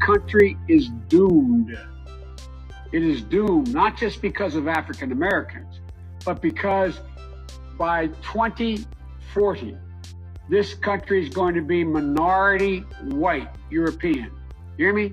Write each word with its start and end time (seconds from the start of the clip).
country 0.00 0.56
is 0.68 0.88
doomed. 1.08 1.78
It 2.92 3.02
is 3.02 3.22
doomed, 3.22 3.72
not 3.72 3.96
just 3.96 4.20
because 4.20 4.56
of 4.56 4.66
African 4.66 5.12
Americans, 5.12 5.80
but 6.24 6.42
because 6.42 7.00
by 7.78 8.08
2040, 8.22 9.76
this 10.48 10.74
country 10.74 11.24
is 11.24 11.32
going 11.32 11.54
to 11.54 11.62
be 11.62 11.84
minority 11.84 12.80
white 13.04 13.48
European. 13.70 14.32
You 14.76 14.86
hear 14.86 14.94
me? 14.94 15.12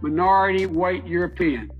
Minority 0.00 0.66
white 0.66 1.06
European. 1.06 1.70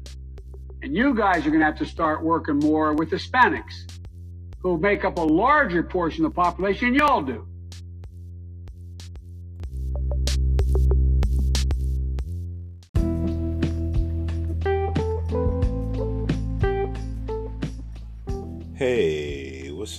And 0.82 0.94
you 0.94 1.14
guys 1.14 1.46
are 1.46 1.50
going 1.50 1.60
to 1.60 1.66
have 1.66 1.78
to 1.78 1.86
start 1.86 2.22
working 2.22 2.58
more 2.58 2.92
with 2.92 3.10
Hispanics, 3.10 3.90
who 4.60 4.78
make 4.78 5.04
up 5.04 5.18
a 5.18 5.22
larger 5.22 5.82
portion 5.82 6.24
of 6.24 6.32
the 6.32 6.36
population 6.36 6.94
y'all 6.94 7.22
do. 7.22 7.46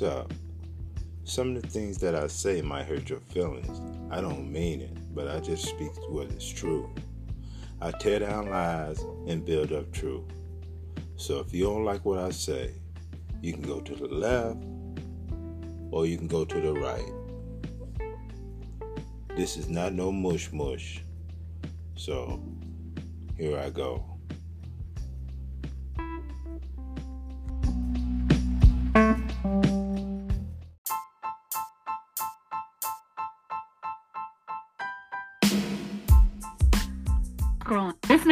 Up? 0.01 0.33
Some 1.23 1.55
of 1.55 1.61
the 1.61 1.67
things 1.67 1.97
that 1.99 2.15
I 2.15 2.27
say 2.27 2.61
might 2.61 2.85
hurt 2.85 3.09
your 3.09 3.19
feelings. 3.19 3.81
I 4.11 4.21
don't 4.21 4.51
mean 4.51 4.81
it, 4.81 5.15
but 5.15 5.27
I 5.27 5.39
just 5.39 5.65
speak 5.65 5.91
what 6.09 6.27
is 6.27 6.47
true. 6.47 6.89
I 7.81 7.91
tear 7.91 8.19
down 8.19 8.49
lies 8.49 8.99
and 9.27 9.45
build 9.45 9.71
up 9.71 9.91
truth. 9.91 10.23
So 11.15 11.39
if 11.39 11.53
you 11.53 11.65
don't 11.65 11.83
like 11.83 12.05
what 12.05 12.19
I 12.19 12.31
say, 12.31 12.71
you 13.41 13.53
can 13.53 13.61
go 13.61 13.81
to 13.81 13.95
the 13.95 14.07
left 14.07 14.63
or 15.91 16.05
you 16.05 16.17
can 16.17 16.27
go 16.27 16.45
to 16.45 16.61
the 16.61 16.73
right. 16.73 17.11
This 19.35 19.57
is 19.57 19.69
not 19.69 19.93
no 19.93 20.11
mush 20.11 20.51
mush. 20.51 21.03
So 21.95 22.41
here 23.37 23.59
I 23.59 23.69
go. 23.69 24.16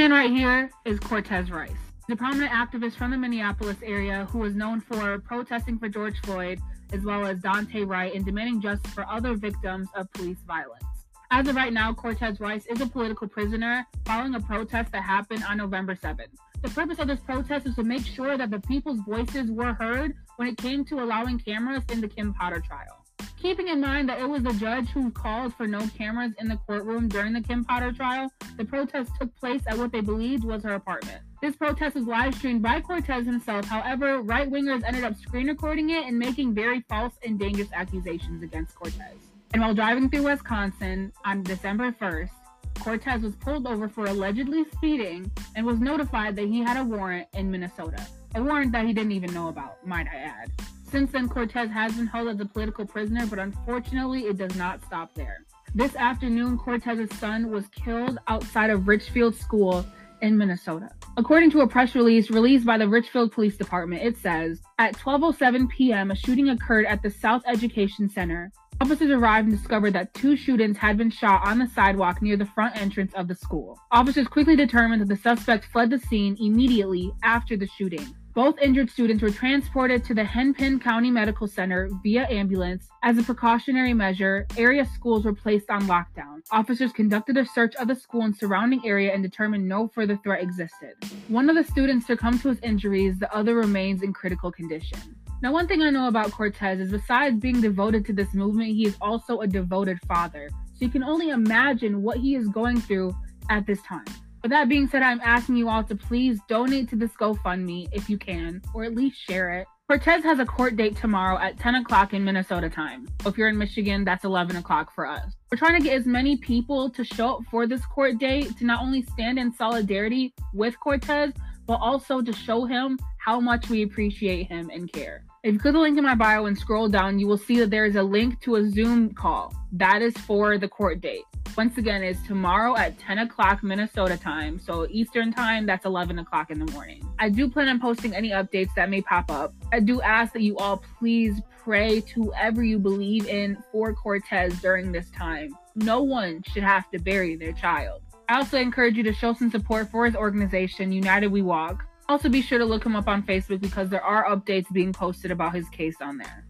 Man 0.06 0.12
right 0.12 0.30
here 0.30 0.70
is 0.86 1.00
Cortez 1.00 1.50
Rice, 1.50 1.72
the 2.08 2.16
prominent 2.16 2.52
activist 2.52 2.94
from 2.94 3.10
the 3.10 3.18
Minneapolis 3.18 3.78
area 3.84 4.26
who 4.26 4.38
was 4.38 4.54
known 4.54 4.80
for 4.80 5.18
protesting 5.18 5.80
for 5.80 5.90
George 5.90 6.20
Floyd, 6.20 6.60
as 6.94 7.02
well 7.02 7.26
as 7.26 7.40
Daunte 7.40 7.88
Wright, 7.88 8.14
and 8.14 8.24
demanding 8.24 8.62
justice 8.62 8.94
for 8.94 9.04
other 9.10 9.34
victims 9.34 9.88
of 9.96 10.12
police 10.14 10.38
violence. 10.46 10.84
As 11.32 11.48
of 11.48 11.56
right 11.56 11.74
now, 11.74 11.92
Cortez 11.92 12.40
Rice 12.40 12.68
is 12.68 12.82
a 12.82 12.86
political 12.86 13.28
prisoner 13.28 13.84
following 14.06 14.36
a 14.36 14.40
protest 14.40 14.92
that 14.92 15.02
happened 15.02 15.44
on 15.44 15.58
November 15.58 15.96
7th. 15.96 16.28
The 16.62 16.70
purpose 16.70 17.00
of 17.00 17.08
this 17.08 17.22
protest 17.22 17.66
is 17.66 17.74
to 17.74 17.84
make 17.84 18.06
sure 18.06 18.38
that 18.38 18.52
the 18.52 18.60
people's 18.60 19.00
voices 19.08 19.50
were 19.50 19.74
heard 19.74 20.14
when 20.36 20.48
it 20.48 20.58
came 20.60 20.86
to 20.86 21.02
allowing 21.02 21.40
cameras 21.40 21.82
in 21.92 22.00
the 22.00 22.08
Kim 22.08 22.32
Potter 22.32 22.60
trial. 22.60 23.05
Keeping 23.46 23.68
in 23.68 23.80
mind 23.80 24.10
that 24.10 24.20
it 24.20 24.28
was 24.28 24.42
the 24.42 24.54
judge 24.54 24.90
who 24.90 25.12
called 25.12 25.54
for 25.54 25.68
no 25.68 25.88
cameras 25.96 26.32
in 26.40 26.48
the 26.48 26.58
courtroom 26.66 27.08
during 27.08 27.32
the 27.32 27.42
Kim 27.42 27.64
Potter 27.64 27.92
trial, 27.92 28.32
the 28.58 28.66
protest 28.66 29.12
took 29.22 29.36
place 29.36 29.62
at 29.68 29.78
what 29.78 29.92
they 29.92 30.02
believed 30.02 30.44
was 30.44 30.64
her 30.64 30.74
apartment. 30.74 31.22
This 31.44 31.56
protest 31.56 31.94
was 31.94 32.06
live 32.06 32.34
streamed 32.34 32.64
by 32.64 32.82
Cortez 32.82 33.28
himself. 33.28 33.66
However, 33.66 34.24
right 34.24 34.50
wingers 34.50 34.84
ended 34.84 35.04
up 35.04 35.16
screen 35.16 35.46
recording 35.46 35.92
it 35.92 36.08
and 36.08 36.18
making 36.18 36.56
very 36.56 36.84
false 36.90 37.14
and 37.24 37.38
dangerous 37.38 37.70
accusations 37.72 38.42
against 38.42 38.74
Cortez. 38.74 39.14
And 39.54 39.62
while 39.62 39.76
driving 39.76 40.10
through 40.10 40.24
Wisconsin 40.24 41.14
on 41.24 41.44
December 41.44 41.92
1st, 41.92 42.32
Cortez 42.80 43.22
was 43.22 43.36
pulled 43.36 43.68
over 43.68 43.88
for 43.88 44.08
allegedly 44.08 44.66
speeding 44.74 45.32
and 45.56 45.68
was 45.68 45.80
notified 45.80 46.36
that 46.38 46.48
he 46.48 46.62
had 46.62 46.78
a 46.78 46.84
warrant 46.84 47.28
in 47.36 47.52
Minnesota. 47.52 48.08
A 48.34 48.42
warrant 48.42 48.72
that 48.72 48.88
he 48.88 48.92
didn't 48.94 49.12
even 49.12 49.32
know 49.36 49.50
about, 49.50 49.86
might 49.86 50.08
I 50.08 50.16
add. 50.16 50.52
Since 50.90 51.12
then, 51.12 51.28
Cortez 51.28 51.70
has 51.72 51.94
been 51.96 52.08
held 52.08 52.30
as 52.30 52.40
a 52.40 52.46
political 52.46 52.86
prisoner, 52.86 53.26
but 53.26 53.40
unfortunately, 53.40 54.22
it 54.22 54.38
does 54.38 54.56
not 54.56 54.84
stop 54.86 55.14
there. 55.16 55.44
This 55.74 55.96
afternoon, 55.96 56.58
Cortez's 56.58 57.14
son 57.18 57.50
was 57.50 57.68
killed 57.70 58.18
outside 58.28 58.70
of 58.70 58.88
Richfield 58.88 59.36
School 59.36 59.86
in 60.22 60.38
Minnesota. 60.38 60.90
According 61.18 61.52
to 61.52 61.62
a 61.62 61.68
press 61.68 61.96
release 61.96 62.30
released 62.30 62.66
by 62.66 62.78
the 62.78 62.88
Richfield 62.88 63.32
Police 63.32 63.58
Department, 63.58 64.04
it 64.04 64.18
says 64.18 64.62
At 64.80 64.96
12:07 64.96 65.70
p.m., 65.70 66.12
a 66.12 66.16
shooting 66.16 66.50
occurred 66.50 66.86
at 66.86 67.02
the 67.02 67.10
South 67.10 67.44
Education 67.46 68.08
Center. 68.10 68.52
Officers 68.82 69.10
arrived 69.10 69.48
and 69.48 69.58
discovered 69.58 69.94
that 69.94 70.14
two 70.14 70.36
students 70.36 70.78
had 70.78 70.98
been 70.98 71.10
shot 71.10 71.48
on 71.48 71.60
the 71.60 71.68
sidewalk 71.68 72.22
near 72.22 72.36
the 72.36 72.46
front 72.46 72.76
entrance 72.76 73.14
of 73.14 73.28
the 73.28 73.36
school. 73.36 73.80
Officers 73.92 74.28
quickly 74.28 74.56
determined 74.56 75.02
that 75.02 75.08
the 75.08 75.22
suspect 75.22 75.66
fled 75.66 75.90
the 75.90 76.00
scene 76.00 76.38
immediately 76.40 77.12
after 77.24 77.56
the 77.56 77.68
shooting. 77.68 78.16
Both 78.36 78.60
injured 78.62 78.90
students 78.90 79.24
were 79.24 79.30
transported 79.30 80.04
to 80.04 80.14
the 80.14 80.26
Hennepin 80.26 80.82
County 80.82 81.10
Medical 81.10 81.48
Center 81.48 81.90
via 82.04 82.28
ambulance. 82.30 82.90
As 83.02 83.18
a 83.18 83.24
precautionary 83.24 83.94
measure, 83.94 84.46
area 84.58 84.86
schools 84.94 85.24
were 85.24 85.34
placed 85.34 85.70
on 85.70 85.84
lockdown. 85.84 86.42
Officers 86.52 86.92
conducted 86.92 87.38
a 87.38 87.46
search 87.46 87.76
of 87.76 87.88
the 87.88 87.96
school 87.96 88.24
and 88.24 88.36
surrounding 88.36 88.86
area 88.86 89.14
and 89.14 89.24
determined 89.24 89.66
no 89.66 89.88
further 89.88 90.18
threat 90.18 90.44
existed. 90.44 90.96
One 91.30 91.50
of 91.50 91.56
the 91.56 91.64
students 91.64 92.08
succumbed 92.08 92.42
to 92.42 92.50
his 92.50 92.60
injuries, 92.60 93.18
the 93.18 93.34
other 93.34 93.56
remains 93.56 94.04
in 94.04 94.12
critical 94.12 94.52
condition. 94.52 95.00
Now, 95.42 95.54
one 95.54 95.66
thing 95.66 95.82
I 95.82 95.90
know 95.90 96.10
about 96.10 96.32
Cortez 96.32 96.82
is 96.82 96.92
besides 96.92 97.40
being 97.40 97.62
devoted 97.62 98.06
to 98.08 98.14
this 98.14 98.34
movement, 98.34 98.72
he 98.72 98.86
is 98.86 98.98
also 99.00 99.40
a 99.40 99.48
devoted 99.48 99.98
father. 100.10 100.50
So 100.74 100.84
you 100.84 100.90
can 100.90 101.06
only 101.06 101.30
imagine 101.30 102.04
what 102.04 102.18
he 102.18 102.36
is 102.36 102.50
going 102.50 102.82
through 102.82 103.16
at 103.50 103.66
this 103.66 103.82
time. 103.84 104.04
With 104.46 104.52
that 104.52 104.70
being 104.70 104.88
said, 104.88 105.02
I'm 105.02 105.22
asking 105.22 105.56
you 105.56 105.70
all 105.70 105.84
to 105.86 105.96
please 105.96 106.40
donate 106.48 106.88
to 106.90 106.96
this 106.96 107.10
GoFundMe 107.14 107.88
if 107.92 108.12
you 108.12 108.20
can, 108.20 108.62
or 108.76 108.84
at 108.84 108.94
least 108.94 109.20
share 109.20 109.58
it. 109.58 109.68
Cortez 109.90 110.24
has 110.24 110.38
a 110.38 110.46
court 110.46 110.76
date 110.76 110.96
tomorrow 110.96 111.40
at 111.40 111.58
10 111.58 111.74
o'clock 111.74 112.14
in 112.14 112.24
Minnesota 112.24 112.70
time. 112.70 113.08
If 113.26 113.40
you're 113.40 113.48
in 113.48 113.58
Michigan, 113.58 114.06
that's 114.06 114.24
11 114.24 114.56
o'clock 114.58 114.94
for 114.94 115.08
us. 115.08 115.34
We're 115.52 115.58
trying 115.58 115.82
to 115.82 115.84
get 115.84 116.00
as 116.00 116.06
many 116.06 116.38
people 116.38 116.92
to 116.92 117.04
show 117.04 117.38
up 117.38 117.40
for 117.50 117.66
this 117.66 117.84
court 117.88 118.20
date 118.20 118.56
to 118.60 118.66
not 118.66 118.84
only 118.84 119.02
stand 119.14 119.40
in 119.40 119.52
solidarity 119.52 120.32
with 120.54 120.80
Cortez, 120.80 121.34
but 121.66 121.78
also 121.78 122.22
to 122.22 122.32
show 122.32 122.66
him 122.66 123.00
how 123.18 123.40
much 123.40 123.68
we 123.70 123.82
appreciate 123.82 124.46
him 124.46 124.70
and 124.72 124.94
care. 124.94 125.24
If 125.46 125.54
you 125.54 125.60
click 125.60 125.74
the 125.74 125.80
link 125.80 125.96
in 125.96 126.04
my 126.04 126.16
bio 126.16 126.48
and 126.48 126.58
scroll 126.58 126.90
down, 126.90 127.20
you 127.20 127.28
will 127.28 127.38
see 127.38 127.60
that 127.60 127.70
there 127.70 127.86
is 127.86 127.96
a 127.96 128.02
link 128.02 128.42
to 128.42 128.56
a 128.56 128.68
Zoom 128.68 129.14
call. 129.14 129.54
That 129.74 130.02
is 130.02 130.18
for 130.18 130.58
the 130.58 130.68
court 130.68 131.02
date. 131.02 131.22
Once 131.56 131.78
again, 131.78 132.02
is 132.02 132.18
tomorrow 132.26 132.76
at 132.76 132.98
10 132.98 133.20
o'clock 133.20 133.62
Minnesota 133.62 134.18
time. 134.18 134.58
So 134.58 134.88
Eastern 134.90 135.32
time, 135.32 135.68
that's 135.68 135.86
11 135.86 136.18
o'clock 136.18 136.50
in 136.50 136.58
the 136.58 136.72
morning. 136.72 137.08
I 137.20 137.30
do 137.30 137.48
plan 137.48 137.68
on 137.68 137.80
posting 137.80 138.16
any 138.16 138.32
updates 138.32 138.74
that 138.76 138.90
may 138.90 139.04
pop 139.04 139.30
up. 139.30 139.54
I 139.72 139.82
do 139.82 140.02
ask 140.02 140.34
that 140.34 140.42
you 140.42 140.58
all 140.58 140.84
please 140.98 141.40
pray 141.64 142.02
to 142.02 142.24
whoever 142.24 142.64
you 142.64 142.80
believe 142.80 143.28
in 143.28 143.56
for 143.72 143.94
Cortez 143.94 144.60
during 144.64 144.92
this 144.92 145.12
time. 145.12 145.56
No 145.76 146.02
one 146.02 146.42
should 146.42 146.64
have 146.64 146.90
to 146.90 146.98
bury 146.98 147.36
their 147.36 147.54
child. 147.54 148.02
I 148.30 148.38
also 148.38 148.58
encourage 148.58 148.98
you 148.98 149.04
to 149.04 149.14
show 149.14 149.36
some 149.36 149.52
support 149.52 149.92
for 149.92 150.06
his 150.06 150.16
organization, 150.16 150.92
United 150.92 151.28
We 151.28 151.44
Walk. 151.44 151.86
Also, 152.08 152.30
be 152.30 152.42
sure 152.42 152.60
to 152.60 152.66
look 152.66 152.86
him 152.86 152.96
up 152.96 153.08
on 153.08 153.24
Facebook 153.24 153.60
because 153.60 153.90
there 153.90 154.04
are 154.04 154.26
updates 154.26 154.72
being 154.72 154.94
posted 154.94 155.32
about 155.32 155.56
his 155.56 155.68
case 155.70 155.96
on 156.02 156.18
there. 156.18 156.46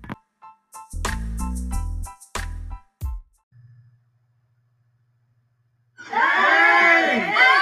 Sitting 6.07 7.23
at 7.23 7.54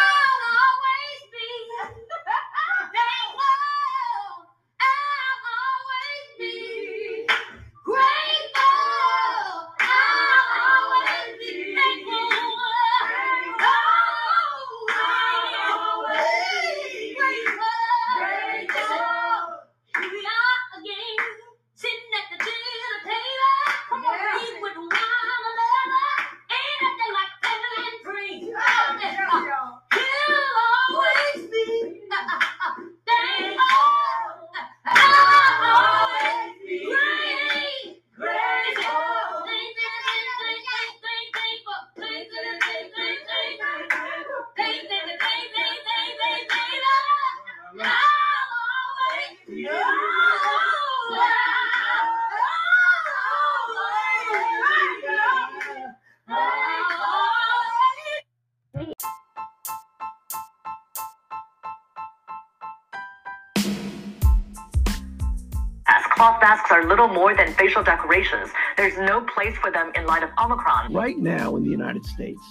There's 68.78 68.98
no 68.98 69.22
place 69.22 69.56
for 69.58 69.72
them 69.72 69.92
in 69.96 70.06
light 70.06 70.22
of 70.22 70.30
Omicron. 70.38 70.94
Right 70.94 71.18
now 71.18 71.56
in 71.56 71.64
the 71.64 71.70
United 71.70 72.06
States, 72.06 72.42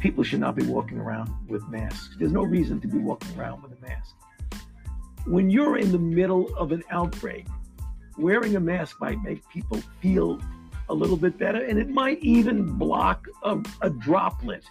people 0.00 0.24
should 0.24 0.40
not 0.40 0.56
be 0.56 0.66
walking 0.66 0.98
around 0.98 1.30
with 1.46 1.66
masks. 1.68 2.16
There's 2.18 2.32
no 2.32 2.42
reason 2.42 2.80
to 2.80 2.88
be 2.88 2.98
walking 2.98 3.38
around 3.38 3.62
with 3.62 3.72
a 3.72 3.80
mask. 3.80 4.16
When 5.26 5.48
you're 5.48 5.78
in 5.78 5.92
the 5.92 5.98
middle 5.98 6.52
of 6.56 6.72
an 6.72 6.82
outbreak, 6.90 7.46
wearing 8.18 8.56
a 8.56 8.60
mask 8.60 9.00
might 9.00 9.22
make 9.22 9.48
people 9.48 9.80
feel 10.00 10.40
a 10.88 10.94
little 10.94 11.16
bit 11.16 11.38
better, 11.38 11.64
and 11.64 11.78
it 11.78 11.88
might 11.88 12.18
even 12.18 12.76
block 12.76 13.26
a, 13.44 13.58
a 13.80 13.90
droplet, 13.90 14.64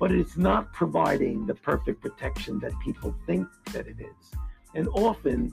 but 0.00 0.10
it's 0.10 0.36
not 0.36 0.72
providing 0.72 1.46
the 1.46 1.54
perfect 1.54 2.00
protection 2.02 2.58
that 2.58 2.72
people 2.80 3.14
think 3.24 3.46
that 3.72 3.86
it 3.86 4.00
is. 4.00 4.38
And 4.74 4.88
often 4.88 5.52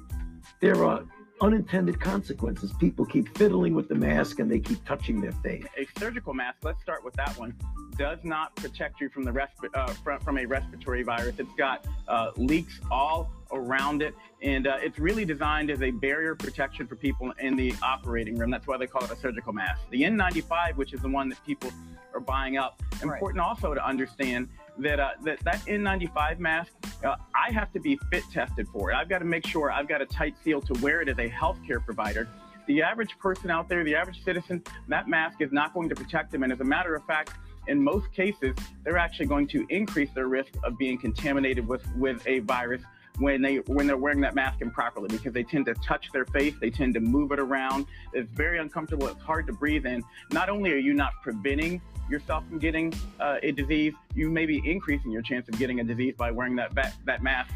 there 0.59 0.83
are 0.83 1.03
unintended 1.41 1.99
consequences. 1.99 2.71
People 2.79 3.05
keep 3.05 3.35
fiddling 3.37 3.73
with 3.73 3.89
the 3.89 3.95
mask 3.95 4.39
and 4.39 4.49
they 4.49 4.59
keep 4.59 4.83
touching 4.85 5.19
their 5.19 5.31
face. 5.31 5.65
A 5.77 5.87
surgical 5.99 6.33
mask, 6.33 6.59
let's 6.63 6.81
start 6.81 7.03
with 7.03 7.15
that 7.15 7.37
one, 7.37 7.55
does 7.97 8.19
not 8.23 8.55
protect 8.55 9.01
you 9.01 9.09
from 9.09 9.23
the 9.23 9.31
resp- 9.31 9.69
uh, 9.73 9.87
from, 9.87 10.19
from, 10.21 10.37
a 10.37 10.45
respiratory 10.45 11.03
virus. 11.03 11.35
It's 11.39 11.53
got 11.55 11.85
uh, 12.07 12.31
leaks 12.37 12.79
all 12.89 13.31
around 13.51 14.01
it, 14.01 14.15
and 14.41 14.65
uh, 14.65 14.77
it's 14.79 14.97
really 14.97 15.25
designed 15.25 15.69
as 15.69 15.81
a 15.81 15.91
barrier 15.91 16.35
protection 16.35 16.87
for 16.87 16.95
people 16.95 17.33
in 17.39 17.55
the 17.55 17.73
operating 17.83 18.37
room. 18.37 18.49
That's 18.49 18.67
why 18.67 18.77
they 18.77 18.87
call 18.87 19.03
it 19.03 19.11
a 19.11 19.15
surgical 19.17 19.51
mask. 19.51 19.81
The 19.89 20.03
N95, 20.03 20.77
which 20.77 20.93
is 20.93 21.01
the 21.01 21.09
one 21.09 21.27
that 21.29 21.43
people 21.45 21.71
are 22.13 22.19
buying 22.19 22.57
up, 22.57 22.81
important 23.01 23.39
right. 23.39 23.47
also 23.47 23.73
to 23.73 23.85
understand 23.85 24.47
that 24.79 24.99
uh, 24.99 25.09
that 25.23 25.39
that 25.43 25.59
N95 25.65 26.39
mask, 26.39 26.71
uh, 27.03 27.15
I 27.35 27.51
have 27.51 27.71
to 27.73 27.79
be 27.79 27.99
fit 28.09 28.23
tested 28.31 28.67
for 28.69 28.91
it. 28.91 28.95
I've 28.95 29.09
got 29.09 29.19
to 29.19 29.25
make 29.25 29.45
sure 29.45 29.71
I've 29.71 29.87
got 29.87 30.01
a 30.01 30.05
tight 30.05 30.35
seal 30.43 30.61
to 30.61 30.73
wear 30.81 31.01
it 31.01 31.09
as 31.09 31.17
a 31.17 31.29
healthcare 31.29 31.83
provider. 31.83 32.27
The 32.67 32.81
average 32.81 33.17
person 33.19 33.49
out 33.49 33.67
there, 33.67 33.83
the 33.83 33.95
average 33.95 34.23
citizen, 34.23 34.63
that 34.87 35.07
mask 35.07 35.41
is 35.41 35.51
not 35.51 35.73
going 35.73 35.89
to 35.89 35.95
protect 35.95 36.31
them. 36.31 36.43
And 36.43 36.53
as 36.53 36.61
a 36.61 36.65
matter 36.65 36.95
of 36.95 37.05
fact, 37.05 37.33
in 37.67 37.83
most 37.83 38.11
cases, 38.13 38.55
they're 38.83 38.97
actually 38.97 39.25
going 39.25 39.47
to 39.47 39.65
increase 39.69 40.09
their 40.13 40.27
risk 40.27 40.53
of 40.63 40.77
being 40.77 40.97
contaminated 40.97 41.67
with, 41.67 41.83
with 41.95 42.25
a 42.27 42.39
virus 42.39 42.81
when 43.17 43.41
they 43.41 43.57
when 43.67 43.87
they're 43.87 43.97
wearing 43.97 44.21
that 44.21 44.35
mask 44.35 44.61
improperly 44.61 45.07
because 45.09 45.33
they 45.33 45.43
tend 45.43 45.65
to 45.65 45.73
touch 45.75 46.11
their 46.11 46.25
face, 46.25 46.55
they 46.59 46.69
tend 46.69 46.93
to 46.93 46.99
move 46.99 47.31
it 47.31 47.39
around. 47.39 47.85
It's 48.13 48.31
very 48.31 48.59
uncomfortable. 48.59 49.07
It's 49.07 49.21
hard 49.21 49.47
to 49.47 49.53
breathe 49.53 49.85
in. 49.85 50.03
Not 50.31 50.49
only 50.49 50.71
are 50.71 50.77
you 50.77 50.93
not 50.93 51.13
preventing 51.21 51.81
yourself 52.11 52.47
from 52.47 52.59
getting 52.59 52.93
uh, 53.19 53.37
a 53.41 53.51
disease, 53.51 53.93
you 54.13 54.29
may 54.29 54.45
be 54.45 54.61
increasing 54.69 55.11
your 55.11 55.21
chance 55.21 55.47
of 55.47 55.57
getting 55.57 55.79
a 55.79 55.83
disease 55.83 56.13
by 56.17 56.29
wearing 56.29 56.55
that 56.57 56.75
that 57.05 57.23
mask. 57.23 57.53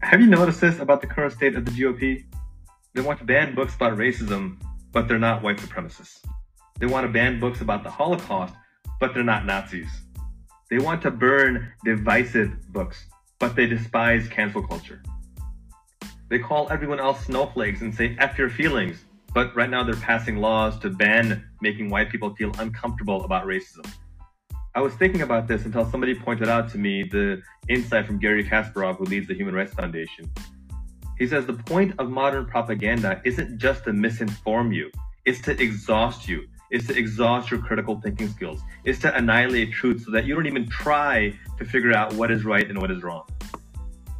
Have 0.00 0.20
you 0.20 0.28
noticed 0.28 0.60
this 0.60 0.78
about 0.78 1.00
the 1.00 1.06
current 1.06 1.32
state 1.32 1.56
of 1.56 1.64
the 1.64 1.72
GOP? 1.72 2.24
They 2.94 3.00
want 3.02 3.18
to 3.18 3.24
ban 3.24 3.54
books 3.54 3.74
about 3.74 3.98
racism, 3.98 4.56
but 4.92 5.08
they're 5.08 5.18
not 5.18 5.42
white 5.42 5.58
supremacists. 5.58 6.24
They 6.78 6.86
want 6.86 7.06
to 7.06 7.12
ban 7.12 7.40
books 7.40 7.60
about 7.60 7.82
the 7.82 7.90
Holocaust, 7.90 8.54
but 9.00 9.12
they're 9.12 9.24
not 9.24 9.44
Nazis. 9.44 9.90
They 10.70 10.78
want 10.78 11.02
to 11.02 11.10
burn 11.10 11.72
divisive 11.84 12.72
books, 12.72 13.04
but 13.38 13.54
they 13.54 13.66
despise 13.66 14.28
cancel 14.28 14.66
culture. 14.66 15.02
They 16.28 16.38
call 16.38 16.68
everyone 16.70 16.98
else 16.98 17.26
snowflakes 17.26 17.82
and 17.82 17.94
say 17.94 18.16
F 18.18 18.38
your 18.38 18.50
feelings, 18.50 19.04
but 19.32 19.54
right 19.54 19.70
now 19.70 19.84
they're 19.84 19.94
passing 19.94 20.36
laws 20.36 20.78
to 20.80 20.90
ban 20.90 21.48
making 21.60 21.90
white 21.90 22.10
people 22.10 22.34
feel 22.34 22.52
uncomfortable 22.58 23.24
about 23.24 23.46
racism. 23.46 23.86
I 24.74 24.80
was 24.80 24.94
thinking 24.94 25.22
about 25.22 25.48
this 25.48 25.64
until 25.64 25.90
somebody 25.90 26.14
pointed 26.14 26.48
out 26.48 26.70
to 26.72 26.78
me 26.78 27.04
the 27.04 27.40
insight 27.68 28.06
from 28.06 28.18
Garry 28.18 28.44
Kasparov, 28.44 28.98
who 28.98 29.04
leads 29.04 29.26
the 29.28 29.34
Human 29.34 29.54
Rights 29.54 29.72
Foundation. 29.72 30.30
He 31.18 31.26
says 31.26 31.46
the 31.46 31.54
point 31.54 31.94
of 31.98 32.10
modern 32.10 32.44
propaganda 32.44 33.22
isn't 33.24 33.58
just 33.58 33.84
to 33.84 33.90
misinform 33.90 34.74
you, 34.74 34.90
it's 35.24 35.40
to 35.42 35.58
exhaust 35.62 36.28
you, 36.28 36.46
is 36.70 36.86
to 36.86 36.96
exhaust 36.96 37.50
your 37.50 37.60
critical 37.60 38.00
thinking 38.00 38.28
skills, 38.28 38.60
is 38.84 38.98
to 39.00 39.14
annihilate 39.16 39.72
truth 39.72 40.04
so 40.04 40.10
that 40.10 40.24
you 40.24 40.34
don't 40.34 40.46
even 40.46 40.68
try 40.68 41.32
to 41.58 41.64
figure 41.64 41.92
out 41.92 42.12
what 42.14 42.30
is 42.30 42.44
right 42.44 42.68
and 42.68 42.80
what 42.80 42.90
is 42.90 43.02
wrong. 43.02 43.24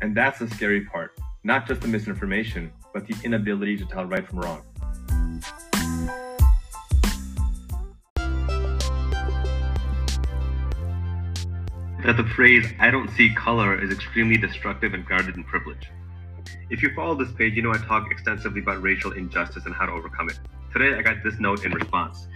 And 0.01 0.17
that's 0.17 0.39
the 0.39 0.49
scary 0.51 0.85
part. 0.85 1.19
Not 1.43 1.67
just 1.67 1.81
the 1.81 1.89
misinformation, 1.89 2.73
but 2.93 3.07
the 3.07 3.17
inability 3.25 3.77
to 3.79 3.85
tell 3.85 4.05
right 4.05 4.27
from 4.27 4.41
wrong. 4.41 4.63
That 12.05 12.17
the 12.17 12.25
phrase, 12.37 12.67
I 12.79 12.91
don't 12.91 13.11
see 13.17 13.35
color, 13.35 13.83
is 13.83 13.91
extremely 13.91 14.37
destructive 14.37 14.95
and 14.95 15.05
grounded 15.05 15.37
in 15.37 15.43
privilege. 15.43 15.91
If 16.71 16.83
you 16.83 16.95
follow 16.95 17.17
this 17.17 17.33
page, 17.33 17.55
you 17.55 17.63
know 17.63 17.73
I 17.73 17.79
talk 17.79 18.11
extensively 18.11 18.61
about 18.61 18.81
racial 18.81 19.13
injustice 19.13 19.67
and 19.67 19.75
how 19.75 19.87
to 19.87 19.93
overcome 19.93 20.29
it. 20.29 20.39
Today, 20.77 20.95
I 20.95 21.01
got 21.01 21.25
this 21.25 21.41
note 21.41 21.65
in 21.65 21.73
response. 21.73 22.29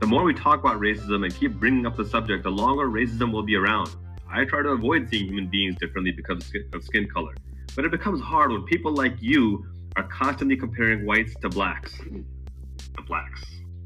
The 0.00 0.06
more 0.08 0.24
we 0.24 0.34
talk 0.34 0.58
about 0.58 0.80
racism 0.80 1.24
and 1.24 1.32
keep 1.32 1.52
bringing 1.52 1.86
up 1.86 1.96
the 1.96 2.04
subject, 2.04 2.42
the 2.42 2.50
longer 2.50 2.88
racism 2.88 3.30
will 3.30 3.44
be 3.44 3.54
around. 3.54 3.88
I 4.28 4.44
try 4.44 4.64
to 4.64 4.70
avoid 4.70 5.08
seeing 5.08 5.28
human 5.28 5.48
beings 5.48 5.76
differently 5.78 6.10
because 6.10 6.50
of 6.72 6.82
skin 6.82 7.08
color. 7.08 7.32
But 7.76 7.84
it 7.84 7.92
becomes 7.92 8.20
hard 8.20 8.50
when 8.50 8.64
people 8.64 8.92
like 8.92 9.14
you 9.20 9.64
are 9.94 10.02
constantly 10.08 10.56
comparing 10.56 11.06
whites 11.06 11.36
to 11.42 11.48
blacks. 11.48 11.96
The 12.96 13.02
blacks. 13.06 13.44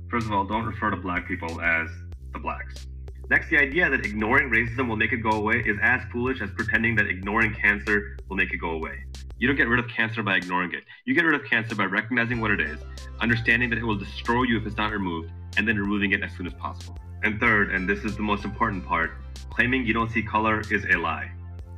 First 0.09 0.25
of 0.25 0.33
all, 0.33 0.47
don't 0.47 0.65
refer 0.65 0.89
to 0.89 0.97
black 0.97 1.29
people 1.29 1.61
as 1.61 1.91
the 2.33 2.39
blacks. 2.39 2.87
Next, 3.31 3.51
the 3.51 3.59
idea 3.59 3.91
that 3.91 4.07
ignoring 4.07 4.49
racism 4.49 4.89
will 4.89 4.97
make 4.97 5.13
it 5.13 5.19
go 5.19 5.33
away 5.33 5.63
is 5.67 5.77
as 5.83 6.01
foolish 6.11 6.41
as 6.41 6.49
pretending 6.53 6.95
that 6.97 7.09
ignoring 7.09 7.53
cancer 7.55 8.17
will 8.27 8.39
make 8.39 8.55
it 8.55 8.57
go 8.57 8.71
away. 8.71 9.05
You 9.39 9.47
don't 9.47 9.57
get 9.57 9.69
rid 9.69 9.79
of 9.79 9.89
cancer 9.91 10.23
by 10.23 10.37
ignoring 10.37 10.73
it. 10.73 10.85
You 11.05 11.15
get 11.15 11.27
rid 11.27 11.39
of 11.39 11.47
cancer 11.47 11.75
by 11.75 11.85
recognizing 11.85 12.41
what 12.41 12.53
it 12.53 12.61
is, 12.61 12.79
understanding 13.21 13.69
that 13.69 13.79
it 13.79 13.85
will 13.85 13.99
destroy 13.99 14.45
you 14.45 14.59
if 14.59 14.67
it's 14.67 14.79
not 14.79 14.93
removed, 14.93 15.31
and 15.59 15.69
then 15.69 15.77
removing 15.77 16.13
it 16.13 16.23
as 16.23 16.33
soon 16.39 16.47
as 16.47 16.55
possible. 16.55 16.97
And 17.23 17.39
third, 17.39 17.71
and 17.71 17.87
this 17.87 18.03
is 18.03 18.17
the 18.17 18.23
most 18.23 18.47
important 18.47 18.87
part, 18.87 19.11
claiming 19.51 19.85
you 19.85 19.93
don't 19.93 20.11
see 20.11 20.23
color 20.23 20.63
is 20.71 20.87
a 20.87 20.97
lie. 20.97 21.31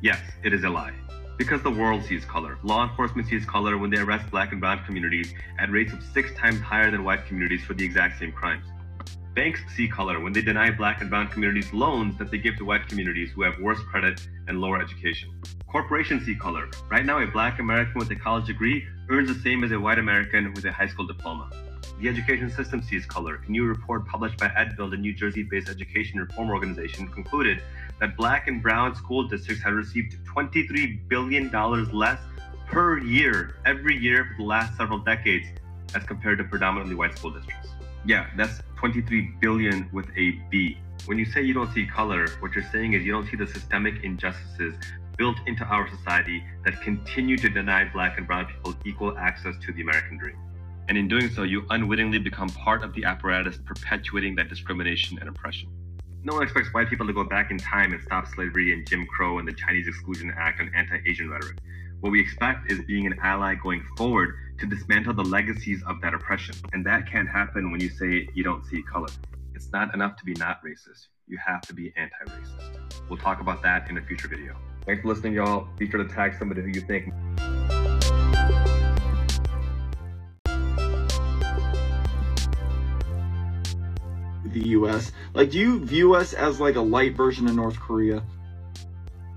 Yes, 0.02 0.20
it 0.44 0.54
is 0.54 0.62
a 0.62 0.70
lie. 0.70 0.94
Because 1.36 1.62
the 1.62 1.70
world 1.70 2.04
sees 2.04 2.24
color. 2.24 2.58
Law 2.62 2.88
enforcement 2.88 3.26
sees 3.26 3.44
color 3.44 3.76
when 3.76 3.90
they 3.90 3.98
arrest 3.98 4.30
black 4.30 4.52
and 4.52 4.60
brown 4.60 4.84
communities 4.84 5.34
at 5.58 5.68
rates 5.72 5.92
of 5.92 6.00
six 6.14 6.32
times 6.34 6.60
higher 6.60 6.92
than 6.92 7.02
white 7.02 7.26
communities 7.26 7.64
for 7.64 7.74
the 7.74 7.84
exact 7.84 8.20
same 8.20 8.30
crimes. 8.30 8.66
Banks 9.40 9.62
see 9.74 9.88
color 9.88 10.20
when 10.20 10.34
they 10.34 10.42
deny 10.42 10.70
black 10.70 11.00
and 11.00 11.08
brown 11.08 11.26
communities 11.28 11.72
loans 11.72 12.18
that 12.18 12.30
they 12.30 12.36
give 12.36 12.58
to 12.58 12.64
white 12.66 12.86
communities 12.86 13.30
who 13.30 13.40
have 13.40 13.58
worse 13.58 13.80
credit 13.90 14.20
and 14.48 14.60
lower 14.60 14.78
education. 14.82 15.30
Corporations 15.66 16.26
see 16.26 16.34
color. 16.34 16.68
Right 16.90 17.06
now, 17.06 17.22
a 17.22 17.26
black 17.26 17.58
American 17.58 17.98
with 17.98 18.10
a 18.10 18.16
college 18.16 18.48
degree 18.48 18.86
earns 19.08 19.34
the 19.34 19.40
same 19.40 19.64
as 19.64 19.72
a 19.72 19.80
white 19.80 19.98
American 19.98 20.52
with 20.52 20.66
a 20.66 20.70
high 20.70 20.88
school 20.88 21.06
diploma. 21.06 21.50
The 22.02 22.08
education 22.10 22.50
system 22.50 22.82
sees 22.82 23.06
color. 23.06 23.40
A 23.42 23.50
new 23.50 23.64
report 23.64 24.06
published 24.06 24.36
by 24.36 24.48
Edbuild, 24.48 24.92
a 24.92 24.98
New 24.98 25.14
Jersey 25.14 25.42
based 25.42 25.70
education 25.70 26.20
reform 26.20 26.50
organization, 26.50 27.08
concluded 27.08 27.62
that 27.98 28.18
black 28.18 28.46
and 28.46 28.62
brown 28.62 28.94
school 28.94 29.26
districts 29.26 29.64
have 29.64 29.72
received 29.72 30.18
$23 30.26 31.08
billion 31.08 31.50
less 31.94 32.20
per 32.66 32.98
year, 32.98 33.56
every 33.64 33.96
year 33.96 34.26
for 34.26 34.42
the 34.42 34.46
last 34.46 34.76
several 34.76 34.98
decades, 34.98 35.46
as 35.94 36.02
compared 36.04 36.36
to 36.36 36.44
predominantly 36.44 36.94
white 36.94 37.16
school 37.16 37.30
districts. 37.30 37.59
Yeah, 38.06 38.26
that's 38.36 38.60
23 38.78 39.34
billion 39.40 39.88
with 39.92 40.06
a 40.16 40.32
B. 40.50 40.78
When 41.06 41.18
you 41.18 41.26
say 41.26 41.42
you 41.42 41.52
don't 41.52 41.72
see 41.72 41.86
color, 41.86 42.28
what 42.40 42.52
you're 42.52 42.64
saying 42.72 42.94
is 42.94 43.04
you 43.04 43.12
don't 43.12 43.28
see 43.28 43.36
the 43.36 43.46
systemic 43.46 44.02
injustices 44.02 44.74
built 45.18 45.36
into 45.46 45.64
our 45.64 45.86
society 45.88 46.42
that 46.64 46.80
continue 46.80 47.36
to 47.36 47.48
deny 47.50 47.84
black 47.84 48.16
and 48.16 48.26
brown 48.26 48.46
people 48.46 48.74
equal 48.86 49.16
access 49.18 49.54
to 49.62 49.72
the 49.72 49.82
American 49.82 50.16
dream. 50.16 50.36
And 50.88 50.96
in 50.96 51.08
doing 51.08 51.28
so, 51.28 51.42
you 51.42 51.66
unwittingly 51.68 52.18
become 52.18 52.48
part 52.48 52.82
of 52.82 52.94
the 52.94 53.04
apparatus 53.04 53.58
perpetuating 53.58 54.34
that 54.36 54.48
discrimination 54.48 55.18
and 55.18 55.28
oppression. 55.28 55.68
No 56.24 56.34
one 56.34 56.42
expects 56.42 56.72
white 56.72 56.88
people 56.88 57.06
to 57.06 57.12
go 57.12 57.24
back 57.24 57.50
in 57.50 57.58
time 57.58 57.92
and 57.92 58.02
stop 58.02 58.26
slavery 58.28 58.72
and 58.72 58.86
Jim 58.88 59.06
Crow 59.06 59.38
and 59.38 59.46
the 59.46 59.52
Chinese 59.52 59.88
Exclusion 59.88 60.32
Act 60.36 60.60
and 60.60 60.70
anti 60.74 60.98
Asian 61.06 61.30
rhetoric. 61.30 61.58
What 62.00 62.12
we 62.12 62.20
expect 62.20 62.72
is 62.72 62.80
being 62.86 63.06
an 63.06 63.18
ally 63.22 63.54
going 63.54 63.84
forward 63.96 64.34
to 64.60 64.66
dismantle 64.66 65.14
the 65.14 65.24
legacies 65.24 65.82
of 65.86 66.02
that 66.02 66.12
oppression. 66.12 66.54
And 66.74 66.84
that 66.84 67.10
can't 67.10 67.28
happen 67.28 67.72
when 67.72 67.80
you 67.80 67.88
say 67.88 68.28
you 68.34 68.44
don't 68.44 68.62
see 68.66 68.82
color. 68.82 69.08
It's 69.54 69.72
not 69.72 69.94
enough 69.94 70.16
to 70.16 70.24
be 70.24 70.34
not 70.34 70.62
racist. 70.62 71.08
You 71.26 71.38
have 71.44 71.62
to 71.62 71.72
be 71.72 71.94
anti 71.96 72.14
racist. 72.26 73.08
We'll 73.08 73.18
talk 73.18 73.40
about 73.40 73.62
that 73.62 73.88
in 73.88 73.96
a 73.96 74.02
future 74.02 74.28
video. 74.28 74.54
Thanks 74.84 75.00
for 75.00 75.08
listening, 75.08 75.32
y'all. 75.32 75.66
Be 75.78 75.88
sure 75.90 76.02
to 76.02 76.14
tag 76.14 76.34
somebody 76.38 76.60
who 76.60 76.68
you 76.68 76.82
think. 76.82 77.12
The 84.52 84.68
US. 84.70 85.12
Like, 85.32 85.50
do 85.50 85.58
you 85.58 85.84
view 85.86 86.14
us 86.14 86.34
as 86.34 86.60
like 86.60 86.76
a 86.76 86.82
light 86.82 87.16
version 87.16 87.46
of 87.46 87.54
North 87.54 87.80
Korea? 87.80 88.22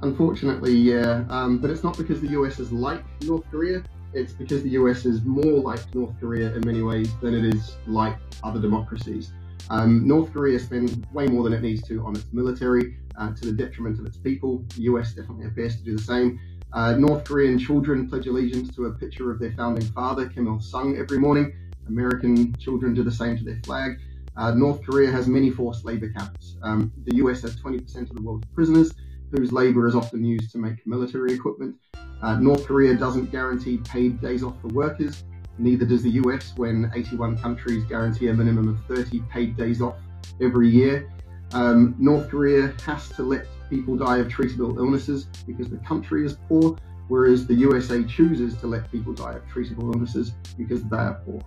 Unfortunately, 0.01 0.74
yeah. 0.74 1.24
Um, 1.30 1.60
but 1.60 1.70
it's 1.70 1.84
not 1.84 1.98
because 1.98 2.20
the 2.20 2.30
US 2.30 2.60
is 2.60 2.74
like 2.74 3.03
North 3.22 3.50
Korea 3.50 3.84
it's 4.13 4.34
because 4.34 4.63
the 4.63 4.72
US 4.72 5.05
is 5.05 5.24
more 5.24 5.60
like 5.60 5.93
North 5.96 6.13
Korea 6.20 6.53
in 6.53 6.65
many 6.65 6.82
ways 6.82 7.12
than 7.22 7.34
it 7.34 7.46
is 7.53 7.77
like 7.88 8.17
other 8.43 8.60
democracies. 8.60 9.34
Um, 9.70 10.08
North 10.08 10.34
Korea 10.34 10.60
spends 10.60 10.98
way 11.13 11.27
more 11.27 11.43
than 11.43 11.53
it 11.53 11.62
needs 11.62 11.82
to 11.88 12.05
on 12.05 12.15
its 12.15 12.25
military, 12.34 12.98
uh, 13.17 13.34
to 13.34 13.46
the 13.46 13.51
detriment 13.51 14.00
of 14.00 14.05
its 14.05 14.17
people. 14.17 14.63
The 14.75 14.84
US 14.84 15.13
definitely 15.13 15.46
appears 15.46 15.77
to 15.77 15.84
do 15.84 15.96
the 15.96 16.03
same. 16.03 16.39
Uh, 16.74 16.93
North 16.93 17.24
Korean 17.24 17.60
children 17.60 18.10
pledge 18.10 18.27
allegiance 18.27 18.75
to 18.75 18.86
a 18.86 18.91
picture 18.91 19.32
of 19.32 19.39
their 19.39 19.51
founding 19.53 19.86
father, 19.91 20.27
Kim 20.27 20.48
Il 20.48 20.60
sung, 20.60 20.98
every 20.98 21.20
morning. 21.20 21.53
American 21.88 22.55
children 22.55 22.93
do 22.93 23.03
the 23.03 23.12
same 23.12 23.38
to 23.38 23.43
their 23.43 23.60
flag. 23.63 24.00
Uh, 24.36 24.51
North 24.51 24.82
Korea 24.84 25.12
has 25.12 25.27
many 25.27 25.51
forced 25.51 25.86
labor 25.86 26.10
camps. 26.10 26.58
Um, 26.63 26.91
the 27.05 27.17
US 27.17 27.41
has 27.43 27.55
20% 27.58 28.10
of 28.10 28.15
the 28.15 28.22
world's 28.22 28.48
prisoners, 28.53 28.93
whose 29.33 29.51
labor 29.51 29.87
is 29.87 29.95
often 29.95 30.23
used 30.23 30.51
to 30.51 30.57
make 30.59 30.85
military 30.85 31.33
equipment. 31.33 31.75
Uh, 32.21 32.35
North 32.35 32.65
Korea 32.65 32.95
doesn't 32.95 33.31
guarantee 33.31 33.77
paid 33.77 34.21
days 34.21 34.43
off 34.43 34.59
for 34.61 34.67
workers. 34.69 35.23
Neither 35.57 35.85
does 35.85 36.03
the 36.03 36.11
US 36.11 36.53
when 36.55 36.91
81 36.95 37.37
countries 37.39 37.83
guarantee 37.85 38.27
a 38.27 38.33
minimum 38.33 38.69
of 38.69 38.79
30 38.87 39.21
paid 39.31 39.57
days 39.57 39.81
off 39.81 39.95
every 40.39 40.69
year. 40.69 41.09
Um, 41.53 41.95
North 41.99 42.29
Korea 42.29 42.73
has 42.85 43.09
to 43.09 43.23
let 43.23 43.45
people 43.69 43.95
die 43.95 44.17
of 44.17 44.27
treatable 44.27 44.77
illnesses 44.77 45.27
because 45.47 45.69
the 45.69 45.77
country 45.77 46.25
is 46.25 46.37
poor, 46.47 46.77
whereas 47.07 47.47
the 47.47 47.55
USA 47.55 48.03
chooses 48.03 48.55
to 48.57 48.67
let 48.67 48.91
people 48.91 49.13
die 49.13 49.33
of 49.33 49.43
treatable 49.47 49.93
illnesses 49.93 50.33
because 50.57 50.83
they 50.83 50.97
are 50.97 51.21
poor. 51.25 51.41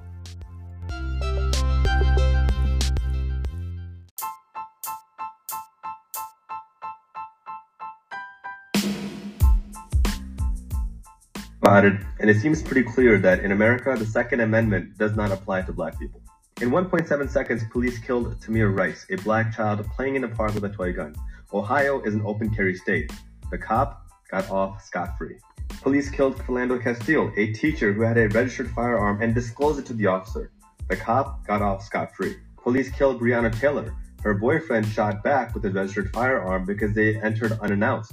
And 12.21 12.31
it 12.31 12.41
seems 12.41 12.63
pretty 12.63 12.85
clear 12.85 13.19
that 13.19 13.41
in 13.41 13.51
America, 13.51 13.97
the 13.99 14.07
Second 14.07 14.39
Amendment 14.39 14.97
does 14.99 15.17
not 15.17 15.33
apply 15.33 15.63
to 15.63 15.73
black 15.73 15.99
people. 15.99 16.21
In 16.61 16.71
1.7 16.71 17.29
seconds, 17.29 17.65
police 17.73 17.99
killed 17.99 18.41
Tamir 18.41 18.73
Rice, 18.73 19.05
a 19.11 19.17
black 19.17 19.53
child 19.53 19.85
playing 19.91 20.15
in 20.15 20.23
a 20.23 20.29
park 20.29 20.55
with 20.55 20.65
a 20.65 20.69
toy 20.69 20.93
gun. 20.93 21.17
Ohio 21.53 22.01
is 22.03 22.15
an 22.15 22.23
open 22.25 22.55
carry 22.55 22.77
state. 22.77 23.13
The 23.51 23.59
cop 23.59 24.07
got 24.31 24.49
off 24.49 24.81
scot 24.85 25.19
free. 25.19 25.39
Police 25.83 26.09
killed 26.09 26.39
Philando 26.39 26.81
Castile, 26.81 27.33
a 27.37 27.53
teacher 27.53 27.93
who 27.93 28.03
had 28.03 28.17
a 28.17 28.29
registered 28.29 28.71
firearm 28.71 29.21
and 29.21 29.35
disclosed 29.35 29.81
it 29.81 29.87
to 29.87 29.93
the 29.93 30.07
officer. 30.07 30.53
The 30.89 30.97
cop 30.97 31.45
got 31.49 31.63
off 31.63 31.83
scot 31.83 32.15
free. 32.15 32.37
Police 32.63 32.91
killed 32.91 33.21
Breonna 33.21 33.53
Taylor. 33.59 33.93
Her 34.23 34.35
boyfriend 34.35 34.87
shot 34.87 35.25
back 35.25 35.53
with 35.53 35.65
a 35.65 35.71
registered 35.71 36.13
firearm 36.13 36.65
because 36.65 36.95
they 36.95 37.21
entered 37.21 37.59
unannounced. 37.61 38.13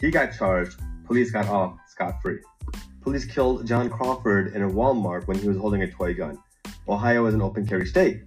He 0.00 0.10
got 0.10 0.36
charged. 0.36 0.80
Police 1.06 1.30
got 1.30 1.46
off 1.48 1.76
scot 1.86 2.22
free. 2.22 2.38
Police 3.04 3.26
killed 3.26 3.66
John 3.66 3.90
Crawford 3.90 4.54
in 4.54 4.62
a 4.62 4.68
Walmart 4.68 5.26
when 5.26 5.38
he 5.38 5.46
was 5.46 5.58
holding 5.58 5.82
a 5.82 5.90
toy 5.90 6.14
gun. 6.14 6.38
Ohio 6.88 7.26
is 7.26 7.34
an 7.34 7.42
open 7.42 7.66
carry 7.66 7.84
state. 7.84 8.22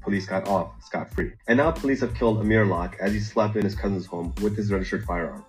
Police 0.00 0.24
got 0.24 0.48
off 0.48 0.82
scot 0.82 1.12
free. 1.12 1.32
And 1.46 1.58
now 1.58 1.70
police 1.70 2.00
have 2.00 2.14
killed 2.14 2.40
Amir 2.40 2.64
Locke 2.64 2.96
as 3.02 3.12
he 3.12 3.20
slept 3.20 3.54
in 3.54 3.64
his 3.64 3.74
cousin's 3.74 4.06
home 4.06 4.34
with 4.40 4.56
his 4.56 4.72
registered 4.72 5.04
firearm. 5.04 5.44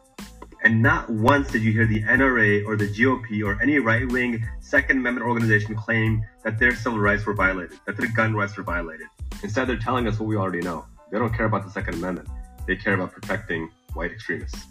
And 0.66 0.82
not 0.82 1.10
once 1.10 1.52
did 1.52 1.64
you 1.64 1.72
hear 1.72 1.86
the 1.86 2.04
NRA 2.04 2.66
or 2.66 2.76
the 2.76 2.88
GOP 2.88 3.46
or 3.46 3.62
any 3.62 3.80
right 3.80 4.12
wing 4.12 4.46
Second 4.60 4.98
Amendment 4.98 5.26
organization 5.26 5.74
claim 5.74 6.22
that 6.44 6.60
their 6.60 6.76
civil 6.76 7.00
rights 7.00 7.26
were 7.26 7.34
violated, 7.34 7.80
that 7.86 7.96
their 7.96 8.12
gun 8.12 8.34
rights 8.34 8.58
were 8.58 8.64
violated. 8.64 9.08
Instead, 9.42 9.70
they're 9.70 9.78
telling 9.78 10.06
us 10.06 10.20
what 10.20 10.28
we 10.28 10.36
already 10.36 10.60
know. 10.62 10.86
They 11.12 11.18
don't 11.18 11.34
care 11.34 11.46
about 11.46 11.64
the 11.64 11.72
Second 11.72 11.94
Amendment, 11.94 12.28
they 12.68 12.76
care 12.76 12.96
about 12.96 13.14
protecting 13.14 13.70
white 13.94 14.12
extremists. 14.12 14.66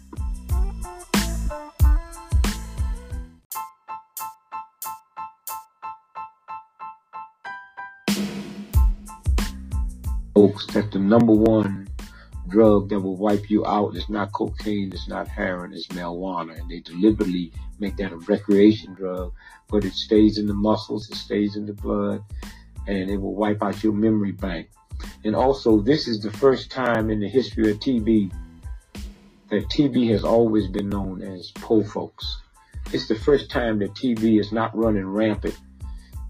Folks 10.35 10.65
that 10.67 10.91
the 10.91 10.99
number 10.99 11.31
one 11.31 11.87
drug 12.49 12.89
that 12.89 12.99
will 12.99 13.15
wipe 13.15 13.49
you 13.49 13.65
out 13.65 13.95
is 13.95 14.09
not 14.09 14.33
cocaine, 14.33 14.91
it's 14.91 15.07
not 15.07 15.29
heroin, 15.29 15.71
it's 15.73 15.87
marijuana. 15.87 16.59
And 16.59 16.69
they 16.69 16.81
deliberately 16.81 17.53
make 17.79 17.95
that 17.97 18.11
a 18.11 18.17
recreation 18.17 18.93
drug, 18.93 19.31
but 19.69 19.85
it 19.85 19.93
stays 19.93 20.37
in 20.37 20.45
the 20.45 20.53
muscles, 20.53 21.09
it 21.09 21.15
stays 21.15 21.55
in 21.55 21.65
the 21.65 21.73
blood, 21.73 22.21
and 22.85 23.09
it 23.09 23.15
will 23.15 23.33
wipe 23.33 23.63
out 23.63 23.81
your 23.81 23.93
memory 23.93 24.33
bank. 24.33 24.67
And 25.23 25.37
also, 25.37 25.79
this 25.79 26.05
is 26.05 26.21
the 26.21 26.31
first 26.31 26.69
time 26.69 27.09
in 27.09 27.21
the 27.21 27.29
history 27.29 27.71
of 27.71 27.79
TB 27.79 28.31
that 29.49 29.69
TB 29.69 30.11
has 30.11 30.25
always 30.25 30.67
been 30.67 30.89
known 30.89 31.21
as 31.21 31.51
poor 31.55 31.83
folks. 31.85 32.41
It's 32.91 33.07
the 33.07 33.15
first 33.15 33.49
time 33.49 33.79
that 33.79 33.93
TB 33.93 34.39
is 34.39 34.51
not 34.51 34.75
running 34.75 35.07
rampant 35.07 35.57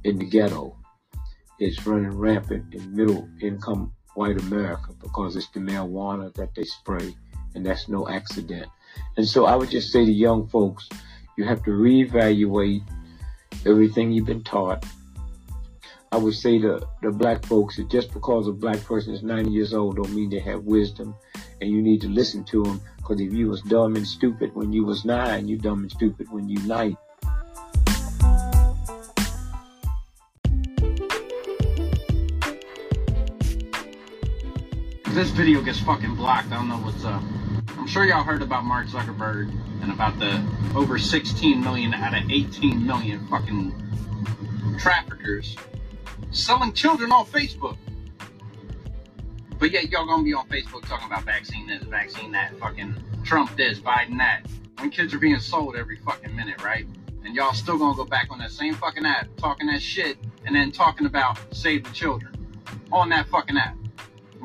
in 0.03 0.19
the 0.19 0.25
ghetto. 0.25 0.77
It's 1.57 1.87
running 1.87 2.15
rampant 2.15 2.73
in 2.73 2.95
middle 2.95 3.27
income 3.41 3.94
white 4.15 4.39
America 4.41 4.91
because 5.01 5.35
it's 5.35 5.49
the 5.49 5.59
marijuana 5.59 6.33
that 6.35 6.55
they 6.55 6.63
spray, 6.63 7.15
and 7.53 7.65
that's 7.65 7.87
no 7.87 8.07
accident. 8.07 8.67
And 9.17 9.27
so 9.27 9.45
I 9.45 9.55
would 9.55 9.69
just 9.69 9.91
say 9.91 10.05
to 10.05 10.11
young 10.11 10.47
folks, 10.47 10.89
you 11.37 11.45
have 11.45 11.63
to 11.63 11.71
reevaluate 11.71 12.83
everything 13.65 14.11
you've 14.11 14.25
been 14.25 14.43
taught. 14.43 14.85
I 16.11 16.17
would 16.17 16.33
say 16.33 16.59
to 16.59 16.87
the 17.01 17.11
black 17.11 17.45
folks 17.45 17.75
that 17.75 17.89
just 17.89 18.13
because 18.13 18.47
a 18.47 18.53
black 18.53 18.81
person 18.85 19.13
is 19.13 19.21
90 19.21 19.51
years 19.51 19.73
old 19.73 19.97
don't 19.97 20.13
mean 20.13 20.29
they 20.29 20.39
have 20.39 20.63
wisdom, 20.63 21.13
and 21.59 21.69
you 21.69 21.81
need 21.81 22.01
to 22.01 22.07
listen 22.07 22.43
to 22.45 22.63
them. 22.63 22.81
Because 22.97 23.19
if 23.19 23.33
you 23.33 23.49
was 23.49 23.61
dumb 23.63 23.95
and 23.95 24.07
stupid 24.07 24.55
when 24.55 24.71
you 24.71 24.85
was 24.85 25.03
nine, 25.03 25.47
you 25.47 25.57
dumb 25.57 25.81
and 25.81 25.91
stupid 25.91 26.31
when 26.31 26.47
you 26.47 26.57
90. 26.65 26.97
This 35.15 35.29
video 35.29 35.61
gets 35.61 35.79
fucking 35.79 36.13
blocked, 36.15 36.51
I 36.51 36.55
don't 36.55 36.67
know 36.67 36.75
what's 36.75 37.05
up. 37.05 37.23
I'm 37.77 37.87
sure 37.87 38.03
y'all 38.03 38.21
heard 38.21 38.41
about 38.41 38.65
Mark 38.65 38.87
Zuckerberg 38.87 39.49
and 39.81 39.89
about 39.89 40.19
the 40.19 40.45
over 40.75 40.99
16 40.99 41.61
million 41.63 41.93
out 41.93 42.13
of 42.13 42.29
18 42.29 42.85
million 42.85 43.25
fucking 43.27 43.73
traffickers 44.77 45.55
selling 46.31 46.73
children 46.73 47.13
on 47.13 47.25
Facebook. 47.27 47.77
But 49.57 49.71
yet 49.71 49.89
y'all 49.89 50.05
gonna 50.05 50.21
be 50.21 50.33
on 50.33 50.49
Facebook 50.49 50.85
talking 50.85 51.07
about 51.07 51.23
vaccine 51.23 51.65
this, 51.65 51.83
vaccine 51.83 52.33
that, 52.33 52.53
fucking 52.59 53.01
Trump 53.23 53.55
this, 53.55 53.79
Biden 53.79 54.17
that. 54.17 54.45
When 54.79 54.89
kids 54.89 55.13
are 55.13 55.19
being 55.19 55.39
sold 55.39 55.77
every 55.77 55.95
fucking 55.95 56.35
minute, 56.35 56.61
right? 56.61 56.85
And 57.23 57.33
y'all 57.33 57.53
still 57.53 57.77
gonna 57.77 57.95
go 57.95 58.03
back 58.03 58.27
on 58.31 58.39
that 58.39 58.51
same 58.51 58.73
fucking 58.73 59.05
app, 59.05 59.29
talking 59.37 59.67
that 59.67 59.81
shit, 59.81 60.17
and 60.45 60.53
then 60.53 60.73
talking 60.73 61.07
about 61.07 61.39
save 61.55 61.85
the 61.85 61.91
children 61.91 62.35
on 62.91 63.07
that 63.09 63.29
fucking 63.29 63.55
app. 63.55 63.77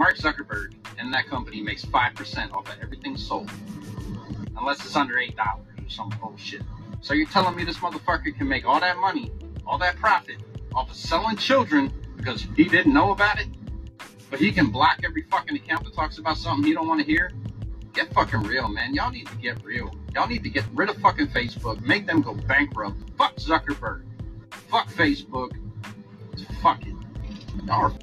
Mark 0.00 0.16
Zuckerberg 0.16 0.72
and 0.98 1.12
that 1.12 1.26
company 1.26 1.60
makes 1.60 1.84
5% 1.84 2.52
off 2.52 2.66
of 2.72 2.76
everything 2.80 3.18
sold. 3.18 3.50
Unless 4.56 4.80
it's 4.86 4.96
under 4.96 5.16
$8 5.16 5.36
or 5.38 5.90
some 5.90 6.08
bullshit. 6.18 6.62
So 7.02 7.12
you're 7.12 7.26
telling 7.26 7.54
me 7.54 7.64
this 7.64 7.76
motherfucker 7.76 8.34
can 8.34 8.48
make 8.48 8.64
all 8.64 8.80
that 8.80 8.96
money, 8.96 9.30
all 9.66 9.76
that 9.76 9.96
profit, 9.96 10.36
off 10.74 10.88
of 10.88 10.96
selling 10.96 11.36
children 11.36 11.92
because 12.16 12.46
he 12.56 12.64
didn't 12.64 12.94
know 12.94 13.10
about 13.10 13.40
it? 13.40 13.48
But 14.30 14.38
he 14.38 14.52
can 14.52 14.70
block 14.70 15.00
every 15.04 15.24
fucking 15.24 15.54
account 15.54 15.84
that 15.84 15.92
talks 15.92 16.16
about 16.16 16.38
something 16.38 16.64
he 16.64 16.72
don't 16.72 16.88
want 16.88 17.00
to 17.00 17.06
hear? 17.06 17.30
Get 17.92 18.10
fucking 18.14 18.44
real, 18.44 18.70
man. 18.70 18.94
Y'all 18.94 19.10
need 19.10 19.26
to 19.26 19.36
get 19.36 19.62
real. 19.62 19.94
Y'all 20.14 20.28
need 20.28 20.44
to 20.44 20.48
get 20.48 20.64
rid 20.72 20.88
of 20.88 20.96
fucking 20.96 21.28
Facebook. 21.28 21.78
Make 21.84 22.06
them 22.06 22.22
go 22.22 22.32
bankrupt. 22.32 22.96
Fuck 23.18 23.36
Zuckerberg. 23.36 24.04
Fuck 24.70 24.88
Facebook. 24.88 25.50
Fuck 26.62 26.86
it. 26.86 26.94
Y'all 27.66 27.94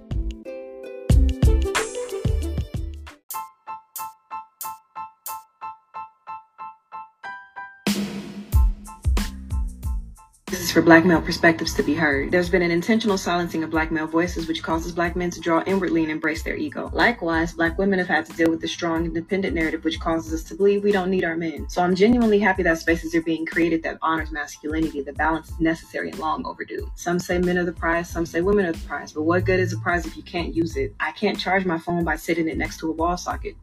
are 10.72 10.74
for 10.74 10.82
black 10.82 11.06
male 11.06 11.22
perspectives 11.22 11.74
to 11.74 11.84
be 11.84 11.94
heard. 11.94 12.32
There's 12.32 12.50
been 12.50 12.62
an 12.62 12.72
intentional 12.72 13.18
silencing 13.18 13.64
of 13.64 13.70
black 13.70 13.92
male 13.92 14.08
voices, 14.08 14.48
which 14.48 14.64
causes 14.64 14.92
black 14.92 15.16
men 15.16 15.30
to 15.32 15.40
draw 15.40 15.62
inwardly 15.64 16.04
and 16.04 16.12
embrace 16.12 16.44
their 16.44 16.56
ego. 16.56 16.90
Likewise, 16.94 17.54
black 17.54 17.78
women 17.78 18.00
have 18.00 18.08
had 18.08 18.26
to 18.26 18.34
deal 18.34 18.50
with 18.50 18.62
the 18.62 18.68
strong, 18.68 19.06
independent 19.06 19.54
narrative, 19.54 19.84
which 19.84 20.00
causes 20.00 20.34
us 20.34 20.48
to 20.50 20.56
believe 20.56 20.84
we 20.84 20.92
don't 20.92 21.10
need 21.10 21.24
our 21.24 21.38
men. 21.38 21.70
So 21.70 21.82
I'm 21.82 21.96
genuinely 21.96 22.40
happy 22.40 22.64
that 22.64 22.80
spaces 22.80 23.14
are 23.16 23.22
being 23.22 23.46
created 23.46 23.84
that 23.84 24.00
honors 24.02 24.32
masculinity. 24.32 25.02
The 25.02 25.14
balance 25.14 25.50
is 25.50 25.60
necessary 25.60 26.10
and 26.10 26.20
long 26.20 26.46
overdue. 26.46 26.92
Some 26.96 27.20
say 27.20 27.38
men 27.38 27.58
are 27.58 27.66
the 27.66 27.72
prize, 27.72 28.10
some 28.10 28.26
say 28.26 28.42
women 28.42 28.66
are 28.66 28.74
the 28.74 28.88
prize, 28.88 29.14
but 29.14 29.24
what 29.24 29.46
good 29.46 29.60
is 29.60 29.74
a 29.74 29.78
prize 29.78 30.06
if 30.06 30.18
you 30.18 30.24
can't 30.24 30.56
use 30.56 30.76
it? 30.76 30.96
I 31.00 31.12
can't 31.12 31.40
charge 31.40 31.66
my 31.66 31.78
phone 31.78 32.04
by 32.04 32.16
sitting 32.16 32.48
it 32.48 32.58
next 32.58 32.80
to 32.80 32.90
a 32.90 32.94
wall 32.94 33.18
socket. 33.18 33.56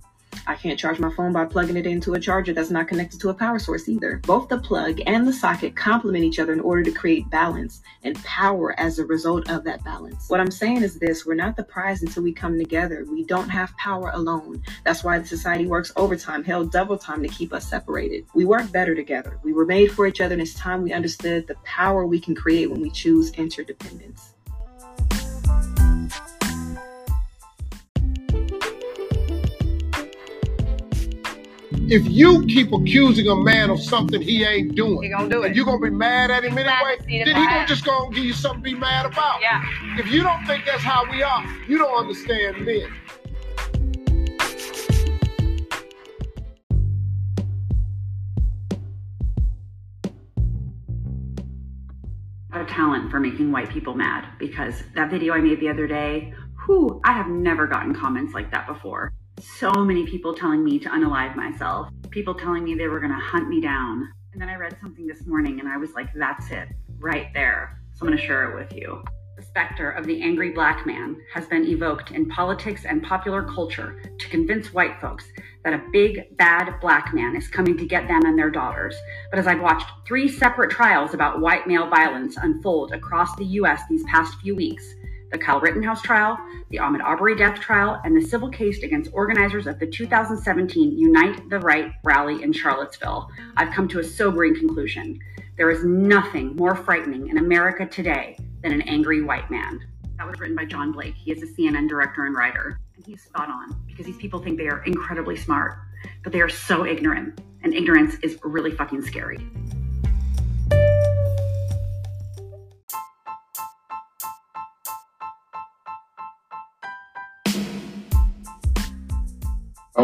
I 0.47 0.55
can't 0.55 0.79
charge 0.79 0.99
my 0.99 1.13
phone 1.15 1.33
by 1.33 1.47
plugging 1.47 1.77
it 1.77 1.87
into 1.87 2.15
a 2.15 2.21
charger 2.21 2.53
that's 2.53 2.71
not 2.71 2.89
connected 2.89 3.21
to 3.21 3.31
a 3.31 3.35
power 3.35 3.59
source 3.59 3.89
either. 3.89 4.21
Both 4.27 4.49
the 4.49 4.59
plug 4.59 5.01
and 5.07 5.27
the 5.27 5.33
socket 5.33 5.77
complement 5.77 6.25
each 6.25 6.39
other 6.39 6.53
in 6.53 6.61
order 6.61 6.83
to 6.83 6.93
create 6.93 7.31
balance 7.31 7.81
and 8.03 8.23
power 8.25 8.79
as 8.79 8.99
a 8.99 9.05
result 9.05 9.51
of 9.51 9.65
that 9.65 9.83
balance. 9.85 10.29
What 10.29 10.41
I'm 10.41 10.51
saying 10.51 10.83
is 10.83 10.99
this 10.99 11.25
we're 11.25 11.35
not 11.35 11.57
the 11.57 11.65
prize 11.65 12.03
until 12.03 12.23
we 12.23 12.33
come 12.33 12.59
together. 12.59 13.05
We 13.11 13.25
don't 13.25 13.49
have 13.49 13.77
power 13.77 14.11
alone. 14.13 14.63
That's 14.85 15.05
why 15.05 15.19
the 15.19 15.27
society 15.27 15.67
works 15.67 15.93
overtime, 15.97 16.45
hell, 16.45 16.65
double 16.65 16.99
time 16.99 17.23
to 17.23 17.29
keep 17.29 17.53
us 17.53 17.69
separated. 17.69 18.27
We 18.35 18.45
work 18.45 18.71
better 18.73 18.95
together. 18.95 19.39
We 19.43 19.53
were 19.53 19.67
made 19.67 19.93
for 19.93 20.07
each 20.07 20.21
other, 20.21 20.35
and 20.35 20.43
it's 20.43 20.55
time 20.55 20.83
we 20.83 20.93
understood 20.93 21.47
the 21.47 21.57
power 21.65 22.07
we 22.07 22.21
can 22.21 22.35
create 22.35 22.71
when 22.71 22.81
we 22.81 22.91
choose 22.91 23.33
interdependence. 23.33 24.34
If 31.87 32.09
you 32.09 32.47
keep 32.47 32.73
accusing 32.73 33.29
a 33.29 33.37
man 33.37 33.69
of 33.69 33.79
something 33.79 34.23
he 34.23 34.43
ain't 34.43 34.75
doing, 34.75 35.03
He 35.03 35.11
gonna 35.11 35.29
do 35.29 35.43
and 35.43 35.53
it. 35.53 35.57
you're 35.57 35.67
gonna 35.67 35.83
be 35.83 35.91
mad 35.91 36.31
at 36.31 36.43
him 36.43 36.57
anyway, 36.57 36.97
then 37.01 37.11
in 37.11 37.27
he 37.27 37.47
gonna 37.47 37.67
just 37.67 37.85
gonna 37.85 38.11
give 38.15 38.25
you 38.25 38.33
something 38.33 38.65
to 38.65 38.71
be 38.71 38.75
mad 38.75 39.05
about. 39.05 39.43
Yeah. 39.43 39.63
If 39.99 40.11
you 40.11 40.23
don't 40.23 40.47
think 40.47 40.65
that's 40.65 40.83
how 40.83 41.05
we 41.11 41.23
are, 41.23 41.45
you 41.69 41.77
don't 41.77 41.95
understand 41.95 42.65
men. 42.65 42.91
lot 52.51 52.63
of 52.63 52.69
talent 52.69 53.11
for 53.11 53.19
making 53.21 53.51
white 53.51 53.69
people 53.69 53.95
mad 53.95 54.25
because 54.39 54.85
that 54.95 55.11
video 55.11 55.35
I 55.35 55.41
made 55.41 55.61
the 55.61 55.69
other 55.69 55.87
day, 55.87 56.33
whew, 56.65 57.01
I 57.05 57.13
have 57.13 57.29
never 57.29 57.67
gotten 57.67 57.95
comments 57.95 58.33
like 58.33 58.51
that 58.53 58.67
before. 58.67 59.13
So 59.41 59.85
many 59.85 60.07
people 60.07 60.35
telling 60.35 60.63
me 60.63 60.79
to 60.79 60.89
unalive 60.89 61.35
myself, 61.37 61.89
people 62.11 62.35
telling 62.35 62.65
me 62.65 62.75
they 62.75 62.87
were 62.87 63.01
gonna 63.01 63.19
hunt 63.19 63.49
me 63.49 63.61
down. 63.61 64.09
And 64.33 64.41
then 64.41 64.49
I 64.49 64.57
read 64.57 64.77
something 64.81 65.07
this 65.07 65.27
morning 65.27 65.61
and 65.61 65.69
I 65.69 65.77
was 65.77 65.93
like, 65.93 66.09
that's 66.15 66.51
it, 66.51 66.69
right 66.99 67.29
there. 67.35 67.81
So 67.95 68.05
I'm 68.05 68.11
gonna 68.11 68.21
share 68.21 68.51
it 68.51 68.57
with 68.57 68.73
you. 68.75 69.03
The 69.37 69.43
specter 69.43 69.91
of 69.91 70.07
the 70.07 70.23
angry 70.23 70.51
black 70.51 70.87
man 70.87 71.17
has 71.33 71.47
been 71.47 71.67
evoked 71.67 72.13
in 72.13 72.29
politics 72.29 72.85
and 72.85 73.03
popular 73.03 73.43
culture 73.43 74.01
to 74.19 74.29
convince 74.29 74.73
white 74.73 75.01
folks 75.01 75.25
that 75.65 75.75
a 75.75 75.83
big, 75.93 76.37
bad 76.37 76.79
black 76.81 77.13
man 77.13 77.35
is 77.35 77.49
coming 77.49 77.77
to 77.79 77.87
get 77.87 78.07
them 78.07 78.25
and 78.25 78.39
their 78.39 78.51
daughters. 78.51 78.95
But 79.31 79.41
as 79.41 79.47
I've 79.47 79.61
watched 79.61 79.91
three 80.07 80.29
separate 80.29 80.71
trials 80.71 81.15
about 81.15 81.41
white 81.41 81.67
male 81.67 81.89
violence 81.89 82.37
unfold 82.37 82.93
across 82.93 83.35
the 83.37 83.47
US 83.47 83.83
these 83.89 84.05
past 84.05 84.39
few 84.41 84.55
weeks 84.55 84.95
the 85.35 85.39
Kyle 85.39 85.59
Rittenhouse 85.59 86.01
trial, 86.01 86.39
the 86.71 86.77
Ahmaud 86.77 87.03
Arbery 87.03 87.35
death 87.35 87.59
trial, 87.59 88.01
and 88.05 88.17
the 88.17 88.25
civil 88.25 88.49
case 88.49 88.85
against 88.85 89.11
organizers 89.13 89.67
of 89.67 89.81
the 89.81 89.87
2017 89.87 90.97
Unite 90.97 91.51
the 91.51 91.59
Right 91.59 91.91
rally 92.05 92.45
in 92.45 92.53
Charlottesville, 92.53 93.29
I've 93.57 93.75
come 93.75 93.89
to 93.89 93.99
a 93.99 94.05
sobering 94.05 94.55
conclusion. 94.55 95.19
There 95.57 95.73
is 95.73 95.85
nothing 95.85 96.55
more 96.55 96.77
frightening 96.77 97.31
in 97.31 97.39
America 97.39 97.85
today 97.85 98.39
than 98.63 98.73
an 98.73 98.83
angry 98.83 99.23
white 99.23 99.51
man. 99.51 99.81
That 100.19 100.29
was 100.29 100.39
written 100.39 100.55
by 100.55 100.67
John 100.67 100.93
Blake. 100.93 101.17
He 101.17 101.33
is 101.33 101.43
a 101.43 101.47
CNN 101.47 101.89
director 101.89 102.27
and 102.27 102.37
writer. 102.37 102.79
And 102.95 103.05
he's 103.05 103.25
spot 103.25 103.49
on 103.49 103.75
because 103.89 104.07
these 104.07 104.19
people 104.19 104.39
think 104.39 104.57
they 104.57 104.69
are 104.69 104.85
incredibly 104.85 105.37
smart, 105.37 105.81
but 106.23 106.33
they 106.33 106.43
are 106.43 106.49
so 106.49 106.87
ignorant. 106.87 107.41
And 107.65 107.75
ignorance 107.75 108.15
is 108.23 108.39
really 108.45 108.71
fucking 108.71 109.03
scary. 109.03 109.45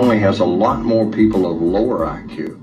Only 0.00 0.18
has 0.18 0.40
a 0.40 0.44
lot 0.44 0.80
more 0.80 1.10
people 1.10 1.44
of 1.44 1.60
lower 1.60 2.06
IQ, 2.06 2.58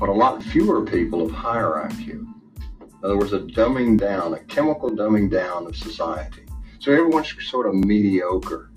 but 0.00 0.08
a 0.08 0.12
lot 0.12 0.42
fewer 0.42 0.84
people 0.84 1.22
of 1.22 1.30
higher 1.30 1.88
IQ. 1.88 2.10
In 2.10 2.98
other 3.04 3.16
words, 3.16 3.32
a 3.32 3.38
dumbing 3.38 3.96
down, 3.96 4.34
a 4.34 4.40
chemical 4.40 4.90
dumbing 4.90 5.30
down 5.30 5.66
of 5.66 5.76
society. 5.76 6.42
So 6.80 6.90
everyone's 6.90 7.32
sort 7.48 7.68
of 7.68 7.74
mediocre. 7.74 8.72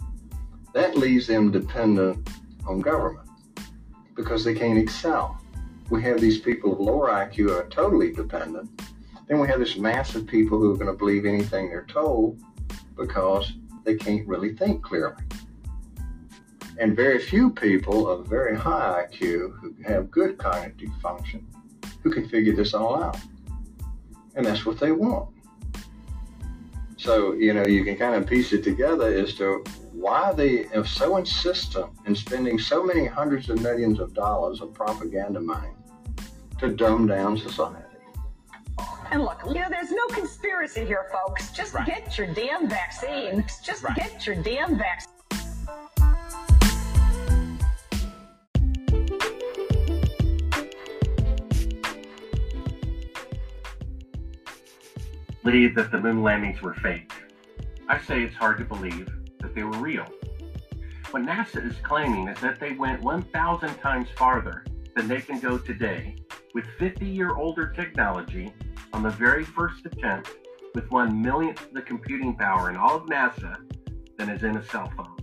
That 0.76 0.98
leaves 0.98 1.26
them 1.26 1.50
dependent 1.50 2.30
on 2.68 2.80
government 2.80 3.28
because 4.16 4.44
they 4.44 4.54
can't 4.54 4.78
excel. 4.78 5.42
We 5.90 6.04
have 6.04 6.22
these 6.22 6.38
people 6.38 6.74
of 6.74 6.80
lower 6.80 7.10
IQ 7.10 7.50
are 7.50 7.68
totally 7.70 8.14
dependent. 8.14 8.70
Then 9.28 9.40
we 9.40 9.48
have 9.48 9.60
this 9.60 9.78
mass 9.78 10.14
of 10.14 10.28
people 10.28 10.60
who 10.60 10.72
are 10.72 10.78
going 10.78 10.92
to 10.92 10.98
believe 10.98 11.26
anything 11.26 11.70
they're 11.70 11.88
told 11.90 12.40
because 12.96 13.52
they 13.84 13.96
can't 13.96 14.28
really 14.28 14.54
think 14.54 14.84
clearly 14.84 15.24
and 16.80 16.96
very 16.96 17.20
few 17.20 17.50
people 17.50 18.10
of 18.10 18.26
very 18.28 18.56
high 18.56 19.06
IQ 19.06 19.60
who 19.60 19.76
have 19.86 20.10
good 20.10 20.38
cognitive 20.38 20.90
function 21.02 21.46
who 22.02 22.10
can 22.10 22.28
figure 22.30 22.56
this 22.56 22.74
all 22.74 23.04
out. 23.04 23.18
And 24.36 24.46
that's 24.46 24.66
what 24.66 24.80
they 24.80 24.92
want. 24.94 25.30
So, 26.98 27.34
you 27.34 27.54
know, 27.54 27.66
you 27.66 27.84
can 27.84 27.98
kind 27.98 28.16
of 28.16 28.28
piece 28.28 28.54
it 28.54 28.64
together 28.64 29.08
as 29.14 29.34
to 29.36 29.64
why 29.92 30.32
they 30.34 30.66
are 30.68 30.86
so 30.86 31.18
insistent 31.18 31.88
in 32.06 32.16
spending 32.16 32.58
so 32.58 32.84
many 32.84 33.06
hundreds 33.06 33.50
of 33.50 33.62
millions 33.62 34.00
of 34.00 34.14
dollars 34.14 34.62
of 34.62 34.74
propaganda 34.74 35.40
money 35.40 35.72
to 36.60 36.70
dumb 36.70 37.08
down 37.08 37.38
society. 37.38 37.84
And 39.12 39.24
look, 39.24 39.42
you 39.48 39.56
know, 39.56 39.68
there's 39.70 39.92
no 39.92 40.06
conspiracy 40.08 40.86
here, 40.86 41.08
folks. 41.12 41.52
Just 41.52 41.76
get 41.86 42.18
your 42.18 42.28
damn 42.28 42.70
vaccine. 42.70 43.44
Just 43.64 43.86
get 43.96 44.26
your 44.26 44.36
damn 44.36 44.78
vaccine. 44.78 45.19
Believe 55.44 55.76
that 55.76 55.92
the 55.92 56.00
moon 56.00 56.22
landings 56.22 56.62
were 56.62 56.74
fake. 56.76 57.12
I 57.88 58.00
say 58.00 58.24
it's 58.24 58.36
hard 58.36 58.58
to 58.58 58.66
believe 58.66 59.10
that 59.40 59.56
they 59.56 59.64
were 59.64 59.78
real. 59.78 60.06
What 61.12 61.24
NASA 61.24 61.66
is 61.66 61.76
claiming 61.82 62.28
is 62.28 62.40
that 62.42 62.60
they 62.60 62.74
went 62.74 63.02
1,000 63.02 63.76
times 63.78 64.10
farther 64.16 64.64
than 64.96 65.08
they 65.08 65.22
can 65.22 65.40
go 65.40 65.58
today 65.58 66.16
with 66.54 66.66
50 66.78 67.06
year 67.06 67.36
older 67.36 67.70
technology 67.70 68.54
on 68.94 69.02
the 69.02 69.10
very 69.10 69.44
first 69.44 69.86
attempt 69.86 70.30
with 70.76 70.90
one 70.92 71.22
millionth 71.22 71.72
the 71.74 71.82
computing 71.82 72.36
power 72.36 72.70
in 72.70 72.76
all 72.76 72.98
of 72.98 73.04
NASA 73.04 73.58
than 74.18 74.30
is 74.30 74.44
in 74.44 74.58
a 74.58 74.66
cell 74.66 74.92
phone. 74.96 75.18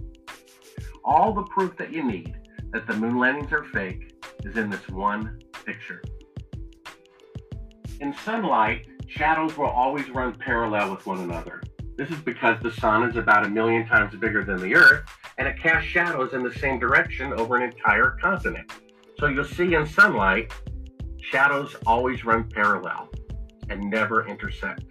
All 1.04 1.32
the 1.32 1.44
proof 1.44 1.76
that 1.76 1.92
you 1.92 2.02
need 2.02 2.34
that 2.72 2.86
the 2.86 2.94
moon 2.94 3.18
landings 3.18 3.52
are 3.52 3.64
fake 3.64 4.14
is 4.44 4.56
in 4.56 4.70
this 4.70 4.88
one 4.88 5.40
picture. 5.64 6.02
In 8.00 8.14
sunlight, 8.24 8.86
shadows 9.06 9.56
will 9.56 9.66
always 9.66 10.08
run 10.10 10.34
parallel 10.34 10.90
with 10.90 11.06
one 11.06 11.20
another. 11.20 11.62
This 11.96 12.10
is 12.10 12.18
because 12.20 12.60
the 12.62 12.72
sun 12.72 13.08
is 13.08 13.16
about 13.16 13.46
a 13.46 13.48
million 13.48 13.86
times 13.86 14.14
bigger 14.16 14.44
than 14.44 14.58
the 14.58 14.74
earth 14.74 15.08
and 15.38 15.46
it 15.46 15.58
casts 15.60 15.88
shadows 15.88 16.32
in 16.32 16.42
the 16.42 16.52
same 16.54 16.78
direction 16.78 17.32
over 17.34 17.56
an 17.56 17.62
entire 17.62 18.16
continent. 18.20 18.70
So 19.18 19.26
you'll 19.26 19.44
see 19.44 19.74
in 19.74 19.86
sunlight, 19.86 20.52
shadows 21.20 21.76
always 21.86 22.24
run 22.24 22.48
parallel 22.48 23.08
and 23.68 23.90
never 23.90 24.26
intersect. 24.28 24.82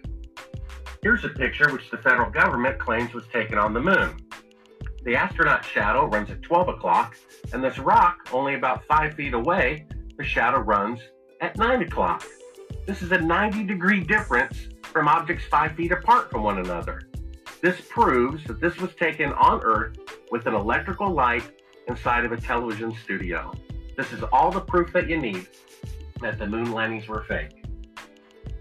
Here's 1.02 1.24
a 1.24 1.28
picture 1.28 1.72
which 1.72 1.90
the 1.90 1.98
federal 1.98 2.30
government 2.30 2.78
claims 2.78 3.12
was 3.14 3.24
taken 3.32 3.58
on 3.58 3.72
the 3.72 3.80
moon. 3.80 4.16
The 5.04 5.14
astronaut 5.14 5.64
shadow 5.64 6.06
runs 6.06 6.30
at 6.30 6.42
12 6.42 6.68
o'clock, 6.68 7.16
and 7.52 7.62
this 7.62 7.78
rock, 7.78 8.28
only 8.32 8.54
about 8.54 8.84
five 8.86 9.14
feet 9.14 9.34
away, 9.34 9.86
the 10.18 10.24
shadow 10.24 10.58
runs 10.58 10.98
at 11.40 11.56
9 11.56 11.82
o'clock. 11.82 12.24
This 12.86 13.02
is 13.02 13.10
a 13.10 13.18
90 13.18 13.64
degree 13.64 13.98
difference 13.98 14.68
from 14.80 15.08
objects 15.08 15.44
five 15.46 15.72
feet 15.72 15.90
apart 15.90 16.30
from 16.30 16.44
one 16.44 16.58
another. 16.58 17.00
This 17.60 17.80
proves 17.88 18.44
that 18.44 18.60
this 18.60 18.76
was 18.76 18.94
taken 18.94 19.32
on 19.32 19.60
Earth 19.64 19.98
with 20.30 20.46
an 20.46 20.54
electrical 20.54 21.10
light 21.10 21.42
inside 21.88 22.24
of 22.24 22.30
a 22.30 22.40
television 22.40 22.94
studio. 23.02 23.52
This 23.96 24.12
is 24.12 24.22
all 24.32 24.52
the 24.52 24.60
proof 24.60 24.92
that 24.92 25.08
you 25.08 25.20
need 25.20 25.48
that 26.20 26.38
the 26.38 26.46
moon 26.46 26.70
landings 26.70 27.08
were 27.08 27.24
fake. 27.24 27.64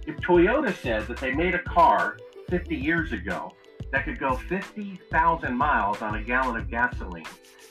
If 0.07 0.15
Toyota 0.17 0.75
says 0.75 1.07
that 1.07 1.17
they 1.17 1.31
made 1.31 1.53
a 1.53 1.61
car 1.61 2.17
50 2.49 2.75
years 2.75 3.11
ago 3.11 3.53
that 3.91 4.05
could 4.05 4.17
go 4.17 4.33
50,000 4.33 5.55
miles 5.55 6.01
on 6.01 6.15
a 6.15 6.23
gallon 6.23 6.57
of 6.57 6.67
gasoline, 6.67 7.27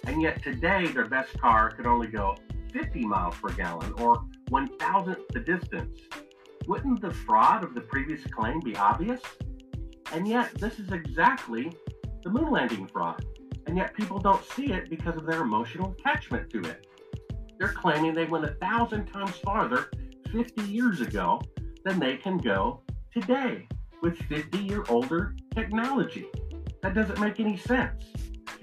and 0.07 0.23
yet 0.23 0.41
today 0.41 0.87
their 0.87 1.07
best 1.07 1.37
car 1.41 1.73
could 1.73 1.87
only 1.87 2.07
go 2.07 2.37
50 2.73 3.01
miles 3.07 3.35
per 3.43 3.51
gallon 3.51 3.93
or 3.95 4.23
one 4.51 4.69
thousandth 4.79 5.27
the 5.33 5.41
distance, 5.41 5.99
wouldn't 6.67 7.01
the 7.01 7.11
fraud 7.11 7.65
of 7.65 7.75
the 7.75 7.81
previous 7.81 8.25
claim 8.25 8.61
be 8.61 8.77
obvious? 8.77 9.21
And 10.13 10.27
yet, 10.29 10.55
this 10.55 10.79
is 10.79 10.93
exactly 10.93 11.73
the 12.23 12.31
moon 12.31 12.51
landing 12.51 12.87
fraud. 12.87 13.25
And 13.67 13.77
yet, 13.77 13.95
people 13.95 14.19
don't 14.19 14.45
see 14.53 14.73
it 14.73 14.91
because 14.91 15.17
of 15.17 15.27
their 15.27 15.43
emotional 15.43 15.95
attachment 15.99 16.51
to 16.51 16.61
it. 16.61 16.87
They're 17.59 17.73
claiming 17.73 18.15
they 18.15 18.27
went 18.27 18.45
a 18.45 18.55
thousand 18.55 19.07
times 19.07 19.37
farther 19.37 19.91
50 20.33 20.63
years 20.63 21.01
ago 21.01 21.41
than 21.85 21.99
they 21.99 22.17
can 22.17 22.39
go 22.39 22.83
today 23.13 23.67
with 24.03 24.19
50 24.19 24.59
year 24.59 24.85
older 24.89 25.35
technology. 25.55 26.27
That 26.83 26.95
doesn't 26.95 27.21
make 27.21 27.41
any 27.41 27.57
sense. 27.57 28.05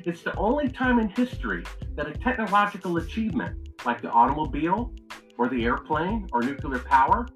It's 0.06 0.24
the 0.24 0.36
only 0.36 0.68
time 0.68 1.00
in 1.00 1.10
history 1.10 1.64
that 1.96 2.08
a 2.08 2.14
technological 2.14 2.98
achievement 2.98 3.70
like 3.86 4.02
the 4.02 4.10
automobile 4.10 4.94
or 5.38 5.48
the 5.48 5.64
airplane 5.64 6.28
or 6.32 6.42
nuclear 6.42 6.80
power 6.80 7.28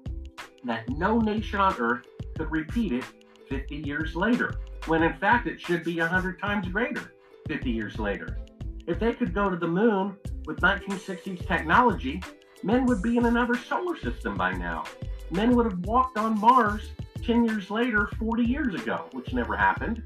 that 0.66 0.88
no 0.90 1.18
nation 1.18 1.60
on 1.60 1.74
earth 1.78 2.06
could 2.36 2.50
repeat 2.50 2.92
it 2.92 3.04
50 3.48 3.76
years 3.76 4.14
later, 4.16 4.54
when 4.86 5.02
in 5.02 5.14
fact 5.14 5.46
it 5.46 5.60
should 5.60 5.84
be 5.84 5.98
100 5.98 6.38
times 6.38 6.68
greater 6.68 7.12
50 7.48 7.70
years 7.70 7.98
later. 7.98 8.38
If 8.86 8.98
they 8.98 9.12
could 9.12 9.34
go 9.34 9.50
to 9.50 9.56
the 9.56 9.66
moon 9.66 10.16
with 10.46 10.60
1960s 10.60 11.46
technology, 11.46 12.22
men 12.62 12.86
would 12.86 13.02
be 13.02 13.16
in 13.16 13.26
another 13.26 13.56
solar 13.56 13.98
system 13.98 14.36
by 14.36 14.52
now. 14.52 14.84
Men 15.30 15.56
would 15.56 15.66
have 15.66 15.80
walked 15.80 16.18
on 16.18 16.38
Mars 16.38 16.90
10 17.24 17.44
years 17.44 17.70
later, 17.70 18.08
40 18.18 18.44
years 18.44 18.74
ago, 18.74 19.08
which 19.12 19.32
never 19.32 19.56
happened. 19.56 20.02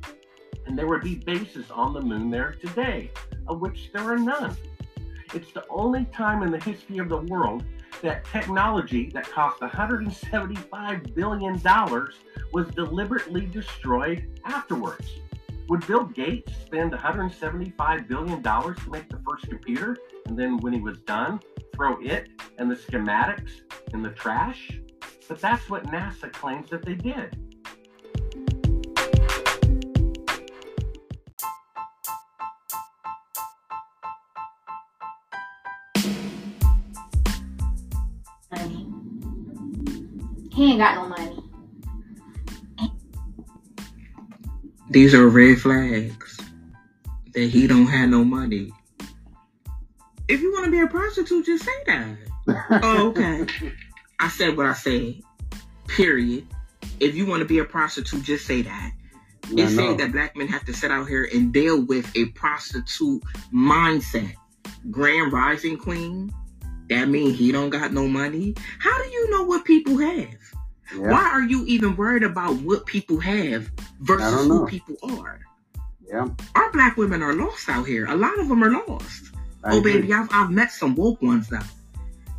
And 0.66 0.78
there 0.78 0.86
would 0.86 1.02
be 1.02 1.16
bases 1.16 1.70
on 1.70 1.92
the 1.92 2.00
moon 2.00 2.30
there 2.30 2.52
today, 2.60 3.10
of 3.48 3.60
which 3.60 3.90
there 3.92 4.10
are 4.10 4.18
none. 4.18 4.56
It's 5.34 5.52
the 5.52 5.64
only 5.68 6.06
time 6.06 6.42
in 6.42 6.50
the 6.50 6.60
history 6.60 6.98
of 6.98 7.08
the 7.08 7.18
world 7.18 7.64
that 8.02 8.24
technology 8.26 9.10
that 9.10 9.30
cost 9.30 9.60
$175 9.60 11.14
billion 11.14 11.60
was 12.52 12.66
deliberately 12.74 13.46
destroyed 13.46 14.40
afterwards. 14.44 15.20
Would 15.68 15.86
Bill 15.86 16.04
Gates 16.04 16.52
spend 16.64 16.92
$175 16.92 18.08
billion 18.08 18.42
to 18.42 18.90
make 18.90 19.08
the 19.08 19.20
first 19.28 19.48
computer 19.48 19.96
and 20.26 20.36
then 20.36 20.56
when 20.58 20.72
he 20.72 20.80
was 20.80 20.98
done, 21.00 21.40
throw 21.74 21.96
it 22.00 22.28
and 22.58 22.70
the 22.70 22.74
schematics 22.74 23.60
in 23.94 24.02
the 24.02 24.10
trash? 24.10 24.80
But 25.28 25.40
that's 25.40 25.70
what 25.70 25.84
NASA 25.84 26.32
claims 26.32 26.70
that 26.70 26.84
they 26.84 26.94
did. 26.94 27.49
He 40.52 40.72
ain't 40.72 40.78
got 40.80 40.94
no 40.96 41.08
money. 41.08 41.42
These 44.90 45.14
are 45.14 45.28
red 45.28 45.60
flags 45.60 46.38
that 47.32 47.48
he 47.50 47.66
don't 47.66 47.86
have 47.86 48.08
no 48.10 48.24
money. 48.24 48.72
If 50.28 50.40
you 50.40 50.52
want 50.52 50.64
to 50.64 50.70
be 50.70 50.80
a 50.80 50.86
prostitute, 50.86 51.46
just 51.46 51.64
say 51.64 51.72
that. 51.86 52.16
oh, 52.82 53.08
okay. 53.10 53.46
I 54.18 54.28
said 54.28 54.56
what 54.56 54.66
I 54.66 54.72
said. 54.74 55.20
Period. 55.86 56.46
If 56.98 57.14
you 57.14 57.26
want 57.26 57.40
to 57.40 57.46
be 57.46 57.58
a 57.58 57.64
prostitute, 57.64 58.22
just 58.24 58.46
say 58.46 58.62
that. 58.62 58.92
No, 59.50 59.62
It 59.62 59.70
no. 59.70 59.76
said 59.90 59.98
that 59.98 60.12
black 60.12 60.36
men 60.36 60.48
have 60.48 60.64
to 60.66 60.72
sit 60.74 60.90
out 60.90 61.08
here 61.08 61.28
and 61.32 61.52
deal 61.52 61.80
with 61.82 62.10
a 62.16 62.26
prostitute 62.26 63.22
mindset. 63.52 64.34
Grand 64.90 65.32
Rising 65.32 65.76
Queen, 65.76 66.32
that 66.90 67.08
mean 67.08 67.32
he 67.32 67.50
don't 67.52 67.70
got 67.70 67.92
no 67.92 68.06
money. 68.06 68.54
How 68.78 69.02
do 69.02 69.08
you 69.08 69.30
know 69.30 69.44
what 69.44 69.64
people 69.64 69.96
have? 69.98 70.34
Why 70.96 71.30
are 71.32 71.42
you 71.42 71.64
even 71.66 71.96
worried 71.96 72.24
about 72.24 72.56
what 72.56 72.84
people 72.84 73.18
have 73.20 73.70
versus 74.00 74.46
who 74.46 74.66
people 74.66 74.96
are? 75.02 75.40
Yeah. 76.06 76.28
Our 76.56 76.72
black 76.72 76.96
women 76.96 77.22
are 77.22 77.32
lost 77.32 77.68
out 77.68 77.86
here. 77.86 78.06
A 78.06 78.16
lot 78.16 78.38
of 78.40 78.48
them 78.48 78.64
are 78.64 78.70
lost. 78.70 79.32
I 79.62 79.74
oh, 79.74 79.78
agree. 79.78 80.00
baby, 80.00 80.12
I've, 80.12 80.28
I've 80.32 80.50
met 80.50 80.72
some 80.72 80.96
woke 80.96 81.22
ones 81.22 81.48
though 81.48 81.60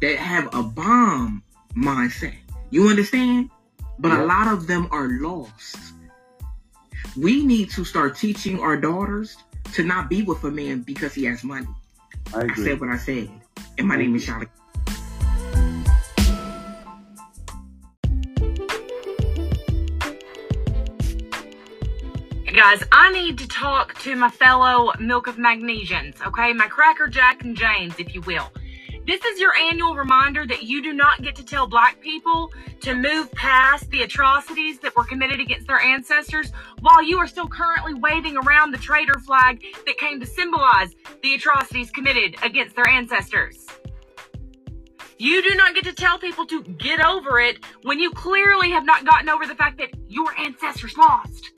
that 0.02 0.18
have 0.18 0.54
a 0.54 0.64
bomb 0.64 1.44
mindset. 1.76 2.36
You 2.72 2.90
understand? 2.90 3.50
But 4.00 4.10
Yeah. 4.10 4.24
a 4.24 4.26
lot 4.26 4.48
of 4.48 4.68
them 4.68 4.88
are 4.92 5.08
lost. 5.08 5.78
We 7.18 7.46
need 7.46 7.70
to 7.72 7.86
start 7.86 8.18
teaching 8.18 8.60
our 8.60 8.76
daughters 8.76 9.38
to 9.74 9.84
not 9.84 10.10
be 10.10 10.24
with 10.24 10.44
a 10.44 10.52
man 10.52 10.82
because 10.82 11.14
he 11.14 11.24
has 11.26 11.44
money. 11.44 11.68
I 12.34 12.42
agree. 12.42 12.66
said 12.66 12.82
what 12.82 12.90
I 12.90 12.98
said. 12.98 13.30
And 13.82 13.88
my 13.88 13.96
name 13.96 14.16
is 14.16 14.24
Charlotte. 14.24 14.48
Guys, 22.54 22.84
I 22.92 23.12
need 23.12 23.40
to 23.40 23.48
talk 23.48 23.98
to 24.02 24.16
my 24.16 24.30
fellow 24.30 24.92
Milk 25.00 25.26
of 25.26 25.38
Magnesians, 25.38 26.22
okay? 26.28 26.54
My 26.54 26.68
Cracker 26.68 27.08
Jack 27.08 27.44
and 27.44 27.58
James, 27.58 27.96
if 27.98 28.14
you 28.14 28.22
will. 28.22 28.52
This 29.12 29.26
is 29.26 29.42
your 29.42 29.54
annual 29.54 29.94
reminder 29.94 30.48
that 30.48 30.64
you 30.64 30.82
do 30.82 30.94
not 30.94 31.22
get 31.22 31.36
to 31.36 31.44
tell 31.44 31.68
black 31.68 32.00
people 32.00 32.50
to 32.80 32.96
move 32.96 33.30
past 33.34 33.90
the 33.90 34.04
atrocities 34.04 34.80
that 34.80 34.96
were 34.96 35.04
committed 35.04 35.42
against 35.42 35.68
their 35.68 35.82
ancestors 35.82 36.54
while 36.80 37.04
you 37.04 37.18
are 37.18 37.28
still 37.28 37.50
currently 37.50 37.94
waving 37.94 38.38
around 38.38 38.72
the 38.72 38.78
traitor 38.78 39.20
flag 39.20 39.62
that 39.86 39.98
came 39.98 40.22
to 40.22 40.26
symbolize 40.26 40.96
the 41.24 41.36
atrocities 41.36 41.92
committed 41.92 42.38
against 42.42 42.74
their 42.78 42.88
ancestors. 42.88 43.68
You 45.20 45.44
do 45.44 45.56
not 45.56 45.76
get 45.76 45.84
to 45.84 45.94
tell 45.94 46.18
people 46.18 46.46
to 46.46 46.64
get 46.64 47.06
over 47.06 47.38
it 47.38 47.58
when 47.84 48.00
you 48.00 48.12
clearly 48.12 48.70
have 48.70 48.86
not 48.86 49.04
gotten 49.04 49.28
over 49.28 49.46
the 49.46 49.56
fact 49.56 49.78
that 49.80 49.90
your 50.08 50.34
ancestors 50.40 50.96
lost. 50.96 51.52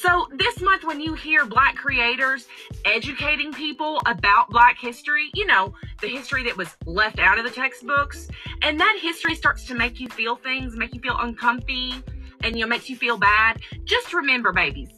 So, 0.00 0.28
this 0.32 0.62
month, 0.62 0.84
when 0.84 0.98
you 0.98 1.12
hear 1.12 1.44
Black 1.44 1.76
creators 1.76 2.48
educating 2.86 3.52
people 3.52 4.00
about 4.06 4.48
Black 4.48 4.78
history, 4.78 5.30
you 5.34 5.44
know, 5.44 5.74
the 6.00 6.08
history 6.08 6.42
that 6.44 6.56
was 6.56 6.74
left 6.86 7.18
out 7.18 7.38
of 7.38 7.44
the 7.44 7.50
textbooks, 7.50 8.26
and 8.62 8.80
that 8.80 8.98
history 8.98 9.34
starts 9.34 9.66
to 9.66 9.74
make 9.74 10.00
you 10.00 10.08
feel 10.08 10.36
things, 10.36 10.74
make 10.74 10.94
you 10.94 11.02
feel 11.02 11.18
uncomfy, 11.18 12.02
and 12.42 12.56
you 12.56 12.64
know, 12.64 12.66
makes 12.66 12.88
you 12.88 12.96
feel 12.96 13.18
bad, 13.18 13.60
just 13.84 14.14
remember, 14.14 14.52
babies, 14.52 14.88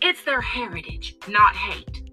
it's 0.00 0.22
their 0.22 0.40
heritage, 0.40 1.16
not 1.26 1.56
hate. 1.56 2.03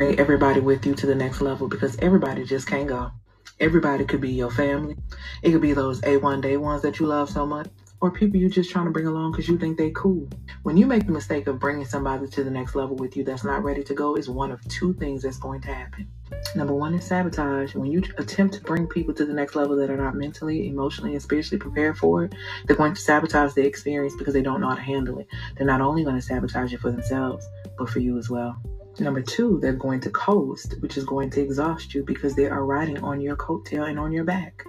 Everybody 0.00 0.58
with 0.58 0.84
you 0.86 0.94
to 0.96 1.06
the 1.06 1.14
next 1.14 1.40
level 1.40 1.68
because 1.68 1.96
everybody 2.00 2.44
just 2.44 2.66
can't 2.66 2.88
go. 2.88 3.12
Everybody 3.60 4.04
could 4.04 4.20
be 4.20 4.32
your 4.32 4.50
family. 4.50 4.96
It 5.40 5.52
could 5.52 5.62
be 5.62 5.72
those 5.72 6.00
A1 6.00 6.42
day 6.42 6.56
ones 6.56 6.82
that 6.82 6.98
you 6.98 7.06
love 7.06 7.30
so 7.30 7.46
much, 7.46 7.68
or 8.00 8.10
people 8.10 8.40
you 8.40 8.50
just 8.50 8.70
trying 8.70 8.86
to 8.86 8.90
bring 8.90 9.06
along 9.06 9.30
because 9.30 9.46
you 9.46 9.56
think 9.56 9.78
they 9.78 9.92
cool. 9.92 10.28
When 10.64 10.76
you 10.76 10.86
make 10.86 11.06
the 11.06 11.12
mistake 11.12 11.46
of 11.46 11.60
bringing 11.60 11.84
somebody 11.84 12.26
to 12.26 12.42
the 12.42 12.50
next 12.50 12.74
level 12.74 12.96
with 12.96 13.16
you 13.16 13.22
that's 13.22 13.44
not 13.44 13.62
ready 13.62 13.84
to 13.84 13.94
go, 13.94 14.16
is 14.16 14.28
one 14.28 14.50
of 14.50 14.66
two 14.66 14.94
things 14.94 15.22
that's 15.22 15.38
going 15.38 15.60
to 15.60 15.72
happen. 15.72 16.08
Number 16.56 16.74
one 16.74 16.94
is 16.94 17.04
sabotage. 17.04 17.76
When 17.76 17.92
you 17.92 18.02
attempt 18.18 18.54
to 18.54 18.62
bring 18.62 18.88
people 18.88 19.14
to 19.14 19.24
the 19.24 19.32
next 19.32 19.54
level 19.54 19.76
that 19.76 19.90
are 19.90 19.96
not 19.96 20.16
mentally, 20.16 20.66
emotionally, 20.66 21.12
and 21.12 21.22
spiritually 21.22 21.60
prepared 21.60 21.96
for 21.96 22.24
it, 22.24 22.34
they're 22.66 22.76
going 22.76 22.94
to 22.94 23.00
sabotage 23.00 23.52
the 23.52 23.64
experience 23.64 24.16
because 24.16 24.34
they 24.34 24.42
don't 24.42 24.60
know 24.60 24.70
how 24.70 24.74
to 24.74 24.82
handle 24.82 25.20
it. 25.20 25.28
They're 25.56 25.66
not 25.68 25.80
only 25.80 26.02
going 26.02 26.16
to 26.16 26.22
sabotage 26.22 26.74
it 26.74 26.80
for 26.80 26.90
themselves, 26.90 27.46
but 27.78 27.88
for 27.88 28.00
you 28.00 28.18
as 28.18 28.28
well. 28.28 28.60
Number 28.98 29.22
two, 29.22 29.58
they're 29.60 29.72
going 29.72 30.00
to 30.00 30.10
coast, 30.10 30.76
which 30.80 30.96
is 30.96 31.04
going 31.04 31.30
to 31.30 31.40
exhaust 31.40 31.94
you 31.94 32.04
because 32.04 32.36
they 32.36 32.46
are 32.46 32.64
riding 32.64 33.02
on 33.02 33.20
your 33.20 33.36
coattail 33.36 33.88
and 33.88 33.98
on 33.98 34.12
your 34.12 34.24
back. 34.24 34.64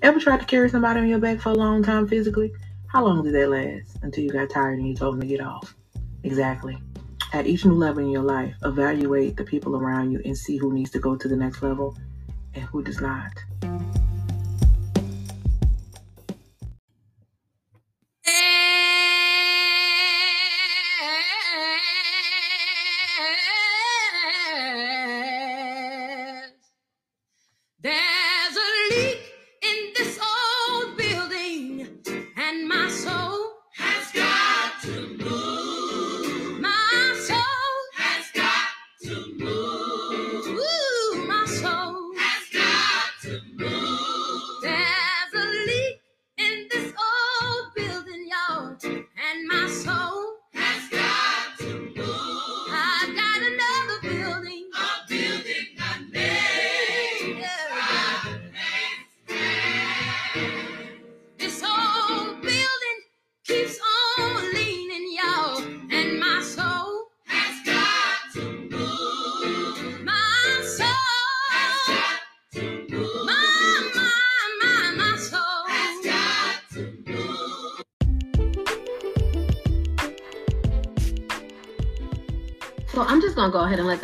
Ever 0.00 0.20
tried 0.20 0.40
to 0.40 0.46
carry 0.46 0.68
somebody 0.68 1.00
on 1.00 1.08
your 1.08 1.18
back 1.18 1.40
for 1.40 1.50
a 1.50 1.54
long 1.54 1.82
time 1.82 2.06
physically? 2.06 2.52
How 2.86 3.04
long 3.04 3.24
did 3.24 3.34
that 3.34 3.50
last? 3.50 3.98
Until 4.02 4.24
you 4.24 4.30
got 4.30 4.50
tired 4.50 4.78
and 4.78 4.88
you 4.88 4.94
told 4.94 5.14
them 5.14 5.22
to 5.22 5.26
get 5.26 5.40
off. 5.40 5.74
Exactly. 6.22 6.78
At 7.32 7.46
each 7.46 7.64
new 7.64 7.74
level 7.74 8.04
in 8.04 8.10
your 8.10 8.22
life, 8.22 8.54
evaluate 8.64 9.36
the 9.36 9.44
people 9.44 9.76
around 9.76 10.12
you 10.12 10.22
and 10.24 10.38
see 10.38 10.56
who 10.56 10.72
needs 10.72 10.90
to 10.92 11.00
go 11.00 11.16
to 11.16 11.28
the 11.28 11.36
next 11.36 11.62
level 11.62 11.96
and 12.54 12.64
who 12.64 12.82
does 12.82 13.00
not. 13.00 13.32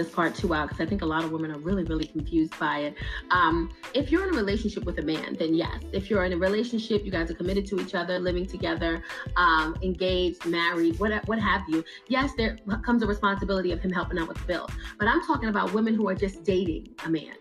This 0.05 0.14
part 0.14 0.35
too 0.35 0.55
out 0.55 0.69
because 0.69 0.85
I 0.85 0.88
think 0.88 1.03
a 1.03 1.07
lot 1.07 1.25
of 1.25 1.33
women 1.33 1.51
are 1.51 1.59
really, 1.59 1.85
really 1.85 2.07
confused 2.07 2.59
by 2.59 2.79
it. 2.79 2.95
Um, 3.31 3.73
if 3.95 4.11
you're 4.11 4.27
in 4.29 4.35
a 4.35 4.37
relationship 4.37 4.85
with 4.85 4.99
a 4.99 5.03
man, 5.03 5.37
then 5.38 5.55
yes. 5.55 5.83
If 5.93 6.11
you're 6.11 6.25
in 6.25 6.33
a 6.33 6.37
relationship, 6.37 7.05
you 7.05 7.11
guys 7.11 7.31
are 7.31 7.35
committed 7.35 7.67
to 7.67 7.81
each 7.81 7.95
other, 7.95 8.19
living 8.19 8.47
together, 8.47 9.03
um, 9.37 9.77
engaged, 9.83 10.45
married, 10.47 10.99
what 10.99 11.12
what 11.27 11.38
have 11.38 11.62
you. 11.69 11.85
Yes, 12.09 12.33
there 12.37 12.59
comes 12.85 13.03
a 13.03 13.07
responsibility 13.07 13.73
of 13.73 13.81
him 13.81 13.93
helping 13.93 14.19
out 14.19 14.29
with 14.29 14.38
the 14.38 14.47
bill. 14.47 14.69
But 14.99 15.09
I'm 15.09 15.23
talking 15.27 15.49
about 15.49 15.73
women 15.73 15.95
who 15.95 16.09
are 16.09 16.14
just 16.14 16.45
dating 16.45 16.88
a 17.05 17.11
man. 17.11 17.35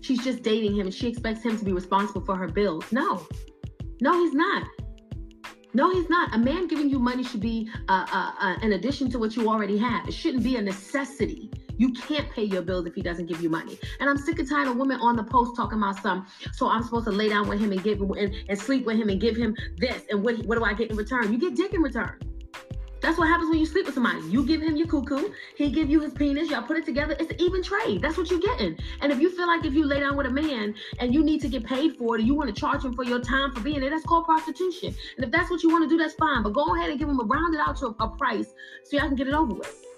She's 0.00 0.24
just 0.24 0.42
dating 0.42 0.74
him 0.74 0.86
and 0.86 0.94
she 0.94 1.08
expects 1.08 1.42
him 1.42 1.56
to 1.58 1.64
be 1.64 1.72
responsible 1.72 2.24
for 2.24 2.36
her 2.36 2.48
bills. 2.48 2.84
No, 2.90 3.26
no, 4.00 4.12
he's 4.20 4.34
not. 4.34 4.66
No, 5.74 5.90
he's 5.90 6.08
not. 6.10 6.34
A 6.34 6.38
man 6.38 6.66
giving 6.66 6.90
you 6.90 6.98
money 6.98 7.22
should 7.22 7.40
be 7.40 7.70
uh, 7.88 8.06
uh, 8.12 8.32
uh, 8.38 8.56
an 8.62 8.72
addition 8.72 9.10
to 9.10 9.18
what 9.18 9.36
you 9.36 9.48
already 9.48 9.78
have. 9.78 10.06
It 10.06 10.12
shouldn't 10.12 10.42
be 10.42 10.56
a 10.56 10.62
necessity. 10.62 11.50
You 11.78 11.92
can't 11.92 12.30
pay 12.30 12.44
your 12.44 12.62
bills 12.62 12.86
if 12.86 12.94
he 12.94 13.02
doesn't 13.02 13.26
give 13.26 13.40
you 13.40 13.48
money. 13.48 13.78
And 14.00 14.08
I'm 14.08 14.18
sick 14.18 14.38
and 14.38 14.48
tired 14.48 14.68
of 14.68 14.76
women 14.76 15.00
on 15.00 15.16
the 15.16 15.24
post 15.24 15.56
talking 15.56 15.78
about 15.78 16.00
some. 16.02 16.26
So 16.52 16.68
I'm 16.68 16.82
supposed 16.82 17.06
to 17.06 17.12
lay 17.12 17.28
down 17.28 17.48
with 17.48 17.60
him 17.60 17.72
and 17.72 17.82
give 17.82 18.00
and, 18.00 18.34
and 18.48 18.58
sleep 18.58 18.86
with 18.86 18.96
him 18.96 19.08
and 19.08 19.20
give 19.20 19.36
him 19.36 19.56
this. 19.76 20.02
And 20.10 20.22
what 20.22 20.38
what 20.46 20.58
do 20.58 20.64
I 20.64 20.74
get 20.74 20.90
in 20.90 20.96
return? 20.96 21.32
You 21.32 21.38
get 21.38 21.54
dick 21.54 21.72
in 21.74 21.82
return. 21.82 22.18
That's 23.02 23.18
what 23.18 23.26
happens 23.26 23.50
when 23.50 23.58
you 23.58 23.66
sleep 23.66 23.86
with 23.86 23.94
somebody. 23.94 24.20
You 24.28 24.46
give 24.46 24.62
him 24.62 24.76
your 24.76 24.86
cuckoo, 24.86 25.32
he 25.56 25.72
give 25.72 25.90
you 25.90 26.00
his 26.00 26.12
penis, 26.12 26.50
y'all 26.50 26.62
put 26.62 26.76
it 26.76 26.84
together. 26.84 27.16
It's 27.18 27.32
an 27.32 27.40
even 27.40 27.60
trade. 27.60 28.00
That's 28.00 28.16
what 28.16 28.30
you're 28.30 28.38
getting. 28.38 28.78
And 29.00 29.10
if 29.10 29.20
you 29.20 29.28
feel 29.36 29.48
like 29.48 29.64
if 29.64 29.74
you 29.74 29.84
lay 29.84 29.98
down 29.98 30.16
with 30.16 30.26
a 30.26 30.30
man 30.30 30.72
and 31.00 31.12
you 31.12 31.24
need 31.24 31.40
to 31.40 31.48
get 31.48 31.64
paid 31.64 31.96
for 31.96 32.14
it, 32.14 32.20
or 32.20 32.24
you 32.24 32.34
want 32.34 32.54
to 32.54 32.58
charge 32.58 32.84
him 32.84 32.94
for 32.94 33.04
your 33.04 33.20
time 33.20 33.52
for 33.52 33.60
being 33.60 33.80
there, 33.80 33.90
that's 33.90 34.04
called 34.04 34.24
prostitution. 34.24 34.94
And 35.16 35.24
if 35.24 35.32
that's 35.32 35.50
what 35.50 35.64
you 35.64 35.70
want 35.70 35.82
to 35.82 35.88
do, 35.88 35.98
that's 36.00 36.14
fine. 36.14 36.44
But 36.44 36.52
go 36.52 36.76
ahead 36.76 36.90
and 36.90 36.98
give 36.98 37.08
him 37.08 37.18
a 37.18 37.24
rounded 37.24 37.60
out 37.60 37.76
to 37.78 37.86
a, 37.86 38.04
a 38.04 38.08
price 38.16 38.54
so 38.84 38.96
y'all 38.96 39.08
can 39.08 39.16
get 39.16 39.26
it 39.26 39.34
over 39.34 39.52
with. 39.52 39.91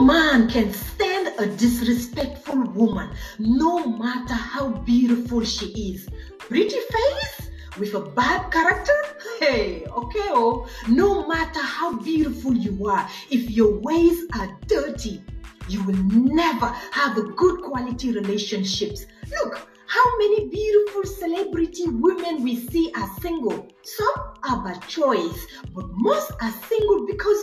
Man 0.00 0.48
can 0.48 0.72
stand 0.72 1.34
a 1.38 1.46
disrespectful 1.46 2.62
woman, 2.72 3.10
no 3.38 3.86
matter 3.86 4.34
how 4.34 4.68
beautiful 4.68 5.44
she 5.44 5.66
is. 5.92 6.08
Pretty 6.38 6.78
face 6.78 7.50
with 7.78 7.94
a 7.94 8.00
bad 8.00 8.50
character? 8.50 8.92
Hey, 9.38 9.84
okay, 9.86 10.28
oh, 10.30 10.68
no 10.88 11.26
matter 11.26 11.60
how 11.60 11.96
beautiful 11.98 12.54
you 12.54 12.86
are, 12.86 13.08
if 13.30 13.50
your 13.50 13.78
ways 13.78 14.26
are 14.38 14.58
dirty, 14.66 15.22
you 15.68 15.82
will 15.84 16.02
never 16.04 16.66
have 16.92 17.16
a 17.16 17.22
good 17.22 17.62
quality 17.62 18.12
relationships. 18.12 19.06
Look, 19.30 19.69
how 19.90 20.18
many 20.18 20.48
beautiful 20.48 21.04
celebrity 21.04 21.88
women 21.88 22.44
we 22.44 22.54
see 22.54 22.92
are 22.94 23.10
single. 23.20 23.66
Some 23.82 24.14
are 24.48 24.62
by 24.62 24.74
choice, 24.86 25.46
but 25.74 25.86
most 25.94 26.30
are 26.40 26.52
single 26.68 27.06
because 27.06 27.42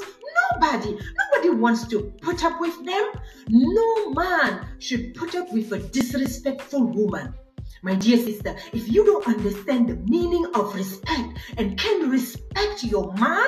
nobody, 0.54 0.98
nobody 1.20 1.50
wants 1.50 1.88
to 1.88 2.14
put 2.22 2.46
up 2.46 2.62
with 2.62 2.86
them. 2.86 3.12
No 3.50 4.12
man 4.12 4.66
should 4.80 5.14
put 5.16 5.36
up 5.36 5.52
with 5.52 5.74
a 5.74 5.80
disrespectful 5.80 6.86
woman. 6.86 7.34
My 7.82 7.96
dear 7.96 8.18
sister, 8.18 8.56
if 8.72 8.90
you 8.90 9.04
don't 9.04 9.28
understand 9.28 9.90
the 9.90 9.98
meaning 10.10 10.46
of 10.56 10.74
respect 10.74 11.40
and 11.58 11.78
can 11.78 12.10
respect 12.10 12.82
your 12.82 13.14
man, 13.16 13.48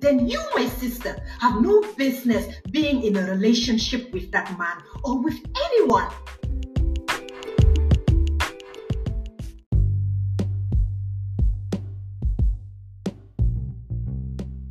then 0.00 0.26
you, 0.26 0.42
my 0.56 0.66
sister, 0.66 1.16
have 1.38 1.60
no 1.60 1.82
business 1.96 2.52
being 2.72 3.04
in 3.04 3.16
a 3.16 3.30
relationship 3.30 4.12
with 4.12 4.32
that 4.32 4.58
man 4.58 4.82
or 5.04 5.22
with 5.22 5.38
anyone. 5.66 6.10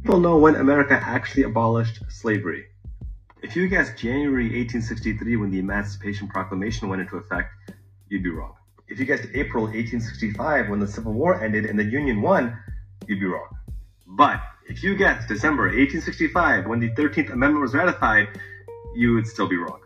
People 0.10 0.22
know 0.22 0.38
when 0.38 0.56
America 0.56 1.00
actually 1.00 1.44
abolished 1.44 2.00
slavery. 2.10 2.66
If 3.44 3.56
you 3.56 3.68
guessed 3.68 3.96
January 3.96 4.46
1863 4.46 5.36
when 5.36 5.52
the 5.52 5.60
Emancipation 5.60 6.28
Proclamation 6.28 6.90
went 6.90 7.04
into 7.04 7.18
effect, 7.18 7.52
you'd 8.08 8.24
be 8.24 8.32
wrong. 8.32 8.56
If 8.88 8.98
you 8.98 9.06
guessed 9.06 9.28
April 9.36 9.66
1865 9.66 10.68
when 10.68 10.80
the 10.80 10.88
Civil 10.88 11.14
War 11.14 11.40
ended 11.40 11.68
and 11.68 11.78
the 11.78 11.84
Union 11.84 12.24
won, 12.24 12.58
you'd 13.06 13.20
be 13.20 13.28
wrong. 13.28 13.50
But 14.08 14.42
if 14.68 14.82
you 14.82 14.96
guessed 14.96 15.28
December 15.28 15.66
1865 15.66 16.66
when 16.66 16.80
the 16.80 16.90
13th 16.90 17.32
Amendment 17.32 17.62
was 17.62 17.76
ratified, 17.76 18.30
you 18.96 19.14
would 19.14 19.28
still 19.28 19.48
be 19.48 19.58
wrong. 19.58 19.82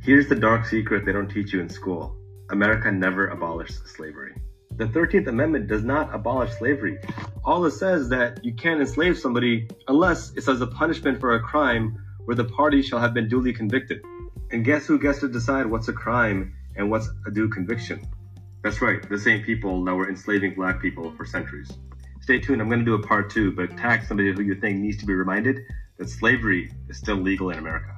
Here's 0.00 0.26
the 0.26 0.36
dark 0.36 0.64
secret 0.64 1.04
they 1.04 1.12
don't 1.12 1.28
teach 1.28 1.52
you 1.52 1.60
in 1.60 1.68
school 1.68 2.16
America 2.48 2.90
never 2.90 3.26
abolished 3.26 3.88
slavery. 3.88 4.34
The 4.76 4.86
13th 4.86 5.28
Amendment 5.28 5.68
does 5.68 5.84
not 5.84 6.12
abolish 6.12 6.52
slavery. 6.54 6.98
All 7.44 7.64
it 7.64 7.70
says 7.70 8.08
that 8.08 8.44
you 8.44 8.52
can't 8.54 8.80
enslave 8.80 9.16
somebody 9.16 9.68
unless 9.86 10.32
it's 10.34 10.48
as 10.48 10.60
a 10.60 10.66
punishment 10.66 11.20
for 11.20 11.36
a 11.36 11.40
crime 11.40 11.96
where 12.24 12.34
the 12.34 12.44
party 12.44 12.82
shall 12.82 12.98
have 12.98 13.14
been 13.14 13.28
duly 13.28 13.52
convicted. 13.52 14.02
And 14.50 14.64
guess 14.64 14.84
who 14.84 14.98
gets 14.98 15.20
to 15.20 15.28
decide 15.28 15.66
what's 15.66 15.86
a 15.86 15.92
crime 15.92 16.56
and 16.74 16.90
what's 16.90 17.08
a 17.24 17.30
due 17.30 17.48
conviction? 17.48 18.04
That's 18.64 18.82
right, 18.82 19.08
the 19.08 19.18
same 19.18 19.44
people 19.44 19.84
that 19.84 19.94
were 19.94 20.08
enslaving 20.08 20.54
black 20.56 20.82
people 20.82 21.14
for 21.16 21.24
centuries. 21.24 21.70
Stay 22.20 22.40
tuned, 22.40 22.60
I'm 22.60 22.68
going 22.68 22.80
to 22.80 22.84
do 22.84 22.94
a 22.94 23.06
part 23.06 23.30
two, 23.30 23.52
but 23.52 23.76
tag 23.76 24.02
somebody 24.02 24.32
who 24.32 24.42
you 24.42 24.56
think 24.56 24.78
needs 24.78 24.96
to 24.96 25.06
be 25.06 25.14
reminded 25.14 25.60
that 25.98 26.08
slavery 26.08 26.72
is 26.88 26.96
still 26.96 27.16
legal 27.16 27.50
in 27.50 27.58
America. 27.58 27.94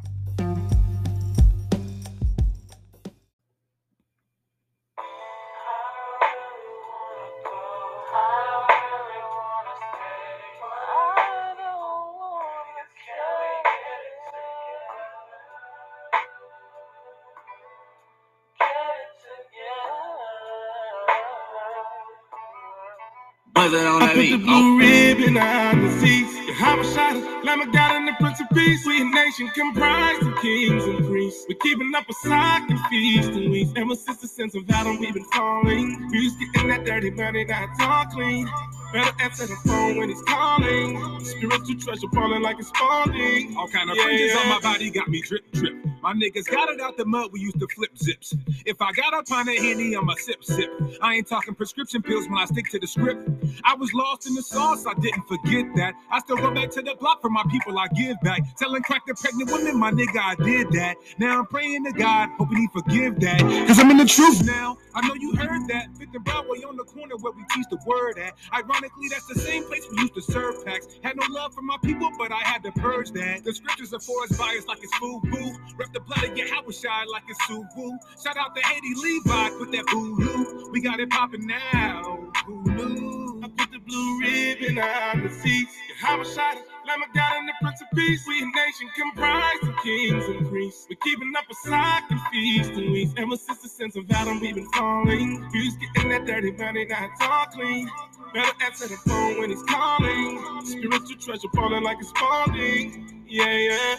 I 23.74 24.12
put 24.14 24.22
the 24.22 24.34
oh. 24.34 24.38
blue 24.38 24.78
ribbon 24.78 25.36
on 25.36 25.82
the 25.82 25.90
seats. 25.98 26.32
I 26.58 26.82
shot 26.94 27.16
it, 27.16 27.44
Lamb 27.44 27.70
God 27.72 27.96
and 27.96 28.08
the 28.08 28.12
Prince 28.20 28.40
of 28.40 28.48
Peace. 28.50 28.86
We 28.86 29.02
a 29.02 29.04
nation 29.04 29.48
comprised 29.48 30.22
of 30.22 30.36
kings 30.40 30.84
and 30.84 31.04
priests. 31.06 31.44
We're 31.48 31.58
keeping 31.58 31.92
up 31.94 32.08
a 32.08 32.12
sock 32.12 32.70
and 32.70 32.80
feast 32.86 33.30
and 33.30 33.50
weeks. 33.50 33.72
Ever 33.76 33.94
since 33.94 34.18
the 34.18 34.28
sense 34.28 34.54
of 34.54 34.70
Adam, 34.70 34.98
we've 35.00 35.12
been 35.12 35.24
falling. 35.24 36.08
We 36.10 36.18
used 36.18 36.38
getting 36.54 36.70
that 36.70 36.84
dirty 36.84 37.10
money, 37.10 37.44
now 37.44 37.64
it's 37.70 37.80
all 37.80 38.04
clean. 38.06 38.48
Better 38.92 39.12
answer 39.20 39.46
the 39.46 39.56
phone 39.66 39.98
when 39.98 40.08
he's 40.08 40.22
calling. 40.22 41.24
Spiritual 41.24 41.76
treasure 41.80 42.08
falling 42.14 42.42
like 42.42 42.58
it's 42.58 42.70
falling. 42.70 43.56
All 43.56 43.68
kind 43.68 43.90
of 43.90 43.96
Yeah, 43.96 44.04
fringes 44.04 44.36
on 44.36 44.48
my 44.48 44.60
body 44.60 44.90
got 44.90 45.08
me 45.08 45.22
drip 45.22 45.45
drip. 45.56 45.74
My 46.02 46.12
niggas 46.12 46.46
got 46.46 46.68
it 46.68 46.80
out 46.80 46.96
the 46.96 47.04
mud, 47.04 47.30
we 47.32 47.40
used 47.40 47.58
to 47.58 47.66
flip 47.74 47.96
zips. 47.98 48.34
If 48.64 48.80
I 48.80 48.92
got 48.92 49.14
up 49.14 49.30
on 49.32 49.48
a 49.48 49.56
henny, 49.56 49.96
I'ma 49.96 50.14
sip 50.18 50.44
sip. 50.44 50.70
I 51.00 51.14
ain't 51.14 51.26
talking 51.26 51.54
prescription 51.54 52.02
pills 52.02 52.28
when 52.28 52.38
I 52.38 52.44
stick 52.44 52.70
to 52.70 52.78
the 52.78 52.86
script. 52.86 53.28
I 53.64 53.74
was 53.74 53.92
lost 53.92 54.26
in 54.26 54.34
the 54.34 54.42
sauce, 54.42 54.86
I 54.86 54.94
didn't 54.94 55.26
forget 55.26 55.66
that. 55.76 55.94
I 56.10 56.20
still 56.20 56.36
go 56.36 56.52
back 56.52 56.70
to 56.72 56.82
the 56.82 56.94
block 57.00 57.22
for 57.22 57.30
my 57.30 57.42
people, 57.50 57.78
I 57.78 57.88
give 57.88 58.20
back. 58.20 58.40
Telling 58.56 58.82
crack 58.82 59.06
to 59.06 59.14
pregnant 59.14 59.50
women, 59.50 59.78
my 59.78 59.90
nigga, 59.90 60.18
I 60.18 60.34
did 60.36 60.70
that. 60.72 60.96
Now 61.18 61.40
I'm 61.40 61.46
praying 61.46 61.84
to 61.86 61.92
God, 61.92 62.28
hoping 62.38 62.58
he 62.58 62.68
forgive 62.72 63.18
that. 63.20 63.40
Cause 63.66 63.78
I'm 63.78 63.90
in 63.90 63.96
the 63.96 64.06
truth 64.06 64.44
now. 64.44 64.78
I 64.94 65.06
know 65.06 65.14
you 65.14 65.34
heard 65.34 65.68
that. 65.68 65.88
Fifth 65.98 66.14
and 66.14 66.24
Broadway 66.24 66.58
on 66.62 66.76
the 66.76 66.84
corner 66.84 67.16
where 67.16 67.32
we 67.32 67.44
teach 67.54 67.66
the 67.70 67.78
word 67.86 68.18
at. 68.18 68.34
Ironically, 68.52 69.08
that's 69.10 69.26
the 69.26 69.38
same 69.38 69.64
place 69.64 69.86
we 69.90 69.98
used 70.02 70.14
to 70.14 70.22
serve 70.22 70.64
packs. 70.64 70.86
Had 71.02 71.16
no 71.16 71.26
love 71.30 71.54
for 71.54 71.62
my 71.62 71.76
people, 71.82 72.10
but 72.18 72.32
I 72.32 72.40
had 72.40 72.62
to 72.64 72.72
purge 72.72 73.10
that. 73.12 73.44
The 73.44 73.54
scriptures 73.54 73.92
are 73.92 74.00
for 74.00 74.22
us 74.24 74.36
biased 74.38 74.68
like 74.68 74.78
it's 74.82 74.94
food, 74.96 75.22
food 75.30 75.45
boo. 75.52 75.58
Rep 75.76 75.92
the 75.92 76.00
blood 76.00 76.24
of 76.24 76.36
your 76.36 76.48
house 76.54 76.80
shy 76.80 77.04
like 77.12 77.24
it's 77.28 77.40
Suwu. 77.42 77.98
Shout 78.22 78.36
out 78.36 78.54
to 78.54 78.62
Haiti 78.62 78.94
Levi, 78.94 79.48
put 79.58 79.72
that 79.72 79.84
voodoo. 79.90 80.70
We 80.70 80.80
got 80.80 81.00
it 81.00 81.10
popping 81.10 81.46
now. 81.46 82.30
Who 82.46 82.62
knew? 82.64 83.40
I 83.42 83.48
put 83.48 83.70
the 83.70 83.78
blue 83.78 84.20
ribbon 84.20 84.78
on 84.78 85.22
the 85.22 85.30
seats. 85.30 85.72
How 86.00 86.20
I 86.20 86.24
shot 86.24 86.56
Lamb 86.86 87.02
of 87.02 87.14
God 87.14 87.38
and 87.38 87.48
the 87.48 87.52
Prince 87.60 87.80
of 87.80 87.88
Peace. 87.94 88.24
We 88.26 88.42
a 88.42 88.46
nation 88.46 88.88
comprised 88.96 89.62
of 89.64 89.76
kings 89.82 90.24
and 90.26 90.48
priests. 90.48 90.86
We're 90.88 90.96
keeping 91.02 91.32
up 91.36 91.44
a 91.50 91.54
sock 91.68 92.04
and 92.10 92.20
feast 92.32 92.70
and 92.70 92.92
weeks. 92.92 93.12
Ever 93.16 93.36
since 93.36 93.62
the 93.62 93.68
sense 93.68 93.96
of 93.96 94.10
Adam, 94.10 94.40
we've 94.40 94.54
been 94.54 94.70
falling. 94.72 95.48
Used 95.52 95.78
getting 95.80 96.10
that 96.10 96.26
dirty 96.26 96.52
money, 96.52 96.86
all 97.20 97.46
clean. 97.46 97.90
Better 98.34 98.52
answer 98.64 98.88
the 98.88 98.96
phone 98.96 99.38
when 99.38 99.50
he's 99.50 99.62
calling. 99.64 100.62
Spiritual 100.64 101.16
treasure 101.18 101.48
falling 101.54 101.82
like 101.82 101.98
it's 102.00 102.12
falling. 102.12 103.24
Yeah, 103.26 103.50
yeah. 103.52 103.96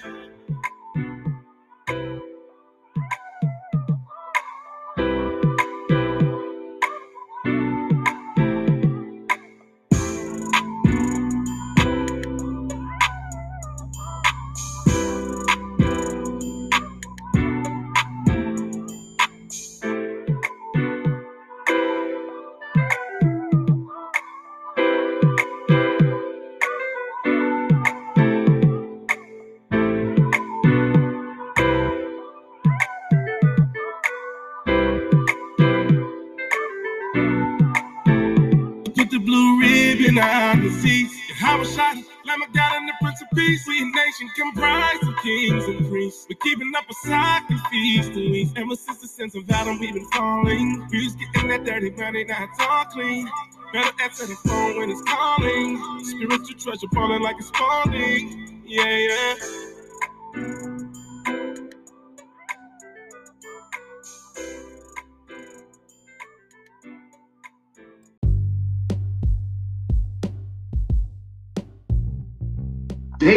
Put 1.88 2.37
on 40.19 40.63
the 40.63 40.69
seats. 40.69 41.15
How 41.36 41.60
I 41.60 41.63
shot 41.63 41.95
Lamb 42.25 42.41
of 42.41 42.53
God 42.53 42.73
and 42.77 42.89
the 42.89 42.93
Prince 43.01 43.21
of 43.21 43.30
Peace. 43.36 43.67
We 43.67 43.82
a 43.82 43.86
nation 43.86 44.30
comprised 44.36 45.03
of 45.03 45.15
kings 45.23 45.65
and 45.65 45.88
priests. 45.89 46.27
We're 46.30 46.38
keeping 46.41 46.71
up 46.75 46.86
a 46.89 46.93
cycle, 47.08 47.58
feast 47.71 48.10
and 48.12 48.32
weeks. 48.32 48.51
Ever 48.56 48.75
since 48.75 49.01
the 49.01 49.08
sense 49.08 49.36
of 49.36 49.49
Adam, 49.49 49.80
we've 49.80 49.93
been 49.93 50.10
falling. 50.12 50.88
We 50.91 51.03
was 51.06 51.15
getting 51.15 51.49
that 51.49 51.65
dirty 51.65 51.91
money, 51.91 52.23
now 52.25 52.43
it's 52.43 52.60
all 52.60 52.86
clean. 52.86 53.30
Better 53.73 53.91
answer 54.03 54.25
the 54.27 54.36
phone 54.36 54.77
when 54.80 54.89
it's 54.91 55.01
calling. 55.03 56.03
Spiritual 56.03 56.60
treasure 56.60 56.88
falling 56.93 57.21
like 57.21 57.36
it's 57.39 57.49
falling. 57.51 58.63
Yeah, 58.65 59.36
yeah. 60.36 60.76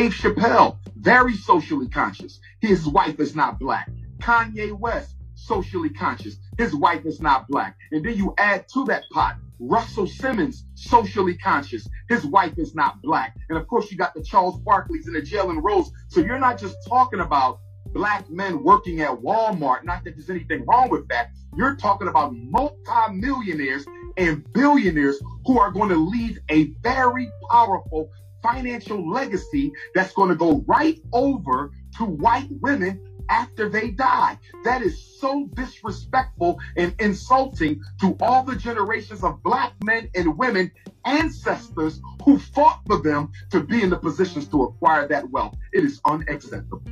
Dave 0.01 0.15
Chappelle, 0.15 0.79
very 0.97 1.35
socially 1.35 1.87
conscious. 1.87 2.41
His 2.63 2.87
wife 2.87 3.21
is 3.21 3.37
not 3.37 3.59
black. 3.59 3.91
Kanye 4.17 4.73
West, 4.73 5.15
socially 5.35 5.91
conscious. 5.91 6.39
His 6.57 6.75
wife 6.75 7.05
is 7.05 7.21
not 7.21 7.47
black. 7.49 7.77
And 7.93 8.03
then 8.03 8.17
you 8.17 8.33
add 8.39 8.67
to 8.69 8.87
that 8.87 9.03
pot 9.13 9.37
Russell 9.59 10.07
Simmons, 10.07 10.65
socially 10.75 11.37
conscious. 11.37 11.87
His 12.09 12.25
wife 12.25 12.57
is 12.57 12.75
not 12.75 13.03
black. 13.03 13.37
And 13.51 13.59
of 13.59 13.69
course, 13.69 13.93
you 13.93 13.99
got 13.99 14.15
the 14.15 14.23
Charles 14.23 14.59
Barkleys 14.63 15.05
and 15.05 15.15
the 15.15 15.21
Jalen 15.21 15.63
Rose. 15.63 15.91
So 16.09 16.23
you're 16.23 16.39
not 16.39 16.59
just 16.59 16.79
talking 16.89 17.21
about 17.21 17.59
black 17.93 18.31
men 18.31 18.65
working 18.65 19.03
at 19.03 19.11
Walmart. 19.11 19.85
Not 19.85 20.05
that 20.05 20.15
there's 20.17 20.31
anything 20.31 20.65
wrong 20.65 20.89
with 20.89 21.09
that. 21.09 21.29
You're 21.55 21.77
talking 21.77 22.09
about 22.09 22.35
multimillionaires 22.35 23.85
and 24.17 24.51
billionaires 24.55 25.21
who 25.45 25.59
are 25.59 25.71
going 25.71 25.91
to 25.91 25.97
leave 25.97 26.39
a 26.49 26.69
very 26.83 27.31
powerful 27.51 28.09
financial 28.43 29.09
legacy 29.09 29.73
that's 29.95 30.13
going 30.13 30.29
to 30.29 30.35
go 30.35 30.65
right 30.67 31.01
over 31.13 31.73
to 31.99 32.05
white 32.05 32.49
women 32.61 33.01
after 33.29 33.69
they 33.69 33.91
die. 33.91 34.39
That 34.65 34.83
is 34.83 35.01
so 35.21 35.49
disrespectful 35.55 36.59
and 36.77 36.95
insulting 36.99 37.81
to 38.01 38.17
all 38.21 38.43
the 38.43 38.57
generations 38.57 39.23
of 39.23 39.43
black 39.43 39.73
men 39.85 40.11
and 40.15 40.37
women, 40.37 40.73
ancestors 41.05 42.01
who 42.25 42.39
fought 42.39 42.81
for 42.87 42.99
them 42.99 43.31
to 43.51 43.61
be 43.61 43.83
in 43.83 43.91
the 43.91 43.97
positions 43.97 44.49
to 44.49 44.65
acquire 44.65 45.07
that 45.09 45.31
wealth. 45.31 45.57
It 45.73 45.85
is 45.85 46.01
unacceptable. 46.07 46.83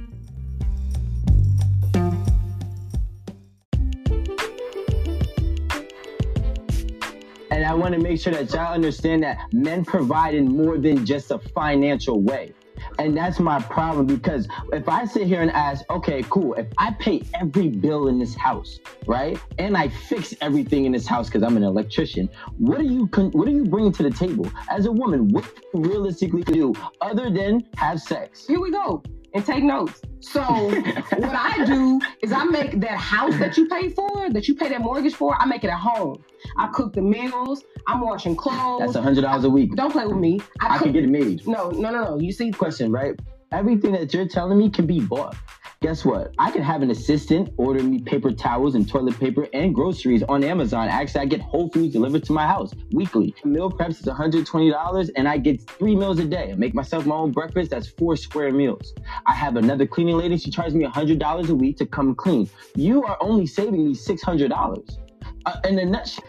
I 7.69 7.75
want 7.75 7.93
to 7.93 8.01
make 8.01 8.19
sure 8.19 8.33
that 8.33 8.51
y'all 8.55 8.73
understand 8.73 9.23
that 9.25 9.53
men 9.53 9.85
provide 9.85 10.35
in 10.35 10.49
more 10.49 10.79
than 10.79 11.05
just 11.05 11.31
a 11.31 11.39
financial 11.39 12.19
way. 12.19 12.55
And 12.99 13.15
that's 13.15 13.39
my 13.39 13.61
problem 13.61 14.07
because 14.07 14.49
if 14.73 14.89
I 14.89 15.05
sit 15.05 15.27
here 15.27 15.43
and 15.43 15.51
ask, 15.51 15.85
okay, 15.91 16.25
cool, 16.31 16.55
if 16.55 16.67
I 16.79 16.93
pay 16.93 17.25
every 17.35 17.69
bill 17.69 18.09
in 18.09 18.19
this 18.19 18.35
house, 18.35 18.79
right, 19.07 19.39
and 19.59 19.77
I 19.77 19.89
fix 19.89 20.35
everything 20.41 20.87
in 20.87 20.93
this 20.93 21.07
house 21.07 21.29
because 21.29 21.43
I'm 21.43 21.59
an 21.59 21.63
electrician, 21.63 22.31
what 22.57 22.81
are 22.81 22.85
you 22.85 23.05
what 23.33 23.47
are 23.47 23.51
you 23.51 23.67
bringing 23.67 23.93
to 23.93 24.03
the 24.03 24.13
table 24.13 24.51
as 24.71 24.87
a 24.87 24.93
woman? 24.93 25.29
What 25.29 25.45
realistically 25.75 26.45
do 26.45 26.73
other 27.03 27.29
than 27.29 27.67
have 27.77 28.01
sex? 28.01 28.47
Here 28.47 28.61
we 28.61 28.71
go. 28.71 29.03
And 29.35 29.45
take 29.45 29.63
notes. 29.63 30.01
So 30.21 30.41
what 30.43 31.35
I 31.35 31.65
do 31.67 32.01
is 32.23 32.33
I 32.33 32.45
make 32.45 32.81
that 32.81 32.99
house 32.99 33.37
that 33.39 33.57
you 33.57 33.69
pay 33.69 33.91
for, 33.91 34.31
that 34.31 34.49
you 34.49 34.55
pay 34.55 34.69
that 34.71 34.81
mortgage 34.81 35.15
for, 35.15 35.37
I 35.41 35.45
make 35.45 35.65
it 35.65 35.71
at 35.71 35.79
home. 35.79 36.25
I 36.57 36.69
cook 36.69 36.95
the 36.95 37.03
meals. 37.03 37.63
I'm 37.87 38.01
washing 38.01 38.35
clothes. 38.37 38.81
That's 38.81 38.95
a 38.95 39.03
hundred 39.03 39.23
dollars 39.23 39.45
a 39.45 39.51
week. 39.51 39.75
Don't 39.77 39.93
play 39.93 40.07
with 40.07 40.17
me. 40.17 40.41
I, 40.61 40.79
can 40.79 40.93
get 40.93 41.05
it 41.05 41.11
made. 41.11 41.47
No, 41.47 41.71
no, 41.71 41.91
no, 41.91 42.05
no. 42.05 42.19
You 42.19 42.33
see, 42.33 42.51
Question, 42.51 42.91
right? 42.91 43.19
Everything 43.51 43.93
that 43.93 44.13
you're 44.13 44.29
telling 44.29 44.59
me 44.59 44.69
can 44.69 44.87
be 44.87 45.01
bought. 45.01 45.35
Guess 45.81 46.05
what? 46.05 46.35
I 46.39 46.51
can 46.51 46.61
have 46.61 46.83
an 46.83 46.91
assistant 46.91 47.51
order 47.57 47.83
me 47.83 47.99
paper 47.99 48.31
towels 48.31 48.75
and 48.75 48.87
toilet 48.87 49.19
paper 49.19 49.47
and 49.55 49.75
groceries 49.75 50.23
on 50.25 50.45
Amazon. 50.45 50.89
Actually, 50.89 51.21
I 51.23 51.25
get 51.27 51.41
Whole 51.41 51.71
Foods 51.71 51.95
delivered 51.95 52.25
to 52.25 52.33
my 52.33 52.47
house 52.47 52.75
weekly. 52.91 53.35
Meal 53.45 53.71
preps 53.71 54.01
is 54.01 54.03
$120 54.03 55.11
and 55.17 55.27
I 55.27 55.39
get 55.39 55.63
three 55.63 55.97
meals 55.97 56.19
a 56.19 56.27
day. 56.27 56.51
I 56.53 56.57
make 56.57 56.75
myself 56.75 57.07
my 57.07 57.15
own 57.15 57.33
breakfast. 57.33 57.71
That's 57.71 57.87
four 57.89 58.17
square 58.17 58.53
meals. 58.53 58.93
I 59.25 59.33
have 59.33 59.57
another 59.57 59.87
cleaning 59.87 60.19
lady. 60.19 60.37
She 60.37 60.51
charges 60.51 60.75
me 60.75 60.85
$100 60.85 61.49
a 61.49 61.55
week 61.55 61.79
to 61.79 61.87
come 61.87 62.15
clean. 62.15 62.51
You 62.75 63.05
are 63.05 63.17
only 63.23 63.47
saving 63.47 63.83
me 63.89 63.95
$600. 63.95 64.99
Uh, 65.47 65.57
in 65.65 65.79
a 65.79 65.87
nutshell, 65.87 66.25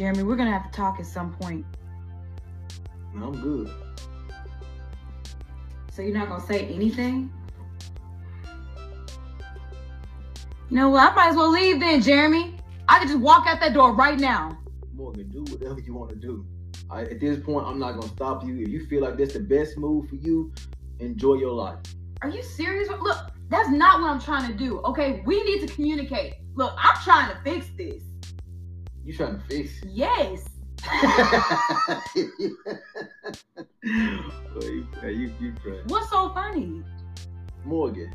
Jeremy, 0.00 0.22
we're 0.22 0.36
gonna 0.36 0.50
have 0.50 0.64
to 0.64 0.74
talk 0.74 0.98
at 0.98 1.04
some 1.04 1.34
point. 1.34 1.62
I'm 3.14 3.38
good. 3.38 3.70
So 5.92 6.00
you're 6.00 6.14
not 6.14 6.30
gonna 6.30 6.46
say 6.46 6.68
anything? 6.68 7.30
You 10.70 10.76
know 10.76 10.88
what? 10.88 11.12
I 11.12 11.14
might 11.14 11.28
as 11.28 11.36
well 11.36 11.50
leave 11.50 11.80
then, 11.80 12.00
Jeremy. 12.00 12.56
I 12.88 12.98
could 12.98 13.08
just 13.08 13.20
walk 13.20 13.46
out 13.46 13.60
that 13.60 13.74
door 13.74 13.92
right 13.94 14.18
now. 14.18 14.56
Morgan, 14.94 15.28
do 15.28 15.44
whatever 15.52 15.80
you 15.80 15.92
want 15.92 16.08
to 16.08 16.16
do. 16.16 16.46
I, 16.88 17.02
at 17.02 17.20
this 17.20 17.38
point, 17.38 17.66
I'm 17.66 17.78
not 17.78 17.92
gonna 17.92 18.08
stop 18.08 18.42
you. 18.42 18.58
If 18.58 18.68
you 18.70 18.86
feel 18.86 19.02
like 19.02 19.18
that's 19.18 19.34
the 19.34 19.40
best 19.40 19.76
move 19.76 20.08
for 20.08 20.14
you, 20.14 20.50
enjoy 21.00 21.34
your 21.34 21.52
life. 21.52 21.76
Are 22.22 22.30
you 22.30 22.42
serious? 22.42 22.88
Look, 22.88 23.18
that's 23.50 23.68
not 23.68 24.00
what 24.00 24.08
I'm 24.10 24.20
trying 24.20 24.50
to 24.50 24.56
do. 24.56 24.78
Okay, 24.78 25.22
we 25.26 25.44
need 25.44 25.60
to 25.68 25.74
communicate. 25.74 26.36
Look, 26.54 26.72
I'm 26.78 26.96
trying 27.02 27.30
to 27.30 27.36
fix 27.42 27.66
this. 27.76 28.02
You 29.10 29.16
trying 29.16 29.40
to 29.40 29.44
fix? 29.46 29.72
Yes. 29.88 30.44
Wait, 34.54 34.84
you, 35.02 35.32
you 35.40 35.52
crazy. 35.60 35.82
What's 35.88 36.10
so 36.10 36.32
funny? 36.32 36.84
Morgan, 37.64 38.14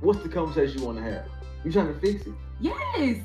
what's 0.00 0.22
the 0.22 0.30
conversation 0.30 0.78
you 0.78 0.86
want 0.86 0.96
to 0.96 1.04
have? 1.04 1.28
You 1.66 1.70
trying 1.70 1.92
to 1.92 2.00
fix 2.00 2.26
it? 2.26 2.32
Yes. 2.60 3.18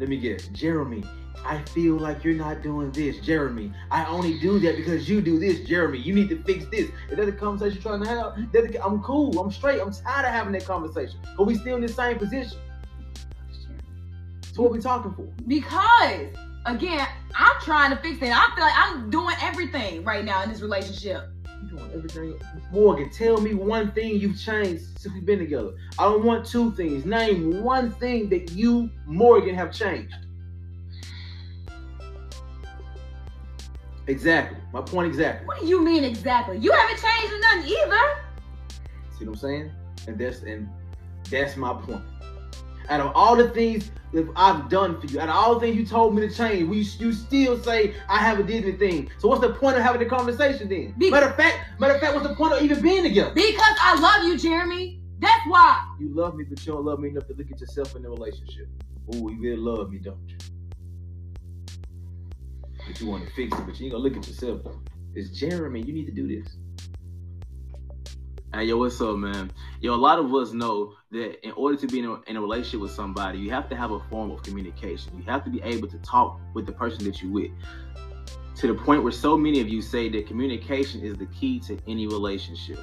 Let 0.00 0.08
me 0.08 0.16
guess. 0.16 0.48
Jeremy, 0.48 1.04
I 1.44 1.62
feel 1.62 1.96
like 1.96 2.24
you're 2.24 2.34
not 2.34 2.60
doing 2.60 2.90
this. 2.90 3.20
Jeremy, 3.20 3.72
I 3.92 4.04
only 4.06 4.40
do 4.40 4.58
that 4.58 4.74
because 4.76 5.08
you 5.08 5.20
do 5.20 5.38
this. 5.38 5.60
Jeremy, 5.60 6.00
you 6.00 6.12
need 6.12 6.28
to 6.30 6.42
fix 6.42 6.64
this. 6.72 6.90
Is 7.08 7.16
that 7.16 7.26
the 7.26 7.30
conversation 7.30 7.80
you're 7.80 7.82
trying 7.82 8.02
to 8.02 8.08
have? 8.08 8.52
That 8.52 8.84
I'm 8.84 9.00
cool. 9.00 9.38
I'm 9.38 9.52
straight. 9.52 9.80
I'm 9.80 9.92
tired 9.92 10.26
of 10.26 10.32
having 10.32 10.54
that 10.54 10.64
conversation. 10.64 11.20
But 11.38 11.44
we 11.44 11.54
still 11.54 11.76
in 11.76 11.82
the 11.82 11.88
same 11.88 12.18
position. 12.18 12.58
So 14.54 14.62
what 14.62 14.70
we 14.70 14.78
talking 14.78 15.12
for? 15.12 15.26
Because 15.48 16.28
again, 16.64 17.04
I'm 17.34 17.60
trying 17.60 17.90
to 17.90 17.96
fix 17.96 18.22
it. 18.22 18.30
I 18.30 18.52
feel 18.54 18.64
like 18.64 18.72
I'm 18.76 19.10
doing 19.10 19.34
everything 19.42 20.04
right 20.04 20.24
now 20.24 20.44
in 20.44 20.48
this 20.48 20.60
relationship. 20.60 21.24
You 21.60 21.76
doing 21.76 21.90
everything. 21.92 22.38
Morgan, 22.70 23.10
tell 23.10 23.40
me 23.40 23.54
one 23.54 23.90
thing 23.90 24.16
you've 24.20 24.40
changed 24.40 24.84
since 24.96 25.12
we've 25.12 25.26
been 25.26 25.40
together. 25.40 25.72
I 25.98 26.04
don't 26.04 26.22
want 26.22 26.46
two 26.46 26.70
things. 26.76 27.04
Name 27.04 27.64
one 27.64 27.90
thing 27.90 28.28
that 28.28 28.52
you, 28.52 28.90
Morgan, 29.06 29.56
have 29.56 29.72
changed. 29.72 30.14
Exactly. 34.06 34.58
My 34.72 34.82
point 34.82 35.08
exactly. 35.08 35.48
What 35.48 35.62
do 35.62 35.66
you 35.66 35.82
mean 35.82 36.04
exactly? 36.04 36.58
You 36.58 36.70
haven't 36.70 37.00
changed 37.02 37.34
nothing 37.40 37.72
either. 37.72 38.22
See 39.18 39.24
what 39.24 39.32
I'm 39.32 39.34
saying? 39.34 39.72
And 40.06 40.16
that's 40.16 40.42
and 40.42 40.68
that's 41.28 41.56
my 41.56 41.72
point. 41.72 42.04
Out 42.88 43.00
of 43.00 43.12
all 43.14 43.36
the 43.36 43.48
things 43.50 43.90
that 44.12 44.28
I've 44.36 44.68
done 44.68 45.00
for 45.00 45.06
you, 45.06 45.20
out 45.20 45.28
of 45.28 45.34
all 45.34 45.54
the 45.54 45.60
things 45.60 45.76
you 45.76 45.86
told 45.86 46.14
me 46.14 46.26
to 46.26 46.34
change, 46.34 46.68
we 46.68 46.78
you 46.78 47.12
still 47.12 47.62
say 47.62 47.94
I 48.08 48.18
haven't 48.18 48.46
did 48.46 48.64
anything. 48.64 49.10
So 49.18 49.28
what's 49.28 49.40
the 49.40 49.52
point 49.52 49.76
of 49.76 49.82
having 49.82 50.00
the 50.00 50.06
conversation 50.06 50.68
then? 50.68 50.94
matter 51.10 51.26
of 51.26 51.36
fact, 51.36 51.80
matter 51.80 51.94
of 51.94 52.00
fact, 52.00 52.14
what's 52.14 52.28
the 52.28 52.34
point 52.34 52.54
of 52.54 52.62
even 52.62 52.80
being 52.82 53.02
together? 53.02 53.32
Because 53.34 53.76
I 53.80 53.98
love 53.98 54.24
you, 54.28 54.38
Jeremy. 54.38 55.00
That's 55.18 55.46
why. 55.48 55.82
You 55.98 56.14
love 56.14 56.34
me, 56.34 56.44
but 56.44 56.64
you 56.66 56.72
don't 56.72 56.84
love 56.84 57.00
me 57.00 57.08
enough 57.08 57.26
to 57.28 57.34
look 57.34 57.50
at 57.50 57.60
yourself 57.60 57.96
in 57.96 58.02
the 58.02 58.10
relationship. 58.10 58.68
Oh, 59.12 59.28
you 59.28 59.40
really 59.40 59.56
love 59.56 59.90
me, 59.90 59.98
don't 59.98 60.18
you? 60.28 60.36
But 62.86 63.00
you 63.00 63.06
want 63.06 63.26
to 63.26 63.32
fix 63.34 63.58
it, 63.58 63.66
but 63.66 63.78
you 63.80 63.86
ain't 63.86 63.92
gonna 63.92 64.04
look 64.04 64.16
at 64.16 64.26
yourself. 64.26 64.60
It's 65.14 65.30
Jeremy, 65.30 65.82
you 65.82 65.92
need 65.92 66.06
to 66.06 66.12
do 66.12 66.26
this. 66.26 66.56
Hey, 68.54 68.66
yo, 68.66 68.76
what's 68.76 69.00
up, 69.00 69.16
man? 69.16 69.50
Yo, 69.80 69.92
a 69.92 69.96
lot 69.96 70.20
of 70.20 70.32
us 70.32 70.52
know 70.52 70.94
that 71.10 71.44
in 71.44 71.50
order 71.56 71.76
to 71.76 71.88
be 71.88 71.98
in 71.98 72.04
a, 72.04 72.20
in 72.28 72.36
a 72.36 72.40
relationship 72.40 72.82
with 72.82 72.92
somebody, 72.92 73.40
you 73.40 73.50
have 73.50 73.68
to 73.68 73.74
have 73.74 73.90
a 73.90 73.98
form 74.08 74.30
of 74.30 74.44
communication. 74.44 75.12
You 75.16 75.24
have 75.24 75.42
to 75.42 75.50
be 75.50 75.60
able 75.62 75.88
to 75.88 75.98
talk 75.98 76.38
with 76.54 76.64
the 76.64 76.70
person 76.70 77.04
that 77.06 77.20
you're 77.20 77.32
with. 77.32 77.50
To 78.58 78.68
the 78.68 78.74
point 78.74 79.02
where 79.02 79.10
so 79.10 79.36
many 79.36 79.60
of 79.60 79.68
you 79.68 79.82
say 79.82 80.08
that 80.10 80.28
communication 80.28 81.00
is 81.00 81.16
the 81.16 81.26
key 81.26 81.58
to 81.66 81.76
any 81.88 82.06
relationship. 82.06 82.78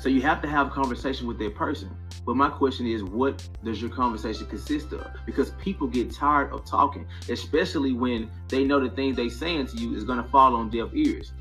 So 0.00 0.08
you 0.08 0.22
have 0.22 0.40
to 0.40 0.48
have 0.48 0.70
conversation 0.70 1.26
with 1.26 1.38
that 1.40 1.54
person. 1.54 1.94
But 2.24 2.36
my 2.36 2.48
question 2.48 2.86
is, 2.86 3.04
what 3.04 3.46
does 3.62 3.78
your 3.78 3.90
conversation 3.90 4.46
consist 4.46 4.90
of? 4.94 5.06
Because 5.26 5.50
people 5.62 5.86
get 5.86 6.14
tired 6.14 6.50
of 6.50 6.64
talking, 6.64 7.06
especially 7.28 7.92
when 7.92 8.30
they 8.48 8.64
know 8.64 8.80
the 8.80 8.88
things 8.88 9.16
they're 9.16 9.28
saying 9.28 9.66
to 9.66 9.76
you 9.76 9.94
is 9.94 10.04
gonna 10.04 10.26
fall 10.28 10.56
on 10.56 10.70
deaf 10.70 10.88
ears. 10.94 11.34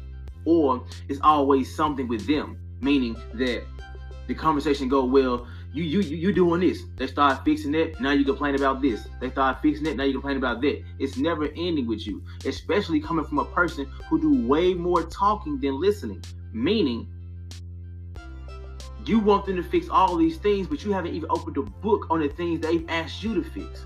Or 0.43 0.83
it's 1.07 1.21
always 1.23 1.73
something 1.73 2.09
with 2.09 2.27
them, 2.27 2.57
meaning 2.81 3.15
that 3.33 3.63
the 4.27 4.35
conversation 4.35 4.87
go 4.89 5.05
well 5.05 5.47
you 5.73 5.83
you 5.83 6.01
you 6.01 6.33
doing 6.33 6.61
this. 6.61 6.83
They 6.97 7.07
start 7.07 7.45
fixing 7.45 7.73
it. 7.75 7.99
Now 8.01 8.11
you 8.11 8.25
complain 8.25 8.55
about 8.55 8.81
this. 8.81 9.07
They 9.19 9.29
start 9.29 9.61
fixing 9.61 9.85
it. 9.85 9.95
Now 9.95 10.03
you 10.03 10.13
complain 10.13 10.37
about 10.37 10.61
that. 10.61 10.83
It's 10.99 11.17
never 11.17 11.45
ending 11.45 11.87
with 11.87 12.05
you, 12.05 12.23
especially 12.45 12.99
coming 12.99 13.25
from 13.25 13.39
a 13.39 13.45
person 13.45 13.85
who 14.09 14.19
do 14.19 14.47
way 14.47 14.73
more 14.73 15.03
talking 15.03 15.59
than 15.59 15.79
listening. 15.79 16.21
Meaning, 16.51 17.07
you 19.05 19.19
want 19.19 19.45
them 19.45 19.55
to 19.55 19.63
fix 19.63 19.87
all 19.87 20.17
these 20.17 20.37
things, 20.37 20.67
but 20.67 20.83
you 20.83 20.91
haven't 20.91 21.13
even 21.13 21.29
opened 21.29 21.57
a 21.57 21.61
book 21.61 22.07
on 22.09 22.19
the 22.19 22.27
things 22.27 22.59
they've 22.59 22.85
asked 22.89 23.23
you 23.23 23.35
to 23.35 23.43
fix. 23.43 23.85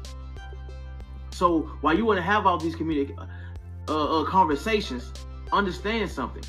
So 1.30 1.70
while 1.82 1.96
you 1.96 2.06
want 2.06 2.18
to 2.18 2.24
have 2.24 2.48
all 2.48 2.58
these 2.58 2.76
communic- 2.76 3.16
uh, 3.88 4.22
uh, 4.22 4.26
conversations, 4.26 5.12
understand 5.52 6.10
something. 6.10 6.44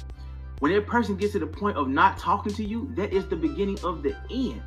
When 0.58 0.72
that 0.72 0.86
person 0.86 1.16
gets 1.16 1.32
to 1.34 1.38
the 1.38 1.46
point 1.46 1.76
of 1.76 1.88
not 1.88 2.18
talking 2.18 2.52
to 2.54 2.64
you, 2.64 2.90
that 2.94 3.12
is 3.12 3.28
the 3.28 3.36
beginning 3.36 3.78
of 3.84 4.02
the 4.02 4.16
end. 4.30 4.62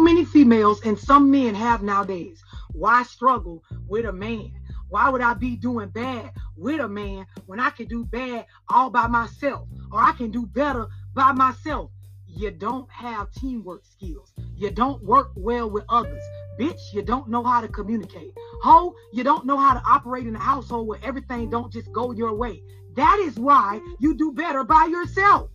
so 0.00 0.04
many 0.04 0.24
females 0.24 0.80
and 0.86 0.98
some 0.98 1.30
men 1.30 1.54
have 1.54 1.82
nowadays. 1.82 2.42
Why 2.72 3.02
struggle 3.02 3.62
with 3.86 4.06
a 4.06 4.12
man? 4.12 4.52
Why 4.88 5.10
would 5.10 5.20
I 5.20 5.34
be 5.34 5.56
doing 5.56 5.90
bad 5.90 6.30
with 6.56 6.80
a 6.80 6.88
man 6.88 7.26
when 7.46 7.60
I 7.60 7.68
can 7.68 7.86
do 7.86 8.04
bad 8.06 8.46
all 8.68 8.88
by 8.88 9.08
myself 9.08 9.68
or 9.92 10.00
I 10.00 10.12
can 10.12 10.30
do 10.30 10.46
better 10.46 10.86
by 11.12 11.32
myself? 11.32 11.90
You 12.26 12.50
don't 12.50 12.90
have 12.90 13.30
teamwork 13.32 13.84
skills. 13.84 14.32
You 14.56 14.70
don't 14.70 15.02
work 15.04 15.32
well 15.34 15.68
with 15.68 15.84
others. 15.88 16.22
Bitch, 16.58 16.92
you 16.92 17.02
don't 17.02 17.28
know 17.28 17.42
how 17.42 17.60
to 17.60 17.68
communicate. 17.68 18.32
Ho, 18.62 18.94
you 19.12 19.24
don't 19.24 19.46
know 19.46 19.56
how 19.56 19.74
to 19.74 19.82
operate 19.86 20.26
in 20.26 20.34
a 20.36 20.38
household 20.38 20.86
where 20.86 20.98
everything 21.02 21.48
don't 21.48 21.72
just 21.72 21.90
go 21.92 22.12
your 22.12 22.34
way. 22.34 22.62
That 22.96 23.18
is 23.20 23.38
why 23.38 23.80
you 23.98 24.14
do 24.16 24.32
better 24.32 24.64
by 24.64 24.86
yourself. 24.86 25.50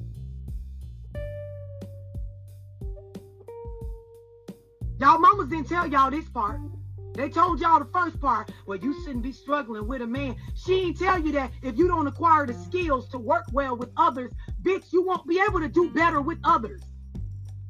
Y'all 4.97 5.19
mamas 5.19 5.49
didn't 5.49 5.67
tell 5.67 5.85
y'all 5.85 6.09
this 6.09 6.27
part. 6.29 6.59
They 7.15 7.29
told 7.29 7.59
y'all 7.59 7.79
the 7.79 7.89
first 7.93 8.19
part. 8.19 8.51
Well, 8.65 8.77
you 8.77 8.93
shouldn't 9.01 9.23
be 9.23 9.31
struggling 9.31 9.87
with 9.87 10.01
a 10.01 10.07
man. 10.07 10.35
She 10.53 10.81
ain't 10.81 10.97
tell 10.97 11.19
you 11.19 11.31
that 11.33 11.51
if 11.61 11.77
you 11.77 11.87
don't 11.87 12.07
acquire 12.07 12.45
the 12.45 12.53
skills 12.53 13.09
to 13.09 13.17
work 13.17 13.45
well 13.53 13.77
with 13.77 13.89
others, 13.95 14.31
bitch, 14.61 14.91
you 14.91 15.01
won't 15.01 15.27
be 15.27 15.41
able 15.47 15.59
to 15.59 15.69
do 15.69 15.89
better 15.91 16.21
with 16.21 16.39
others. 16.43 16.81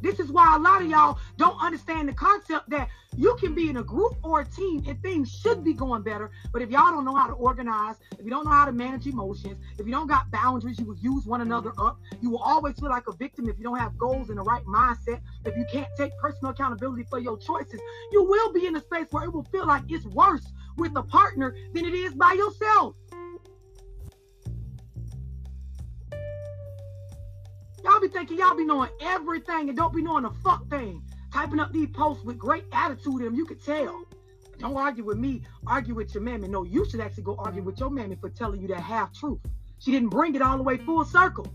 This 0.05 0.19
is 0.19 0.31
why 0.31 0.55
a 0.55 0.59
lot 0.59 0.83
of 0.83 0.87
y'all 0.87 1.17
don't 1.35 1.59
understand 1.59 2.07
the 2.07 2.13
concept 2.13 2.69
that 2.69 2.89
you 3.17 3.35
can 3.39 3.55
be 3.55 3.69
in 3.69 3.77
a 3.77 3.83
group 3.83 4.13
or 4.21 4.41
a 4.41 4.45
team 4.45 4.83
and 4.87 5.01
things 5.01 5.31
should 5.31 5.63
be 5.63 5.73
going 5.73 6.03
better. 6.03 6.29
But 6.53 6.61
if 6.61 6.69
y'all 6.69 6.91
don't 6.91 7.05
know 7.05 7.15
how 7.15 7.25
to 7.25 7.33
organize, 7.33 7.95
if 8.19 8.23
you 8.23 8.29
don't 8.29 8.45
know 8.45 8.51
how 8.51 8.65
to 8.65 8.71
manage 8.71 9.07
emotions, 9.07 9.57
if 9.79 9.87
you 9.87 9.91
don't 9.91 10.05
got 10.05 10.29
boundaries, 10.29 10.77
you 10.77 10.85
will 10.85 10.97
use 10.97 11.25
one 11.25 11.41
another 11.41 11.73
up. 11.79 11.99
You 12.21 12.29
will 12.29 12.43
always 12.43 12.75
feel 12.75 12.89
like 12.89 13.07
a 13.07 13.13
victim 13.13 13.49
if 13.49 13.57
you 13.57 13.63
don't 13.63 13.79
have 13.79 13.97
goals 13.97 14.29
and 14.29 14.37
the 14.37 14.43
right 14.43 14.63
mindset. 14.65 15.21
If 15.43 15.57
you 15.57 15.65
can't 15.71 15.89
take 15.97 16.15
personal 16.19 16.51
accountability 16.51 17.07
for 17.09 17.17
your 17.17 17.39
choices, 17.39 17.81
you 18.11 18.23
will 18.23 18.53
be 18.53 18.67
in 18.67 18.75
a 18.75 18.81
space 18.81 19.07
where 19.09 19.23
it 19.23 19.33
will 19.33 19.45
feel 19.45 19.65
like 19.65 19.85
it's 19.89 20.05
worse 20.05 20.45
with 20.77 20.95
a 20.95 21.03
partner 21.03 21.55
than 21.73 21.83
it 21.83 21.95
is 21.95 22.13
by 22.13 22.33
yourself. 22.33 22.95
Be 28.07 28.13
thinking 28.13 28.37
y'all 28.37 28.55
be 28.55 28.63
knowing 28.63 28.89
everything 29.01 29.67
and 29.67 29.75
don't 29.75 29.93
be 29.93 30.01
knowing 30.01 30.25
a 30.25 30.31
fuck 30.43 30.69
thing. 30.69 31.01
Typing 31.33 31.59
up 31.59 31.73
these 31.73 31.89
posts 31.89 32.23
with 32.23 32.37
great 32.37 32.63
attitude 32.71 33.21
them, 33.21 33.33
you 33.33 33.45
could 33.45 33.63
tell. 33.63 34.05
Don't 34.59 34.77
argue 34.77 35.03
with 35.03 35.17
me, 35.17 35.41
argue 35.65 35.95
with 35.95 36.13
your 36.13 36.21
mammy. 36.21 36.47
No, 36.47 36.63
you 36.63 36.87
should 36.87 36.99
actually 36.99 37.23
go 37.23 37.35
argue 37.39 37.63
with 37.63 37.79
your 37.79 37.89
mammy 37.89 38.15
for 38.15 38.29
telling 38.29 38.61
you 38.61 38.67
that 38.67 38.79
half 38.79 39.11
truth. 39.11 39.39
She 39.79 39.91
didn't 39.91 40.09
bring 40.09 40.35
it 40.35 40.41
all 40.43 40.55
the 40.55 40.63
way 40.63 40.77
full 40.77 41.03
circle. 41.03 41.47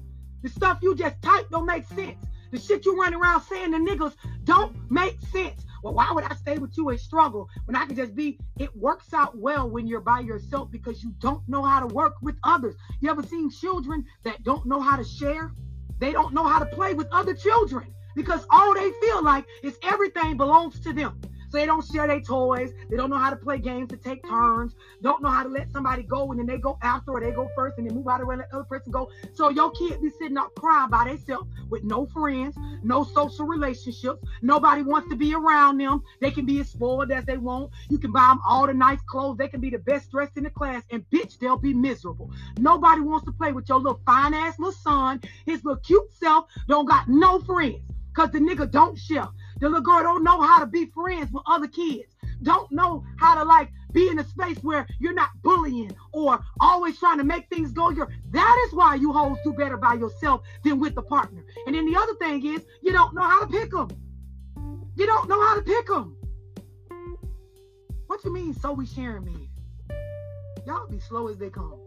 The 0.42 0.48
stuff 0.48 0.80
you 0.82 0.96
just 0.96 1.22
type 1.22 1.48
don't 1.50 1.66
make 1.66 1.86
sense. 1.86 2.18
The 2.50 2.58
shit 2.58 2.84
you 2.84 3.00
run 3.00 3.14
around 3.14 3.42
saying 3.42 3.70
to 3.70 3.78
niggas 3.78 4.14
don't 4.42 4.74
make 4.90 5.20
sense. 5.32 5.64
Well, 5.84 5.94
why 5.94 6.10
would 6.12 6.24
I 6.24 6.34
stay 6.34 6.58
with 6.58 6.76
you 6.76 6.88
and 6.88 6.98
struggle 6.98 7.48
when 7.66 7.76
I 7.76 7.86
can 7.86 7.94
just 7.94 8.16
be? 8.16 8.40
It 8.58 8.76
works 8.76 9.14
out 9.14 9.38
well 9.38 9.70
when 9.70 9.86
you're 9.86 10.00
by 10.00 10.20
yourself 10.20 10.70
because 10.72 11.02
you 11.02 11.14
don't 11.20 11.48
know 11.48 11.62
how 11.62 11.78
to 11.78 11.86
work 11.94 12.14
with 12.20 12.34
others. 12.42 12.74
You 13.00 13.08
ever 13.08 13.22
seen 13.22 13.50
children 13.50 14.04
that 14.24 14.42
don't 14.42 14.66
know 14.66 14.80
how 14.80 14.96
to 14.96 15.04
share? 15.04 15.52
They 16.00 16.12
don't 16.12 16.32
know 16.32 16.46
how 16.46 16.58
to 16.58 16.66
play 16.66 16.94
with 16.94 17.08
other 17.12 17.34
children 17.34 17.94
because 18.16 18.44
all 18.50 18.74
they 18.74 18.90
feel 19.02 19.22
like 19.22 19.44
is 19.62 19.78
everything 19.82 20.36
belongs 20.36 20.80
to 20.80 20.92
them. 20.92 21.20
So 21.50 21.58
they 21.58 21.66
don't 21.66 21.84
share 21.84 22.06
their 22.06 22.20
toys. 22.20 22.72
They 22.88 22.96
don't 22.96 23.10
know 23.10 23.18
how 23.18 23.30
to 23.30 23.36
play 23.36 23.58
games 23.58 23.88
to 23.90 23.96
take 23.96 24.26
turns. 24.28 24.74
Don't 25.02 25.20
know 25.20 25.30
how 25.30 25.42
to 25.42 25.48
let 25.48 25.70
somebody 25.72 26.04
go 26.04 26.30
and 26.30 26.38
then 26.38 26.46
they 26.46 26.58
go 26.58 26.78
after 26.82 27.10
or 27.10 27.20
they 27.20 27.32
go 27.32 27.48
first 27.56 27.78
and 27.78 27.88
then 27.88 27.96
move 27.96 28.06
out 28.06 28.20
of 28.20 28.28
and 28.28 28.38
let 28.38 28.50
the 28.50 28.56
other 28.56 28.64
person 28.64 28.92
go. 28.92 29.10
So 29.34 29.48
your 29.48 29.72
kid 29.72 30.00
be 30.00 30.10
sitting 30.10 30.38
up 30.38 30.54
crying 30.54 30.90
by 30.90 31.06
themselves 31.06 31.48
with 31.68 31.82
no 31.82 32.06
friends, 32.06 32.56
no 32.84 33.02
social 33.02 33.46
relationships. 33.46 34.22
Nobody 34.42 34.82
wants 34.82 35.08
to 35.10 35.16
be 35.16 35.34
around 35.34 35.78
them. 35.78 36.02
They 36.20 36.30
can 36.30 36.46
be 36.46 36.60
as 36.60 36.68
spoiled 36.68 37.10
as 37.10 37.24
they 37.24 37.36
want. 37.36 37.72
You 37.88 37.98
can 37.98 38.12
buy 38.12 38.28
them 38.28 38.40
all 38.46 38.66
the 38.66 38.74
nice 38.74 39.00
clothes. 39.02 39.38
They 39.38 39.48
can 39.48 39.60
be 39.60 39.70
the 39.70 39.78
best 39.78 40.10
dressed 40.10 40.36
in 40.36 40.44
the 40.44 40.50
class 40.50 40.84
and 40.90 41.04
bitch, 41.10 41.38
they'll 41.38 41.56
be 41.56 41.74
miserable. 41.74 42.30
Nobody 42.58 43.00
wants 43.00 43.26
to 43.26 43.32
play 43.32 43.52
with 43.52 43.68
your 43.68 43.78
little 43.78 44.00
fine 44.06 44.34
ass 44.34 44.58
little 44.58 44.72
son. 44.72 45.20
His 45.46 45.64
little 45.64 45.80
cute 45.80 46.12
self 46.12 46.46
don't 46.68 46.86
got 46.86 47.08
no 47.08 47.40
friends 47.40 47.82
because 48.14 48.30
the 48.30 48.38
nigga 48.38 48.70
don't 48.70 48.98
share. 48.98 49.28
The 49.60 49.68
little 49.68 49.82
girl 49.82 50.02
don't 50.02 50.24
know 50.24 50.40
how 50.40 50.58
to 50.60 50.66
be 50.66 50.86
friends 50.86 51.30
with 51.32 51.42
other 51.46 51.68
kids. 51.68 52.16
Don't 52.42 52.70
know 52.72 53.04
how 53.18 53.34
to 53.34 53.44
like 53.44 53.70
be 53.92 54.08
in 54.08 54.18
a 54.18 54.24
space 54.24 54.58
where 54.62 54.86
you're 54.98 55.12
not 55.12 55.30
bullying 55.42 55.94
or 56.12 56.40
always 56.60 56.98
trying 56.98 57.18
to 57.18 57.24
make 57.24 57.48
things 57.48 57.72
go 57.72 57.90
your. 57.90 58.08
That 58.30 58.66
is 58.66 58.74
why 58.74 58.94
you 58.94 59.12
hoes 59.12 59.36
do 59.44 59.52
better 59.52 59.76
by 59.76 59.94
yourself 59.94 60.42
than 60.64 60.80
with 60.80 60.96
a 60.96 61.02
partner. 61.02 61.44
And 61.66 61.74
then 61.74 61.90
the 61.90 61.98
other 61.98 62.14
thing 62.14 62.44
is 62.44 62.62
you 62.82 62.92
don't 62.92 63.14
know 63.14 63.22
how 63.22 63.40
to 63.40 63.46
pick 63.46 63.70
them. 63.70 63.88
You 64.96 65.06
don't 65.06 65.28
know 65.28 65.40
how 65.40 65.56
to 65.56 65.62
pick 65.62 65.86
them. 65.86 66.16
What 68.06 68.24
you 68.24 68.32
mean? 68.32 68.54
So 68.54 68.72
we 68.72 68.86
sharing 68.86 69.24
me. 69.24 69.50
Y'all 70.66 70.88
be 70.88 71.00
slow 71.00 71.28
as 71.28 71.38
they 71.38 71.50
come. 71.50 71.80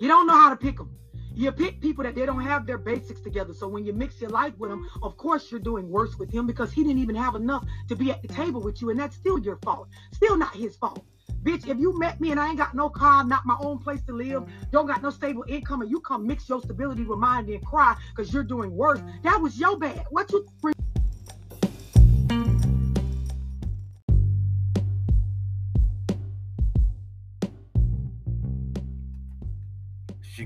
You 0.00 0.08
don't 0.08 0.26
know 0.26 0.36
how 0.36 0.50
to 0.50 0.56
pick 0.56 0.76
them. 0.76 0.90
You 1.36 1.52
pick 1.52 1.82
people 1.82 2.02
that 2.04 2.14
they 2.14 2.24
don't 2.24 2.40
have 2.40 2.66
their 2.66 2.78
basics 2.78 3.20
together. 3.20 3.52
So 3.52 3.68
when 3.68 3.84
you 3.84 3.92
mix 3.92 4.18
your 4.22 4.30
life 4.30 4.54
with 4.56 4.70
them, 4.70 4.88
of 5.02 5.18
course 5.18 5.50
you're 5.50 5.60
doing 5.60 5.90
worse 5.90 6.18
with 6.18 6.30
him 6.32 6.46
because 6.46 6.72
he 6.72 6.82
didn't 6.82 7.02
even 7.02 7.14
have 7.14 7.34
enough 7.34 7.62
to 7.88 7.94
be 7.94 8.10
at 8.10 8.22
the 8.22 8.28
table 8.28 8.62
with 8.62 8.80
you, 8.80 8.88
and 8.88 8.98
that's 8.98 9.16
still 9.16 9.38
your 9.38 9.58
fault. 9.58 9.88
Still 10.12 10.38
not 10.38 10.56
his 10.56 10.76
fault. 10.76 11.04
Bitch, 11.42 11.68
if 11.68 11.78
you 11.78 11.96
met 11.98 12.22
me 12.22 12.30
and 12.30 12.40
I 12.40 12.48
ain't 12.48 12.56
got 12.56 12.74
no 12.74 12.88
car, 12.88 13.22
not 13.22 13.44
my 13.44 13.56
own 13.60 13.78
place 13.78 14.02
to 14.04 14.14
live, 14.14 14.44
don't 14.72 14.86
got 14.86 15.02
no 15.02 15.10
stable 15.10 15.44
income, 15.46 15.82
and 15.82 15.90
you 15.90 16.00
come 16.00 16.26
mix 16.26 16.48
your 16.48 16.62
stability 16.62 17.04
with 17.04 17.18
mine 17.18 17.48
and 17.50 17.64
cry 17.66 17.94
because 18.16 18.32
you're 18.32 18.42
doing 18.42 18.74
worse, 18.74 19.00
that 19.22 19.38
was 19.38 19.58
your 19.60 19.78
bad. 19.78 20.06
What 20.08 20.32
you 20.32 20.46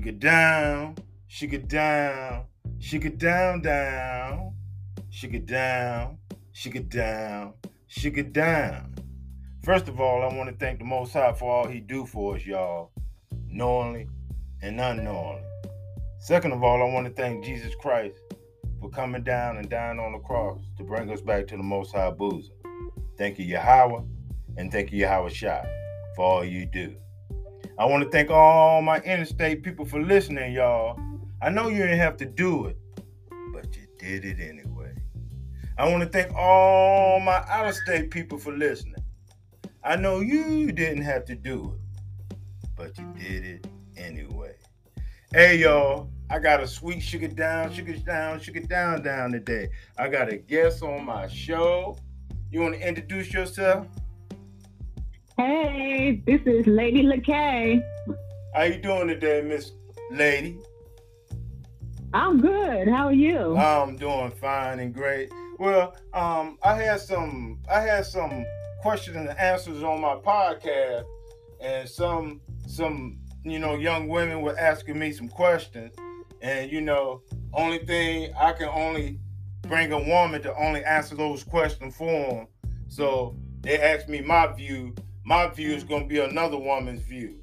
She 0.01 0.05
get 0.05 0.19
down, 0.19 0.95
she 1.27 1.45
get 1.45 1.67
down, 1.67 2.45
she 2.79 2.97
get 2.97 3.19
down, 3.19 3.61
down, 3.61 4.55
she 5.11 5.27
get 5.27 5.45
down, 5.45 6.17
she 6.53 6.71
get 6.71 6.89
down, 6.89 7.53
she 7.85 8.09
get 8.09 8.33
down. 8.33 8.95
First 9.63 9.87
of 9.89 10.01
all, 10.01 10.23
I 10.23 10.35
want 10.35 10.49
to 10.49 10.55
thank 10.55 10.79
the 10.79 10.85
Most 10.85 11.13
High 11.13 11.33
for 11.33 11.51
all 11.51 11.67
He 11.67 11.81
do 11.81 12.07
for 12.07 12.35
us, 12.35 12.43
y'all, 12.43 12.89
knowingly 13.47 14.07
and 14.63 14.81
unknowingly. 14.81 15.43
Second 16.17 16.53
of 16.53 16.63
all, 16.63 16.81
I 16.81 16.91
want 16.91 17.05
to 17.05 17.13
thank 17.13 17.45
Jesus 17.45 17.75
Christ 17.75 18.15
for 18.79 18.89
coming 18.89 19.21
down 19.21 19.57
and 19.57 19.69
dying 19.69 19.99
on 19.99 20.13
the 20.13 20.19
cross 20.19 20.59
to 20.79 20.83
bring 20.83 21.11
us 21.11 21.21
back 21.21 21.45
to 21.49 21.57
the 21.57 21.61
Most 21.61 21.93
High 21.93 22.09
bosom. 22.09 22.55
Thank 23.19 23.37
you, 23.37 23.45
Yahweh, 23.45 24.01
and 24.57 24.71
thank 24.71 24.91
you, 24.91 25.01
Yahweh 25.01 25.29
Shai, 25.29 25.63
for 26.15 26.25
all 26.25 26.43
you 26.43 26.65
do. 26.65 26.95
I 27.81 27.85
want 27.85 28.03
to 28.03 28.09
thank 28.11 28.29
all 28.29 28.83
my 28.83 28.99
interstate 28.99 29.63
people 29.63 29.85
for 29.85 29.99
listening, 29.99 30.53
y'all. 30.53 30.99
I 31.41 31.49
know 31.49 31.67
you 31.67 31.79
didn't 31.79 31.97
have 31.97 32.15
to 32.17 32.27
do 32.27 32.67
it, 32.67 32.77
but 33.51 33.75
you 33.75 33.87
did 33.97 34.23
it 34.23 34.39
anyway. 34.39 34.93
I 35.79 35.89
want 35.89 36.03
to 36.03 36.07
thank 36.07 36.31
all 36.35 37.19
my 37.19 37.43
out 37.49 37.67
of 37.67 37.73
state 37.73 38.11
people 38.11 38.37
for 38.37 38.55
listening. 38.55 39.03
I 39.83 39.95
know 39.95 40.19
you 40.19 40.71
didn't 40.71 41.01
have 41.01 41.25
to 41.25 41.35
do 41.35 41.73
it, 41.73 42.37
but 42.75 42.95
you 42.99 43.11
did 43.17 43.45
it 43.45 43.67
anyway. 43.97 44.53
Hey, 45.33 45.57
y'all, 45.57 46.07
I 46.29 46.37
got 46.37 46.61
a 46.61 46.67
sweet 46.67 47.01
sugar 47.01 47.29
down, 47.29 47.73
sugar 47.73 47.97
down, 47.97 48.39
sugar 48.41 48.59
down 48.59 49.01
down 49.01 49.31
today. 49.31 49.69
I 49.97 50.07
got 50.07 50.31
a 50.31 50.37
guest 50.37 50.83
on 50.83 51.03
my 51.03 51.27
show. 51.27 51.97
You 52.51 52.61
want 52.61 52.75
to 52.75 52.87
introduce 52.87 53.33
yourself? 53.33 53.87
Hey, 55.41 56.21
this 56.27 56.39
is 56.45 56.67
Lady 56.67 57.01
LaKay. 57.01 57.81
How 58.53 58.61
you 58.61 58.77
doing 58.77 59.07
today, 59.07 59.41
Miss 59.41 59.71
Lady? 60.11 60.59
I'm 62.13 62.39
good. 62.39 62.87
How 62.87 63.07
are 63.07 63.11
you? 63.11 63.57
I'm 63.57 63.97
doing 63.97 64.29
fine 64.29 64.79
and 64.79 64.93
great. 64.93 65.31
Well, 65.57 65.95
um, 66.13 66.59
I 66.61 66.75
had 66.75 67.01
some 67.01 67.59
I 67.67 67.79
had 67.79 68.05
some 68.05 68.45
questions 68.83 69.17
and 69.17 69.29
answers 69.39 69.81
on 69.81 69.99
my 69.99 70.13
podcast, 70.13 71.05
and 71.59 71.89
some 71.89 72.39
some 72.67 73.17
you 73.43 73.57
know, 73.57 73.73
young 73.73 74.07
women 74.09 74.43
were 74.43 74.55
asking 74.59 74.99
me 74.99 75.11
some 75.11 75.27
questions, 75.27 75.95
and 76.43 76.71
you 76.71 76.81
know, 76.81 77.23
only 77.51 77.79
thing 77.79 78.31
I 78.39 78.51
can 78.51 78.69
only 78.69 79.17
bring 79.63 79.91
a 79.91 79.97
woman 79.97 80.43
to 80.43 80.53
only 80.55 80.83
answer 80.83 81.15
those 81.15 81.43
questions 81.43 81.95
for 81.95 82.29
them. 82.29 82.47
So 82.89 83.35
they 83.61 83.79
asked 83.79 84.07
me 84.07 84.21
my 84.21 84.45
view. 84.53 84.93
My 85.23 85.47
view 85.47 85.73
is 85.73 85.83
going 85.83 86.03
to 86.03 86.07
be 86.07 86.19
another 86.19 86.57
woman's 86.57 87.01
view. 87.01 87.39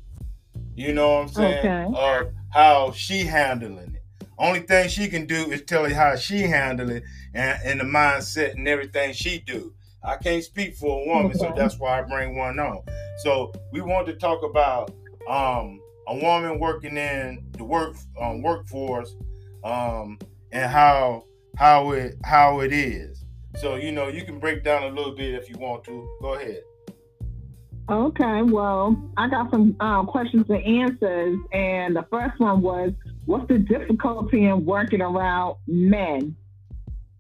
You 0.75 0.93
know 0.93 1.15
what 1.15 1.23
I'm 1.23 1.29
saying? 1.29 1.59
Okay. 1.59 1.87
Of 1.95 2.33
how 2.51 2.93
she 2.93 3.25
handling 3.25 3.95
it. 3.95 4.27
Only 4.39 4.61
thing 4.61 4.89
she 4.89 5.09
can 5.09 5.27
do 5.27 5.51
is 5.51 5.63
tell 5.63 5.89
you 5.89 5.95
how 5.95 6.15
she 6.15 6.43
handle 6.43 6.91
it 6.91 7.03
and, 7.35 7.59
and 7.65 7.81
the 7.81 7.85
mindset 7.85 8.53
and 8.53 8.69
everything 8.69 9.13
she 9.13 9.41
do. 9.41 9.75
I 10.05 10.17
can't 10.17 10.45
speak 10.45 10.77
for 10.77 11.03
a 11.03 11.07
woman, 11.07 11.37
so 11.37 11.53
that's 11.57 11.79
why 11.79 11.99
I 11.99 12.03
bring 12.03 12.37
one 12.37 12.59
on. 12.61 12.83
So 13.19 13.53
we 13.73 13.81
want 13.81 14.07
to 14.07 14.15
talk 14.15 14.45
about 14.45 14.93
um, 15.29 15.81
a 16.07 16.15
woman 16.15 16.61
working 16.61 16.97
in 16.97 17.45
the 17.57 17.65
work 17.65 17.97
um, 18.21 18.43
workforce 18.43 19.17
um, 19.65 20.19
and 20.53 20.71
how 20.71 21.25
how 21.57 21.91
it 21.91 22.17
how 22.25 22.61
it 22.61 22.73
is. 22.73 23.25
So 23.57 23.75
you 23.75 23.91
know 23.91 24.07
you 24.07 24.25
can 24.25 24.39
break 24.39 24.63
down 24.63 24.85
a 24.85 24.89
little 24.89 25.17
bit 25.17 25.35
if 25.35 25.51
you 25.51 25.57
want 25.59 25.83
to. 25.85 26.09
Go 26.23 26.35
ahead. 26.35 26.63
Okay, 27.91 28.43
well, 28.43 29.03
I 29.17 29.31
got 29.31 29.51
some 29.51 29.75
uh, 29.81 30.05
questions 30.05 30.45
and 30.51 30.63
answers, 30.63 31.39
and 31.53 31.97
the 31.97 32.05
first 32.11 32.39
one 32.39 32.61
was, 32.61 32.93
what's 33.25 33.49
the 33.49 33.59
difficulty 33.59 34.45
in 34.45 34.67
working 34.67 35.01
around 35.01 35.57
men? 35.67 36.37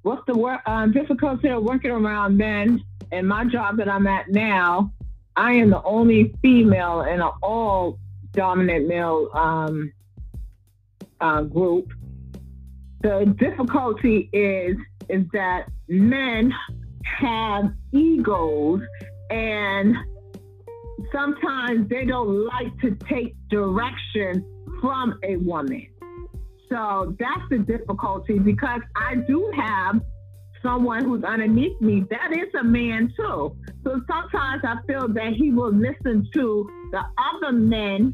What's 0.02 0.20
the 0.26 0.34
wor- 0.34 0.60
uh, 0.66 0.86
difficulty 0.88 1.48
of 1.48 1.62
working 1.62 1.90
around 1.90 2.36
men? 2.36 2.84
In 3.12 3.26
my 3.26 3.46
job 3.46 3.78
that 3.78 3.88
I'm 3.88 4.06
at 4.06 4.28
now, 4.28 4.92
I 5.36 5.52
am 5.52 5.70
the 5.70 5.82
only 5.84 6.34
female 6.42 7.00
in 7.00 7.22
an 7.22 7.30
all 7.42 7.98
dominant 8.32 8.88
male 8.88 9.30
um, 9.32 9.90
uh, 11.22 11.42
group. 11.42 11.90
The 13.00 13.34
difficulty 13.38 14.28
is 14.34 14.76
is 15.08 15.24
that 15.32 15.68
men 15.88 16.52
have 17.02 17.72
egos 17.92 18.82
and 19.30 19.96
sometimes 21.12 21.88
they 21.88 22.04
don't 22.04 22.46
like 22.46 22.78
to 22.80 22.96
take 23.08 23.34
direction 23.48 24.44
from 24.80 25.18
a 25.24 25.36
woman. 25.36 25.86
So 26.68 27.14
that's 27.18 27.42
the 27.50 27.58
difficulty 27.58 28.38
because 28.38 28.80
I 28.94 29.16
do 29.26 29.50
have 29.56 30.00
someone 30.62 31.04
who's 31.04 31.24
underneath 31.24 31.80
me 31.80 32.04
that 32.10 32.32
is 32.32 32.52
a 32.58 32.64
man 32.64 33.12
too. 33.16 33.56
So 33.84 34.00
sometimes 34.10 34.62
I 34.64 34.76
feel 34.86 35.08
that 35.08 35.32
he 35.34 35.50
will 35.50 35.72
listen 35.72 36.28
to 36.34 36.68
the 36.90 37.02
other 37.16 37.52
men 37.52 38.12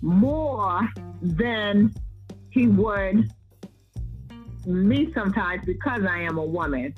more 0.00 0.88
than 1.22 1.92
he 2.50 2.66
would 2.66 3.30
me 4.66 5.12
sometimes 5.14 5.64
because 5.64 6.02
I 6.08 6.20
am 6.22 6.38
a 6.38 6.44
woman. 6.44 6.94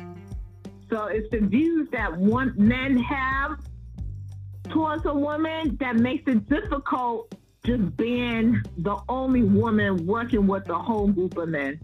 So 0.90 1.06
it's 1.06 1.28
the 1.30 1.40
views 1.40 1.88
that 1.92 2.16
one 2.16 2.54
men 2.56 2.98
have 2.98 3.58
towards 4.70 5.04
a 5.06 5.14
woman 5.14 5.76
that 5.80 5.96
makes 5.96 6.24
it 6.26 6.48
difficult 6.48 7.34
just 7.64 7.96
being 7.96 8.60
the 8.78 8.96
only 9.08 9.42
woman 9.42 10.06
working 10.06 10.46
with 10.46 10.68
a 10.68 10.78
whole 10.78 11.08
group 11.08 11.36
of 11.36 11.48
men. 11.48 11.80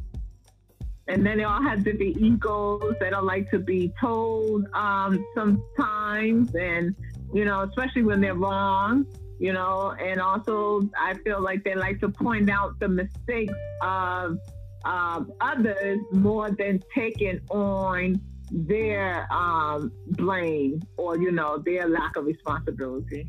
And 1.07 1.25
then 1.25 1.39
they 1.39 1.45
all 1.45 1.63
have 1.63 1.85
different 1.85 2.19
egos. 2.19 2.95
They 3.01 3.11
don't 3.11 3.25
like 3.25 3.51
to 3.51 3.59
be 3.59 3.93
told 3.99 4.67
um, 4.75 5.25
sometimes, 5.35 6.55
and 6.55 6.95
you 7.33 7.45
know, 7.47 7.63
especially 7.63 8.03
when 8.03 8.21
they're 8.21 8.35
wrong. 8.35 9.07
You 9.39 9.53
know, 9.53 9.95
and 10.01 10.21
also 10.21 10.83
I 10.99 11.15
feel 11.15 11.41
like 11.41 11.63
they 11.63 11.77
like 11.77 12.01
to 12.01 12.09
point 12.09 12.51
out 12.51 12.79
the 12.81 12.89
mistakes 12.89 13.55
of 13.81 14.39
um, 14.85 15.33
others 15.41 16.01
more 16.13 16.51
than 16.51 16.83
taking 16.95 17.41
on 17.49 18.21
their 18.51 19.33
um, 19.33 19.93
blame 20.11 20.83
or 20.97 21.17
you 21.17 21.33
know 21.33 21.59
their 21.59 21.89
lack 21.89 22.17
of 22.17 22.27
responsibility. 22.27 23.29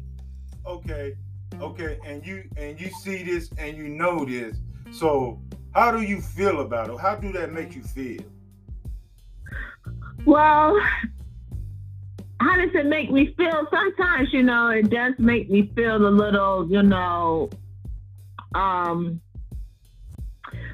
Okay, 0.65 1.15
okay, 1.61 1.99
and 2.05 2.25
you 2.25 2.43
and 2.57 2.79
you 2.79 2.89
see 3.01 3.23
this 3.23 3.49
and 3.57 3.77
you 3.77 3.89
know 3.89 4.25
this. 4.25 4.57
So 4.91 5.41
how 5.73 5.91
do 5.91 6.01
you 6.01 6.21
feel 6.21 6.61
about 6.61 6.89
it? 6.89 6.99
How 6.99 7.15
do 7.15 7.31
that 7.33 7.51
make 7.51 7.75
you 7.75 7.83
feel? 7.83 8.21
Well, 10.25 10.79
how 12.41 12.55
does 12.55 12.73
it 12.73 12.85
make 12.85 13.11
me 13.11 13.33
feel? 13.37 13.67
Sometimes, 13.71 14.29
you 14.31 14.43
know, 14.43 14.69
it 14.69 14.89
does 14.89 15.13
make 15.17 15.49
me 15.49 15.71
feel 15.75 15.95
a 15.95 16.09
little, 16.09 16.69
you 16.69 16.83
know, 16.83 17.49
um, 18.55 19.21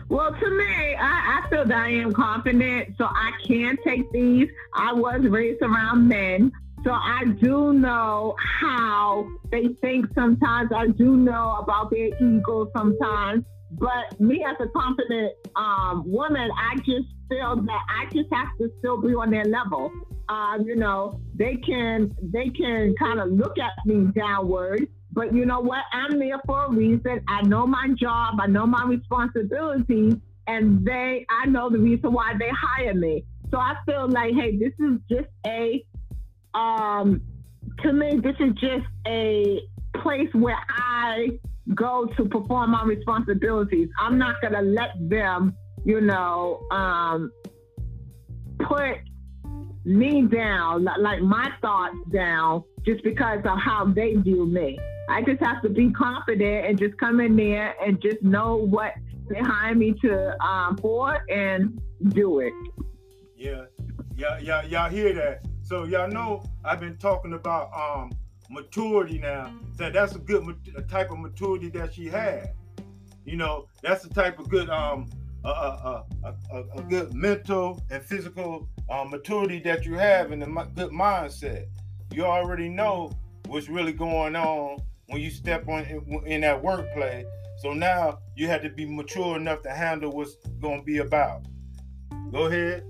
well, 0.09 0.31
to 0.33 0.49
me, 0.51 0.95
I, 0.95 1.41
I 1.41 1.49
feel 1.49 1.65
that 1.65 1.77
I 1.77 1.89
am 1.89 2.13
confident, 2.13 2.95
so 2.97 3.05
I 3.05 3.31
can 3.47 3.77
take 3.83 4.11
these. 4.11 4.49
I 4.73 4.93
was 4.93 5.21
raised 5.27 5.61
around 5.61 6.07
men, 6.07 6.51
so 6.83 6.91
I 6.91 7.25
do 7.41 7.73
know 7.73 8.35
how 8.61 9.27
they 9.51 9.69
think 9.81 10.05
sometimes. 10.13 10.71
I 10.75 10.87
do 10.87 11.17
know 11.17 11.57
about 11.59 11.89
their 11.89 12.09
ego 12.21 12.71
sometimes. 12.75 13.43
But 13.71 14.19
me 14.19 14.45
as 14.47 14.55
a 14.59 14.69
confident 14.69 15.33
um, 15.55 16.03
woman, 16.05 16.49
I 16.55 16.75
just 16.77 17.09
feel 17.27 17.55
that 17.55 17.81
I 17.89 18.05
just 18.13 18.31
have 18.31 18.49
to 18.59 18.71
still 18.79 19.01
be 19.01 19.13
on 19.15 19.31
their 19.31 19.45
level. 19.45 19.91
Um, 20.29 20.63
you 20.65 20.75
know, 20.75 21.19
they 21.35 21.55
can 21.55 22.15
they 22.21 22.49
can 22.49 22.95
kind 22.97 23.19
of 23.19 23.31
look 23.31 23.57
at 23.59 23.71
me 23.85 24.11
downward, 24.15 24.87
but 25.15 25.33
you 25.33 25.45
know 25.45 25.61
what? 25.61 25.83
I'm 25.93 26.19
there 26.19 26.41
for 26.45 26.65
a 26.65 26.71
reason. 26.71 27.21
I 27.29 27.41
know 27.43 27.65
my 27.65 27.87
job. 27.97 28.35
I 28.39 28.47
know 28.47 28.67
my 28.67 28.85
responsibilities, 28.85 30.15
and 30.45 30.85
they 30.85 31.25
I 31.29 31.47
know 31.47 31.69
the 31.69 31.79
reason 31.79 32.11
why 32.11 32.33
they 32.37 32.49
hire 32.49 32.93
me. 32.93 33.23
So 33.49 33.57
I 33.57 33.75
feel 33.85 34.09
like, 34.09 34.33
hey, 34.33 34.57
this 34.57 34.73
is 34.79 34.99
just 35.09 35.29
a 35.47 35.83
um 36.53 37.21
to 37.81 37.93
me, 37.93 38.19
this 38.21 38.35
is 38.39 38.53
just 38.55 38.85
a 39.07 39.61
place 40.01 40.29
where 40.33 40.59
I 40.69 41.29
go 41.73 42.07
to 42.17 42.25
perform 42.25 42.71
my 42.71 42.83
responsibilities. 42.83 43.89
I'm 43.97 44.17
not 44.17 44.41
gonna 44.41 44.61
let 44.61 44.91
them, 45.09 45.55
you 45.85 46.01
know, 46.01 46.61
um, 46.71 47.31
put 48.59 48.97
me 49.85 50.23
down, 50.23 50.83
like 50.83 51.21
my 51.21 51.49
thoughts 51.61 51.95
down, 52.11 52.63
just 52.85 53.03
because 53.03 53.39
of 53.45 53.57
how 53.59 53.85
they 53.85 54.15
view 54.15 54.45
me. 54.45 54.77
I 55.09 55.21
just 55.21 55.41
have 55.43 55.61
to 55.61 55.69
be 55.69 55.91
confident 55.91 56.65
and 56.65 56.79
just 56.79 56.97
come 56.97 57.19
in 57.19 57.35
there 57.35 57.75
and 57.83 58.01
just 58.01 58.21
know 58.23 58.55
what 58.55 58.93
they 59.29 59.39
hire 59.39 59.75
me 59.75 59.93
to 60.01 60.41
um, 60.43 60.77
for 60.77 61.23
and 61.29 61.79
do 62.09 62.39
it. 62.39 62.53
Yeah, 63.35 63.65
yeah, 64.15 64.39
yeah, 64.39 64.63
y'all 64.63 64.89
hear 64.89 65.13
that? 65.13 65.45
So 65.61 65.83
y'all 65.83 66.07
know 66.09 66.43
I've 66.63 66.79
been 66.79 66.97
talking 66.97 67.33
about 67.33 67.71
um 67.73 68.11
maturity 68.49 69.17
now. 69.17 69.51
So 69.77 69.89
that's 69.89 70.15
a 70.15 70.19
good 70.19 70.45
mat- 70.45 70.55
a 70.75 70.81
type 70.81 71.11
of 71.11 71.19
maturity 71.19 71.69
that 71.69 71.93
she 71.93 72.07
had. 72.07 72.53
You 73.25 73.37
know, 73.37 73.67
that's 73.81 74.03
the 74.03 74.13
type 74.13 74.39
of 74.39 74.49
good 74.49 74.69
um 74.69 75.09
a, 75.43 75.49
a, 75.49 76.05
a, 76.23 76.35
a, 76.51 76.63
a 76.77 76.81
good 76.83 77.13
mental 77.13 77.81
and 77.91 78.03
physical 78.03 78.67
um, 78.89 79.11
maturity 79.11 79.59
that 79.59 79.85
you 79.85 79.93
have 79.95 80.31
and 80.31 80.41
mi- 80.41 80.63
good 80.75 80.91
mindset. 80.91 81.67
You 82.11 82.25
already 82.25 82.67
know 82.67 83.11
what's 83.47 83.69
really 83.69 83.93
going 83.93 84.35
on 84.35 84.79
when 85.07 85.21
you 85.21 85.29
step 85.29 85.67
on 85.67 85.85
in, 86.25 86.41
that 86.41 86.63
workplace. 86.63 87.25
So 87.57 87.73
now 87.73 88.19
you 88.35 88.47
have 88.47 88.61
to 88.63 88.69
be 88.69 88.85
mature 88.85 89.37
enough 89.37 89.61
to 89.63 89.69
handle 89.69 90.11
what's 90.11 90.35
going 90.59 90.79
to 90.79 90.85
be 90.85 90.97
about. 90.97 91.45
Go 92.31 92.45
ahead. 92.45 92.83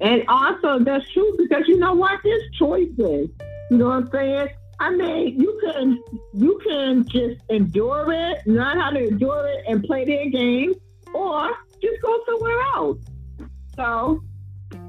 And 0.00 0.24
also, 0.28 0.78
that's 0.78 1.08
true 1.10 1.34
because 1.38 1.64
you 1.66 1.78
know 1.78 1.94
what? 1.94 2.20
There's 2.22 2.50
choices. 2.58 3.28
You 3.70 3.76
know 3.76 3.86
what 3.86 3.94
I'm 3.94 4.10
saying? 4.10 4.48
I 4.80 4.90
mean, 4.90 5.38
you 5.38 5.60
can 5.62 6.02
you 6.32 6.58
can 6.66 7.06
just 7.08 7.42
endure 7.50 8.12
it, 8.12 8.46
learn 8.46 8.78
how 8.78 8.90
to 8.90 9.08
endure 9.08 9.46
it, 9.46 9.64
and 9.68 9.84
play 9.84 10.04
their 10.04 10.28
game, 10.30 10.74
or 11.12 11.50
just 11.82 12.00
go 12.02 12.18
somewhere 12.26 12.60
else. 12.74 12.98
So, 13.76 14.22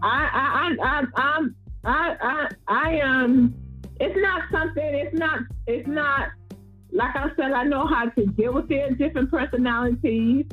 I 0.01 0.29
I 0.33 0.75
I 0.81 1.01
I 1.01 1.05
I'm, 1.15 1.55
I 1.83 2.15
I 2.21 2.49
I 2.67 2.99
um, 3.01 3.53
it's 4.01 4.17
not 4.19 4.41
something. 4.51 4.83
It's 4.83 5.17
not. 5.17 5.39
It's 5.67 5.87
not. 5.87 6.29
Like 6.91 7.15
I 7.15 7.27
said, 7.37 7.51
I 7.51 7.63
know 7.63 7.85
how 7.85 8.09
to 8.09 8.25
deal 8.25 8.53
with 8.53 8.67
their 8.67 8.91
different 8.91 9.31
personalities, 9.31 10.45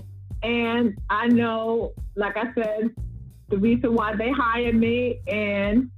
and 0.43 0.97
I 1.11 1.27
know, 1.27 1.95
like 2.15 2.37
I 2.37 2.53
said, 2.55 2.95
the 3.49 3.57
reason 3.57 3.95
why 3.95 4.15
they 4.15 4.31
hired 4.31 4.77
me, 4.77 5.21
and 5.27 5.91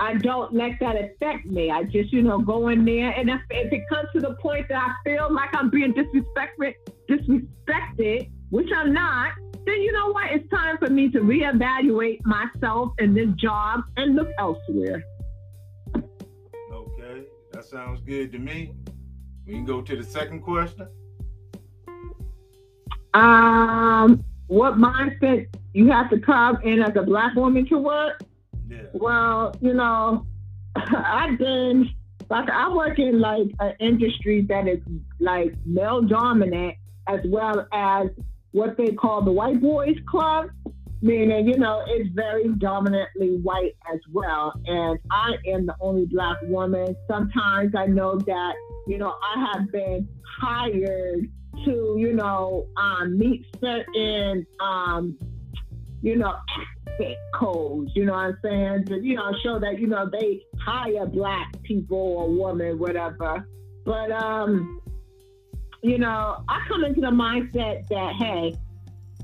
I 0.00 0.14
don't 0.14 0.52
let 0.54 0.72
that 0.80 0.96
affect 0.96 1.46
me. 1.46 1.70
I 1.70 1.84
just, 1.84 2.12
you 2.12 2.22
know, 2.22 2.38
go 2.38 2.68
in 2.68 2.84
there, 2.84 3.10
and 3.10 3.28
if, 3.30 3.40
if 3.50 3.72
it 3.72 3.82
comes 3.88 4.08
to 4.14 4.20
the 4.20 4.34
point 4.36 4.66
that 4.70 4.82
I 4.82 4.92
feel 5.04 5.32
like 5.32 5.50
I'm 5.54 5.70
being 5.70 5.92
disrespected, 5.92 6.74
disrespected, 7.08 8.30
which 8.50 8.70
I'm 8.74 8.92
not, 8.92 9.34
then 9.66 9.80
you 9.80 9.92
know 9.92 10.10
what? 10.10 10.32
It's 10.32 10.48
time 10.50 10.78
for 10.78 10.90
me 10.90 11.10
to 11.10 11.20
reevaluate 11.20 12.24
myself 12.24 12.92
in 12.98 13.14
this 13.14 13.28
job 13.36 13.82
and 13.96 14.16
look 14.16 14.28
elsewhere. 14.38 15.04
Sounds 17.74 18.00
good 18.02 18.30
to 18.30 18.38
me. 18.38 18.72
We 19.44 19.54
can 19.54 19.64
go 19.64 19.82
to 19.82 19.96
the 19.96 20.04
second 20.04 20.42
question. 20.42 20.86
Um, 23.14 24.24
what 24.46 24.74
mindset 24.74 25.48
you 25.72 25.90
have 25.90 26.08
to 26.10 26.20
come 26.20 26.58
in 26.62 26.80
as 26.80 26.94
a 26.94 27.02
black 27.02 27.34
woman 27.34 27.66
to 27.70 27.78
work? 27.78 28.20
Yeah. 28.68 28.82
Well, 28.92 29.56
you 29.60 29.74
know, 29.74 30.24
I've 30.76 31.36
been 31.36 31.90
like 32.30 32.48
I 32.48 32.72
work 32.72 33.00
in 33.00 33.20
like 33.20 33.48
an 33.58 33.72
industry 33.80 34.42
that 34.42 34.68
is 34.68 34.78
like 35.18 35.52
male 35.66 36.00
dominant 36.00 36.76
as 37.08 37.22
well 37.24 37.66
as 37.72 38.06
what 38.52 38.76
they 38.76 38.92
call 38.92 39.20
the 39.20 39.32
white 39.32 39.60
boys 39.60 39.96
club, 40.08 40.46
meaning 41.04 41.46
you 41.46 41.58
know 41.58 41.84
it's 41.86 42.08
very 42.14 42.48
dominantly 42.54 43.36
white 43.42 43.76
as 43.92 44.00
well. 44.10 44.54
And 44.66 44.98
I 45.10 45.34
am 45.46 45.66
the 45.66 45.76
only 45.80 46.06
black 46.06 46.38
woman. 46.44 46.96
Sometimes 47.06 47.74
I 47.76 47.86
know 47.86 48.18
that 48.18 48.54
you 48.88 48.98
know 48.98 49.14
I 49.22 49.52
have 49.52 49.70
been 49.70 50.08
hired 50.40 51.30
to 51.64 51.96
you 51.98 52.14
know 52.14 52.66
um, 52.78 53.18
meet 53.18 53.44
certain 53.60 54.46
um, 54.60 55.16
you 56.02 56.16
know 56.16 56.34
codes. 57.34 57.92
You 57.94 58.06
know 58.06 58.14
what 58.14 58.20
I'm 58.20 58.38
saying? 58.42 58.84
To 58.86 58.96
you 58.96 59.16
know 59.16 59.30
show 59.42 59.58
that 59.58 59.78
you 59.78 59.86
know 59.86 60.08
they 60.10 60.40
hire 60.58 61.04
black 61.04 61.52
people 61.64 61.98
or 61.98 62.30
women, 62.30 62.78
whatever. 62.78 63.46
But 63.84 64.10
um, 64.10 64.80
you 65.82 65.98
know, 65.98 66.42
I 66.48 66.64
come 66.66 66.82
into 66.82 67.02
the 67.02 67.08
mindset 67.08 67.86
that 67.88 68.14
hey, 68.18 68.54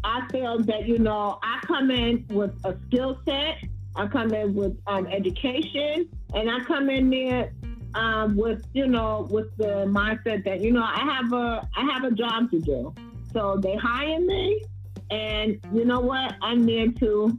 I 0.04 0.26
feel 0.30 0.58
that 0.60 0.86
you 0.86 0.98
know 0.98 1.38
I 1.42 1.60
come 1.66 1.90
in 1.90 2.24
with 2.30 2.52
a 2.64 2.76
skill 2.86 3.20
set. 3.24 3.56
I 3.96 4.06
come 4.06 4.32
in 4.32 4.54
with 4.54 4.78
um, 4.86 5.06
education, 5.06 6.08
and 6.34 6.50
I 6.50 6.60
come 6.60 6.90
in 6.90 7.10
there 7.10 7.52
um, 7.94 8.36
with 8.36 8.64
you 8.72 8.86
know 8.86 9.26
with 9.30 9.54
the 9.56 9.86
mindset 9.86 10.44
that 10.44 10.60
you 10.60 10.72
know 10.72 10.82
I 10.82 11.00
have 11.00 11.32
a 11.32 11.68
I 11.76 11.84
have 11.92 12.04
a 12.04 12.12
job 12.12 12.50
to 12.50 12.60
do. 12.60 12.94
So 13.32 13.58
they 13.62 13.76
hire 13.76 14.20
me, 14.20 14.62
and 15.10 15.58
you 15.72 15.84
know 15.84 16.00
what? 16.00 16.34
I'm 16.42 16.64
there 16.66 16.88
to 16.88 17.38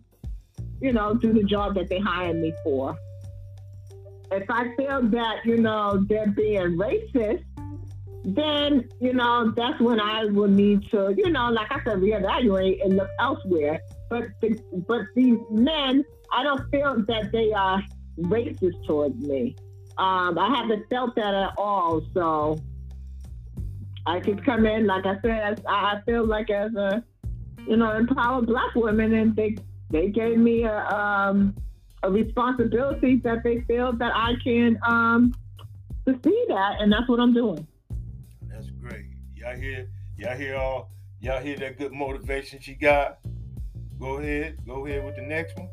you 0.82 0.94
know 0.94 1.14
do 1.16 1.34
the 1.34 1.44
job 1.44 1.76
that 1.76 1.90
they 1.90 2.00
hire 2.00 2.34
me 2.34 2.54
for. 2.64 2.98
If 4.32 4.50
I 4.50 4.74
feel 4.76 5.02
that 5.10 5.46
you 5.46 5.58
know 5.58 6.06
they're 6.08 6.28
being 6.28 6.78
racist, 6.78 7.44
then 8.24 8.88
you 9.00 9.14
know 9.14 9.52
that's 9.56 9.80
when 9.80 10.00
I 10.00 10.26
would 10.26 10.52
need 10.52 10.90
to 10.92 11.14
you 11.18 11.30
know 11.30 11.50
like 11.50 11.72
I 11.72 11.84
said 11.84 11.98
reevaluate 11.98 12.84
and 12.84 12.98
look 12.98 13.10
elsewhere. 13.20 13.82
But 14.10 14.26
the, 14.42 14.60
but 14.88 15.02
these 15.16 15.40
men, 15.50 16.04
I 16.34 16.44
don't 16.44 16.70
feel 16.70 17.04
that 17.08 17.32
they 17.32 17.54
are 17.54 17.82
racist 18.20 18.86
towards 18.86 19.16
me. 19.16 19.56
Um, 19.98 20.38
I 20.38 20.50
haven't 20.50 20.90
felt 20.90 21.16
that 21.16 21.34
at 21.34 21.54
all. 21.58 22.02
So 22.14 22.60
I 24.06 24.20
could 24.20 24.44
come 24.44 24.66
in, 24.66 24.88
like 24.88 25.06
I 25.06 25.20
said, 25.22 25.64
I, 25.68 25.96
I 25.96 26.02
feel 26.06 26.26
like 26.26 26.50
as 26.50 26.74
a, 26.76 27.04
you 27.68 27.78
know, 27.78 27.92
empowered 27.92 28.48
black 28.48 28.74
woman, 28.76 29.14
and 29.14 29.36
they 29.36 29.56
they 29.90 30.10
gave 30.10 30.38
me 30.38 30.64
a 30.64 30.86
um, 30.88 31.56
a 32.04 32.10
responsibility 32.10 33.18
that 33.18 33.44
they 33.44 33.62
feel 33.62 33.94
that 33.94 34.12
I 34.16 34.34
can 34.44 34.80
um, 34.88 35.34
succeed 36.06 36.48
at, 36.50 36.82
and 36.82 36.92
that's 36.92 37.08
what 37.08 37.20
I'm 37.20 37.34
doing. 37.34 37.68
Y'all 39.42 39.56
hear? 39.56 39.88
Y'all 40.18 40.38
hear 40.38 40.56
all? 40.56 40.92
Y'all 41.20 41.42
hear 41.42 41.58
that 41.58 41.80
good 41.80 41.92
motivation 41.92 42.60
she 42.62 42.76
got? 42.76 43.18
Go 44.00 44.18
ahead. 44.18 44.58
Go 44.68 44.86
ahead 44.86 45.04
with 45.04 45.16
the 45.16 45.24
next 45.24 45.58
one. 45.58 45.70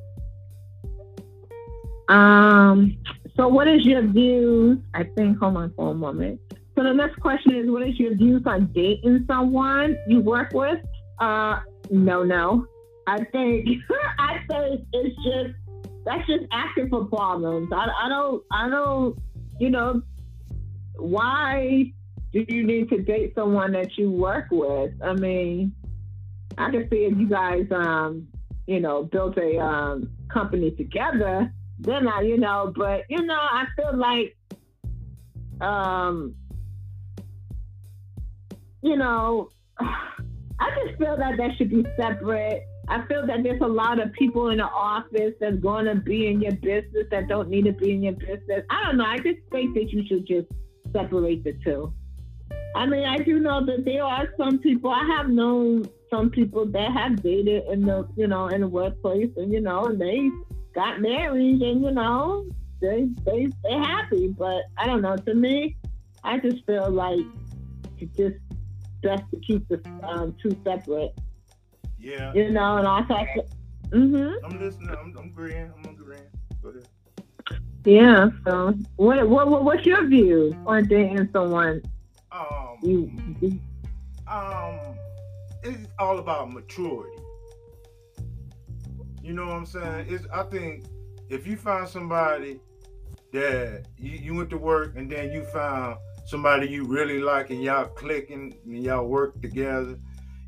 Um, 2.08 2.96
so 3.36 3.46
what 3.46 3.68
is 3.68 3.84
your 3.84 4.06
views? 4.06 4.78
I 4.94 5.04
think, 5.04 5.38
hold 5.38 5.58
on 5.58 5.74
for 5.76 5.90
a 5.90 5.94
moment. 5.94 6.40
So 6.76 6.82
the 6.82 6.94
next 6.94 7.20
question 7.20 7.56
is, 7.56 7.70
what 7.70 7.86
is 7.86 7.98
your 7.98 8.16
views 8.16 8.42
on 8.46 8.72
dating 8.72 9.26
someone 9.26 9.98
you 10.08 10.20
work 10.22 10.54
with? 10.54 10.80
Uh, 11.18 11.60
no, 11.90 12.22
no. 12.22 12.66
I 13.06 13.18
think, 13.32 13.68
I 14.18 14.38
think 14.48 14.86
it's 14.94 15.16
just, 15.16 15.94
that's 16.06 16.26
just 16.26 16.44
asking 16.52 16.88
for 16.88 17.04
problems. 17.04 17.70
I, 17.70 17.86
I 18.04 18.08
don't, 18.08 18.42
I 18.50 18.70
don't, 18.70 19.18
you 19.60 19.68
know, 19.68 20.00
why 20.96 21.92
do 22.32 22.44
you 22.48 22.66
need 22.66 22.88
to 22.90 23.02
date 23.02 23.32
someone 23.34 23.72
that 23.72 23.96
you 23.96 24.10
work 24.10 24.46
with? 24.50 24.92
I 25.02 25.14
mean, 25.14 25.72
I 26.58 26.70
can 26.70 26.88
see 26.90 27.04
if 27.04 27.16
you 27.16 27.28
guys, 27.28 27.66
um, 27.70 28.28
you 28.66 28.80
know, 28.80 29.04
built 29.04 29.38
a 29.38 29.58
um, 29.58 30.10
company 30.28 30.70
together, 30.72 31.52
then 31.78 32.06
I, 32.06 32.22
you 32.22 32.38
know, 32.38 32.72
but 32.76 33.04
you 33.08 33.22
know, 33.22 33.38
I 33.38 33.64
feel 33.76 33.96
like, 33.96 34.36
um, 35.60 36.34
you 38.82 38.96
know, 38.96 39.48
I 39.80 40.70
just 40.84 40.98
feel 40.98 41.16
that 41.16 41.36
that 41.38 41.50
should 41.56 41.70
be 41.70 41.86
separate. 41.96 42.64
I 42.88 43.06
feel 43.06 43.26
that 43.26 43.42
there's 43.42 43.60
a 43.60 43.66
lot 43.66 44.00
of 44.00 44.12
people 44.12 44.48
in 44.48 44.58
the 44.58 44.64
office 44.64 45.34
that's 45.40 45.58
going 45.58 45.84
to 45.84 45.94
be 45.94 46.26
in 46.26 46.40
your 46.40 46.52
business 46.52 47.06
that 47.10 47.28
don't 47.28 47.48
need 47.48 47.66
to 47.66 47.72
be 47.72 47.92
in 47.92 48.02
your 48.02 48.14
business. 48.14 48.64
I 48.70 48.84
don't 48.84 48.96
know. 48.96 49.04
I 49.04 49.18
just 49.18 49.38
think 49.52 49.74
that 49.74 49.92
you 49.92 50.04
should 50.08 50.26
just 50.26 50.48
separate 50.92 51.44
the 51.44 51.52
two. 51.64 51.92
I 52.78 52.86
mean, 52.86 53.04
I 53.04 53.18
do 53.18 53.40
know 53.40 53.66
that 53.66 53.84
there 53.84 54.04
are 54.04 54.28
some 54.36 54.60
people. 54.60 54.92
I 54.92 55.04
have 55.16 55.28
known 55.28 55.88
some 56.08 56.30
people 56.30 56.64
that 56.66 56.92
have 56.92 57.20
dated 57.20 57.64
in 57.72 57.82
the, 57.82 58.08
you 58.14 58.28
know, 58.28 58.46
in 58.46 58.60
the 58.60 58.68
workplace, 58.68 59.30
and 59.36 59.52
you 59.52 59.60
know, 59.60 59.86
and 59.86 60.00
they 60.00 60.30
got 60.76 61.00
married, 61.00 61.60
and 61.60 61.82
you 61.82 61.90
know, 61.90 62.46
they 62.80 63.08
they 63.26 63.48
they 63.64 63.72
happy. 63.72 64.28
But 64.28 64.62
I 64.76 64.86
don't 64.86 65.02
know. 65.02 65.16
To 65.16 65.34
me, 65.34 65.76
I 66.22 66.38
just 66.38 66.64
feel 66.66 66.88
like 66.88 67.18
it's 67.98 68.16
just 68.16 68.36
best 69.02 69.24
to 69.32 69.40
keep 69.40 69.66
the 69.66 69.80
um, 70.04 70.36
two 70.40 70.56
separate. 70.62 71.18
Yeah. 71.98 72.32
You 72.32 72.52
know, 72.52 72.76
and 72.76 72.86
also, 72.86 73.14
mm-hmm. 73.88 74.44
I'm 74.44 74.60
listening. 74.60 74.90
I'm, 74.90 75.16
I'm 75.18 75.24
agreeing. 75.30 75.72
I'm 75.76 75.90
agreeing. 75.90 76.22
Go 76.62 76.68
ahead. 76.68 76.86
Yeah. 77.84 78.28
So, 78.44 78.74
what 78.94 79.28
what 79.28 79.48
what- 79.48 79.64
what's 79.64 79.84
your 79.84 80.06
view 80.06 80.54
on 80.64 80.86
dating 80.86 81.28
someone? 81.32 81.82
Um, 82.82 83.36
you 83.40 83.60
um, 84.28 84.78
it's 85.62 85.88
all 85.98 86.18
about 86.18 86.52
maturity. 86.52 87.22
You 89.22 89.32
know 89.34 89.46
what 89.46 89.56
I'm 89.56 89.66
saying? 89.66 90.06
It's 90.08 90.26
I 90.32 90.44
think 90.44 90.84
if 91.28 91.46
you 91.46 91.56
find 91.56 91.88
somebody 91.88 92.60
that 93.32 93.86
you, 93.98 94.12
you 94.12 94.34
went 94.34 94.50
to 94.50 94.58
work 94.58 94.96
and 94.96 95.10
then 95.10 95.32
you 95.32 95.44
found 95.44 95.98
somebody 96.26 96.68
you 96.68 96.84
really 96.84 97.20
like 97.20 97.50
and 97.50 97.62
y'all 97.62 97.86
clicking 97.86 98.54
and 98.64 98.82
y'all 98.82 99.06
work 99.06 99.40
together, 99.42 99.98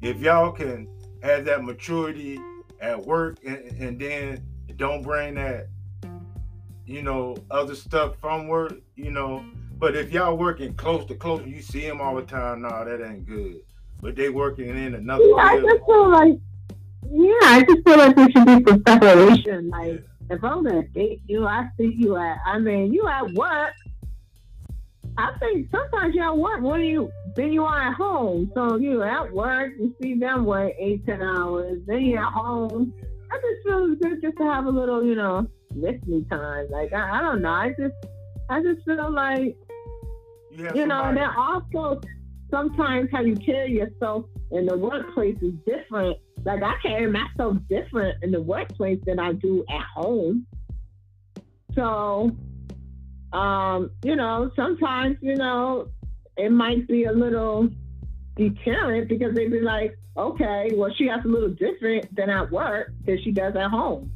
if 0.03 0.21
y'all 0.21 0.53
can 0.53 0.89
have 1.23 1.45
that 1.45 1.65
maturity 1.65 2.39
at 2.81 2.99
work 3.05 3.39
and, 3.45 3.59
and 3.79 4.01
then 4.01 4.43
don't 4.77 5.03
bring 5.03 5.35
that, 5.35 5.69
you 6.87 7.03
know, 7.03 7.37
other 7.51 7.75
stuff 7.75 8.17
from 8.21 8.49
work, 8.49 8.75
you 8.97 9.11
know. 9.11 9.45
But 9.81 9.97
if 9.97 10.13
y'all 10.13 10.37
working 10.37 10.75
close 10.75 11.07
to 11.07 11.15
close, 11.15 11.43
you 11.47 11.63
see 11.63 11.89
them 11.89 12.03
all 12.03 12.15
the 12.15 12.23
time. 12.23 12.61
Nah, 12.61 12.85
that 12.85 13.03
ain't 13.03 13.25
good. 13.25 13.63
But 14.03 14.15
they 14.15 14.29
working 14.29 14.69
in 14.69 14.95
another. 14.95 15.25
Yeah, 15.25 15.37
I 15.37 15.59
just 15.59 15.87
feel 15.87 16.11
like, 16.11 16.39
yeah, 17.11 17.33
I 17.45 17.65
just 17.67 17.83
feel 17.87 17.97
like 17.97 18.15
there 18.15 18.31
should 18.31 18.47
be 18.47 18.71
some 18.71 18.83
separation. 18.87 19.71
Like, 19.71 20.05
if 20.29 20.45
I'm 20.45 20.65
gonna 20.65 20.87
date 20.89 21.23
you, 21.27 21.47
I 21.47 21.71
see 21.79 21.95
you 21.97 22.19
at, 22.19 22.39
I 22.45 22.59
mean, 22.59 22.93
you 22.93 23.09
at 23.09 23.33
work. 23.33 23.73
I 25.17 25.33
think 25.39 25.71
sometimes 25.71 26.15
you're 26.15 26.27
at 26.27 26.37
work. 26.37 26.63
Do 26.63 26.79
you? 26.79 27.11
Then 27.35 27.51
you 27.51 27.65
are 27.65 27.89
at 27.89 27.95
home. 27.95 28.51
So 28.55 28.77
you 28.77 29.03
at 29.03 29.33
work, 29.33 29.73
you 29.79 29.95
see 30.01 30.15
them 30.15 30.45
work 30.45 30.75
eight, 30.79 31.07
ten 31.07 31.23
hours. 31.23 31.81
Then 31.87 32.03
you're 32.03 32.23
at 32.23 32.33
home. 32.35 32.93
I 33.33 33.37
just 33.37 33.67
feel 33.67 33.95
good 33.95 34.21
just 34.21 34.37
to 34.37 34.45
have 34.45 34.67
a 34.67 34.71
little, 34.71 35.03
you 35.03 35.15
know, 35.15 35.47
me 35.75 36.27
time. 36.31 36.71
Like 36.71 36.93
I, 36.93 37.19
I 37.19 37.23
don't 37.23 37.41
know. 37.41 37.51
I 37.51 37.71
just, 37.79 37.95
I 38.51 38.63
just 38.63 38.85
feel 38.85 39.11
like 39.11 39.57
You, 40.61 40.67
have 40.67 40.77
you 40.77 40.87
know, 40.87 41.05
and 41.05 41.17
somebody- 41.17 41.21
then 41.21 41.31
also 41.37 42.01
sometimes 42.51 43.09
how 43.13 43.23
you 43.23 43.35
carry 43.37 43.73
yourself 43.73 44.27
in 44.51 44.67
the 44.67 44.77
workplace 44.77 45.39
is 45.41 45.55
different. 45.67 46.19
Like 46.45 46.63
I 46.63 46.75
carry 46.83 47.11
myself 47.11 47.57
different 47.69 48.23
in 48.23 48.31
the 48.31 48.43
workplace 48.43 49.01
than 49.07 49.19
I 49.19 49.33
do 49.33 49.65
at 49.71 49.85
home. 49.95 50.47
So, 51.75 52.37
um, 53.33 53.91
you 54.05 54.17
know, 54.17 54.51
sometimes, 54.57 55.17
you 55.21 55.37
know, 55.37 55.89
it 56.37 56.51
might 56.51 56.87
be 56.89 57.05
a 57.05 57.13
little 57.13 57.69
deterrent 58.37 59.09
because 59.09 59.35
they'd 59.35 59.51
be 59.51 59.61
like, 59.61 59.97
okay, 60.17 60.73
well, 60.75 60.93
she 60.97 61.07
has 61.07 61.25
a 61.25 61.29
little 61.29 61.51
different 61.51 62.15
than 62.15 62.29
at 62.29 62.51
work 62.51 62.93
than 63.07 63.23
she 63.23 63.31
does 63.31 63.55
at 63.57 63.71
home. 63.71 64.11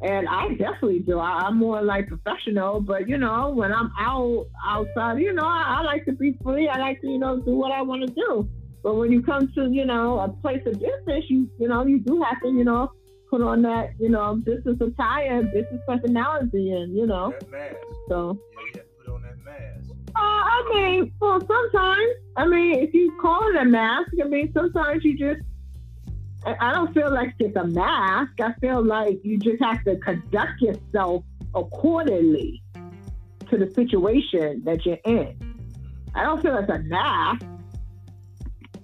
And 0.00 0.28
I 0.28 0.48
definitely 0.50 1.00
do. 1.00 1.18
I, 1.18 1.42
I'm 1.46 1.56
more 1.56 1.82
like 1.82 2.06
professional, 2.06 2.80
but 2.80 3.08
you 3.08 3.18
know, 3.18 3.50
when 3.50 3.72
I'm 3.72 3.90
out 3.98 4.46
outside, 4.64 5.18
you 5.18 5.32
know, 5.32 5.44
I, 5.44 5.78
I 5.78 5.82
like 5.82 6.04
to 6.04 6.12
be 6.12 6.38
free. 6.42 6.68
I 6.68 6.78
like 6.78 7.00
to, 7.00 7.08
you 7.08 7.18
know, 7.18 7.40
do 7.40 7.56
what 7.56 7.72
I 7.72 7.82
want 7.82 8.06
to 8.06 8.14
do. 8.14 8.48
But 8.82 8.94
when 8.94 9.10
you 9.10 9.22
come 9.22 9.52
to, 9.56 9.68
you 9.70 9.84
know, 9.84 10.20
a 10.20 10.28
place 10.28 10.62
of 10.66 10.74
business, 10.74 11.24
you, 11.28 11.50
you 11.58 11.66
know, 11.66 11.84
you 11.84 11.98
do 11.98 12.22
have 12.22 12.40
to, 12.42 12.48
you 12.48 12.62
know, 12.64 12.92
put 13.28 13.42
on 13.42 13.60
that, 13.62 13.90
you 13.98 14.08
know, 14.08 14.36
business 14.36 14.76
attire, 14.80 15.42
business 15.42 15.80
personality, 15.86 16.70
and 16.70 16.96
you 16.96 17.06
know, 17.06 17.34
so. 18.08 18.38
Yeah, 18.54 18.60
you 18.60 18.72
have 18.74 18.74
to 18.74 19.04
put 19.04 19.14
on 19.14 19.22
that 19.22 19.44
mask. 19.44 19.90
Uh, 20.14 20.20
I 20.20 20.58
I 20.68 20.74
mean, 20.74 21.12
well, 21.20 21.40
sometimes, 21.40 22.14
I 22.36 22.46
mean, 22.46 22.80
if 22.80 22.92
you 22.92 23.16
call 23.20 23.48
it 23.48 23.56
a 23.56 23.64
mask, 23.64 24.10
I 24.22 24.28
mean, 24.28 24.52
sometimes 24.52 25.04
you 25.04 25.16
just, 25.16 25.40
I 26.46 26.72
don't 26.72 26.94
feel 26.94 27.12
like 27.12 27.34
it's 27.38 27.56
a 27.56 27.66
mask. 27.66 28.40
I 28.40 28.52
feel 28.60 28.84
like 28.84 29.20
you 29.24 29.38
just 29.38 29.62
have 29.62 29.82
to 29.84 29.96
conduct 29.96 30.60
yourself 30.60 31.24
accordingly 31.54 32.62
to 33.50 33.58
the 33.58 33.70
situation 33.74 34.62
that 34.64 34.86
you're 34.86 34.98
in. 35.04 35.36
I 36.14 36.22
don't 36.22 36.40
feel 36.40 36.56
it's 36.56 36.70
a 36.70 36.78
mask 36.78 37.44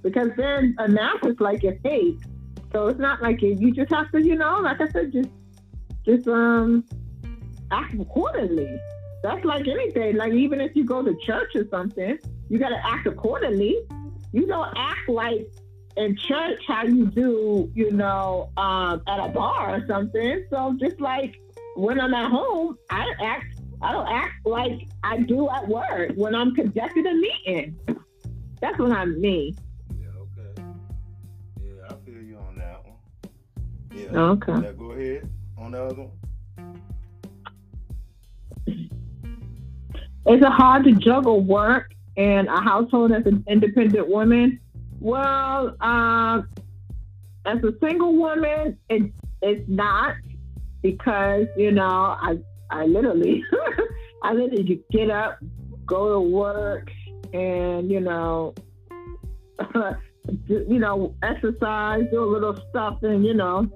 because 0.03 0.29
then 0.37 0.75
a 0.79 0.89
mask 0.89 1.27
is 1.27 1.37
like 1.41 1.65
a 1.65 1.79
fake. 1.83 2.19
So 2.73 2.89
it's 2.89 2.99
not 2.99 3.23
like 3.23 3.41
you, 3.41 3.73
just 3.73 3.93
have 3.93 4.11
to, 4.11 4.21
you 4.21 4.35
know, 4.35 4.59
like 4.59 4.81
I 4.81 4.89
said, 4.89 5.13
just, 5.13 5.31
just, 6.05 6.27
um, 6.27 6.85
act 7.71 7.95
accordingly. 7.95 8.79
That's 9.23 9.45
like 9.45 9.67
anything. 9.69 10.17
Like 10.17 10.33
even 10.33 10.61
if 10.61 10.75
you 10.75 10.85
go 10.85 11.03
to 11.03 11.17
church 11.25 11.55
or 11.55 11.67
something, 11.71 12.19
you 12.49 12.59
got 12.59 12.71
to 12.71 12.87
act 12.87 13.07
accordingly. 13.07 13.79
You 14.33 14.47
don't 14.47 14.73
act 14.77 15.09
like 15.09 15.49
in 15.97 16.17
church 16.17 16.61
how 16.67 16.85
you 16.85 17.07
do, 17.07 17.71
you 17.75 17.93
know, 17.93 18.51
um, 18.57 19.03
at 19.07 19.21
a 19.21 19.29
bar 19.29 19.77
or 19.77 19.87
something. 19.87 20.45
So 20.51 20.77
just 20.81 21.01
like 21.01 21.41
when 21.77 22.01
I'm 22.01 22.15
at 22.15 22.31
home, 22.31 22.77
I 22.91 23.13
act. 23.21 23.47
I 23.83 23.93
don't 23.93 24.09
act 24.09 24.47
like 24.47 24.89
I 25.03 25.19
do 25.19 25.51
at 25.51 25.69
work 25.69 26.13
when 26.15 26.35
I'm 26.35 26.55
conducting 26.55 27.07
a 27.07 27.15
meeting. 27.15 27.79
That's 28.61 28.79
what 28.79 28.93
I 28.93 29.05
mean. 29.05 29.55
Yeah, 30.01 30.07
okay. 30.21 30.63
Yeah, 31.61 31.91
I 31.91 31.95
feel 32.07 32.23
you 32.23 32.39
on 32.39 32.57
that 32.57 32.83
one. 32.83 32.95
Yeah. 33.95 34.19
Okay. 34.19 34.53
Now 34.53 34.73
go 34.73 34.93
ahead 34.93 35.29
on 35.59 35.73
the 35.73 35.85
other 35.85 36.03
one. 36.03 36.81
Is 40.27 40.41
it 40.41 40.45
hard 40.45 40.85
to 40.85 40.93
juggle 40.93 41.43
work 41.43 41.93
and 42.17 42.49
a 42.49 42.61
household 42.61 43.13
as 43.13 43.27
an 43.27 43.45
independent 43.47 44.09
woman? 44.09 44.61
Well, 45.05 45.77
um, 45.83 46.49
as 47.45 47.59
a 47.63 47.75
single 47.79 48.17
woman, 48.17 48.79
it, 48.89 49.13
it's 49.43 49.69
not 49.69 50.15
because 50.81 51.45
you 51.59 51.73
know 51.73 52.17
I 52.19 52.39
I 52.71 52.87
literally 52.87 53.45
I 54.23 54.33
literally 54.33 54.83
get 54.91 55.11
up, 55.11 55.41
go 55.85 56.15
to 56.15 56.21
work, 56.21 56.91
and 57.35 57.91
you 57.91 58.01
know 58.01 58.55
you 60.49 60.79
know 60.79 61.15
exercise, 61.23 62.05
do 62.11 62.25
a 62.25 62.31
little 62.33 62.59
stuff, 62.71 63.03
and 63.03 63.27
you 63.27 63.35
know 63.35 63.69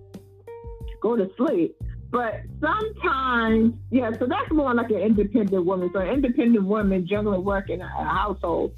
go 1.02 1.14
to 1.14 1.30
sleep. 1.36 1.76
But 2.10 2.40
sometimes, 2.58 3.74
yeah, 3.90 4.12
so 4.18 4.26
that's 4.26 4.50
more 4.50 4.72
like 4.72 4.88
an 4.88 5.00
independent 5.00 5.66
woman. 5.66 5.90
So 5.92 6.00
an 6.00 6.08
independent 6.08 6.64
woman 6.64 7.06
juggling 7.06 7.44
work 7.44 7.68
in 7.68 7.82
a 7.82 7.86
household 7.86 8.72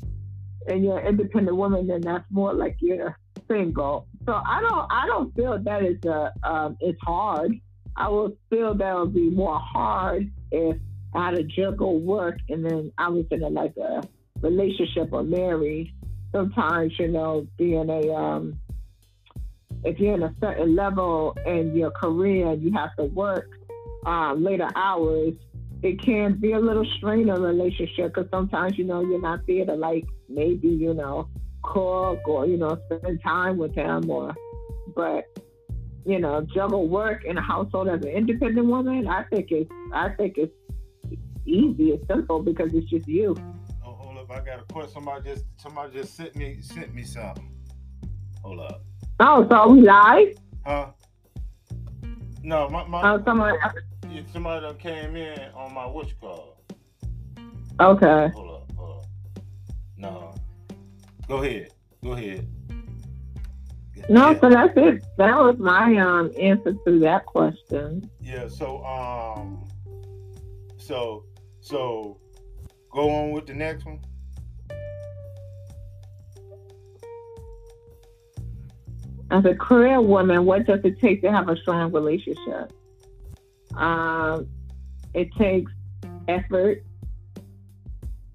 and 0.67 0.85
you're 0.85 0.99
an 0.99 1.07
independent 1.07 1.57
woman, 1.57 1.87
then 1.87 2.01
that's 2.01 2.25
more 2.31 2.53
like 2.53 2.77
you're 2.81 3.17
single. 3.49 4.07
So 4.27 4.33
I 4.33 4.61
don't 4.61 4.87
I 4.91 5.07
don't 5.07 5.35
feel 5.35 5.59
that 5.59 5.83
is 5.83 5.99
a 6.05 6.33
um 6.43 6.77
it's 6.81 7.01
hard. 7.03 7.53
I 7.97 8.09
would 8.09 8.37
feel 8.49 8.75
that 8.75 8.97
would 8.97 9.15
be 9.15 9.31
more 9.31 9.59
hard 9.59 10.31
if 10.53 10.77
I 11.15 11.27
had 11.27 11.37
to 11.37 11.43
juggle 11.43 11.99
work 11.99 12.39
and 12.49 12.65
then 12.65 12.93
I 12.99 13.09
was 13.09 13.25
in 13.31 13.43
a 13.43 13.49
like 13.49 13.77
a 13.77 14.07
relationship 14.41 15.13
or 15.13 15.23
married. 15.23 15.93
Sometimes, 16.33 16.93
you 16.99 17.09
know, 17.09 17.47
being 17.57 17.91
a 17.91 18.15
um 18.15 18.59
if 19.85 19.99
you're 19.99 20.15
in 20.15 20.23
a 20.23 20.35
certain 20.41 20.77
level 20.77 21.37
in 21.47 21.75
your 21.75 21.91
career, 21.91 22.53
you 22.53 22.73
have 22.73 22.95
to 22.97 23.05
work 23.05 23.49
um, 24.05 24.43
later 24.45 24.69
hours. 24.75 25.35
It 25.83 26.03
can 26.03 26.39
be 26.39 26.53
a 26.53 26.59
little 26.59 26.85
strain 26.99 27.31
on 27.31 27.43
relationship 27.43 28.15
because 28.15 28.31
sometimes 28.31 28.77
you 28.77 28.85
know 28.85 29.01
you're 29.01 29.21
not 29.21 29.47
there 29.47 29.65
to 29.65 29.75
like 29.75 30.05
maybe 30.29 30.69
you 30.69 30.93
know 30.93 31.29
cook 31.63 32.27
or 32.29 32.47
you 32.47 32.57
know 32.57 32.79
spend 32.87 33.23
time 33.23 33.57
with 33.57 33.75
him 33.75 34.11
or, 34.11 34.35
but 34.95 35.25
you 36.05 36.19
know 36.19 36.47
juggle 36.55 36.89
work 36.89 37.25
in 37.25 37.39
a 37.39 37.43
household 37.43 37.89
as 37.89 38.03
an 38.03 38.09
independent 38.09 38.67
woman. 38.67 39.09
I 39.09 39.25
think 39.25 39.51
it's 39.51 39.71
I 39.95 40.11
think 40.11 40.37
it's 40.37 40.53
easy. 41.47 41.91
It's 41.91 42.07
simple 42.07 42.43
because 42.43 42.73
it's 42.75 42.89
just 42.91 43.09
you. 43.09 43.35
Oh, 43.85 43.93
hold 43.93 44.19
up, 44.19 44.31
I 44.31 44.41
got 44.41 44.61
a 44.61 44.73
question. 44.73 44.93
Somebody 44.93 45.31
just 45.31 45.45
somebody 45.57 45.93
just 45.95 46.15
sent 46.15 46.37
me 46.37 46.59
sent 46.61 46.95
me 46.95 47.05
something. 47.05 47.51
Hold 48.43 48.61
up. 48.61 48.85
Oh, 49.21 49.47
so 49.51 49.69
we 49.69 49.83
live? 49.83 50.37
Huh? 50.65 50.91
No, 52.43 52.69
my, 52.69 52.87
my 52.87 53.13
Oh, 53.13 53.23
someone. 53.25 53.55
Yeah, 54.11 54.23
somebody 54.33 54.67
done 54.67 54.77
came 54.77 55.17
in 55.17 55.39
on 55.55 55.75
my 55.75 55.85
call. 56.21 56.57
Okay. 57.81 58.29
Hold 58.35 58.51
up, 58.51 58.73
hold 58.77 58.99
up. 58.99 59.07
No. 59.97 60.35
Go 61.29 61.43
ahead. 61.43 61.73
Go 62.03 62.13
ahead. 62.13 62.47
No, 64.09 64.37
so 64.41 64.51
that's 64.51 64.73
it. 64.77 65.05
That 65.19 65.37
was 65.39 65.57
my 65.59 65.97
um 65.99 66.33
answer 66.39 66.75
to 66.85 66.99
that 67.01 67.27
question. 67.27 68.11
Yeah, 68.21 68.49
so 68.49 68.85
um 68.85 69.65
so 70.79 71.25
so 71.61 72.19
go 72.91 73.09
on 73.11 73.31
with 73.31 73.47
the 73.47 73.55
next 73.55 73.85
one. 73.85 74.01
As 79.31 79.45
a 79.45 79.55
career 79.55 80.01
woman, 80.01 80.45
what 80.45 80.67
does 80.67 80.81
it 80.83 80.99
take 80.99 81.23
to 81.23 81.31
have 81.31 81.49
a 81.49 81.57
strong 81.59 81.93
relationship? 81.93 82.73
Um, 83.77 84.49
it 85.15 85.33
takes 85.37 85.73
effort. 86.29 86.85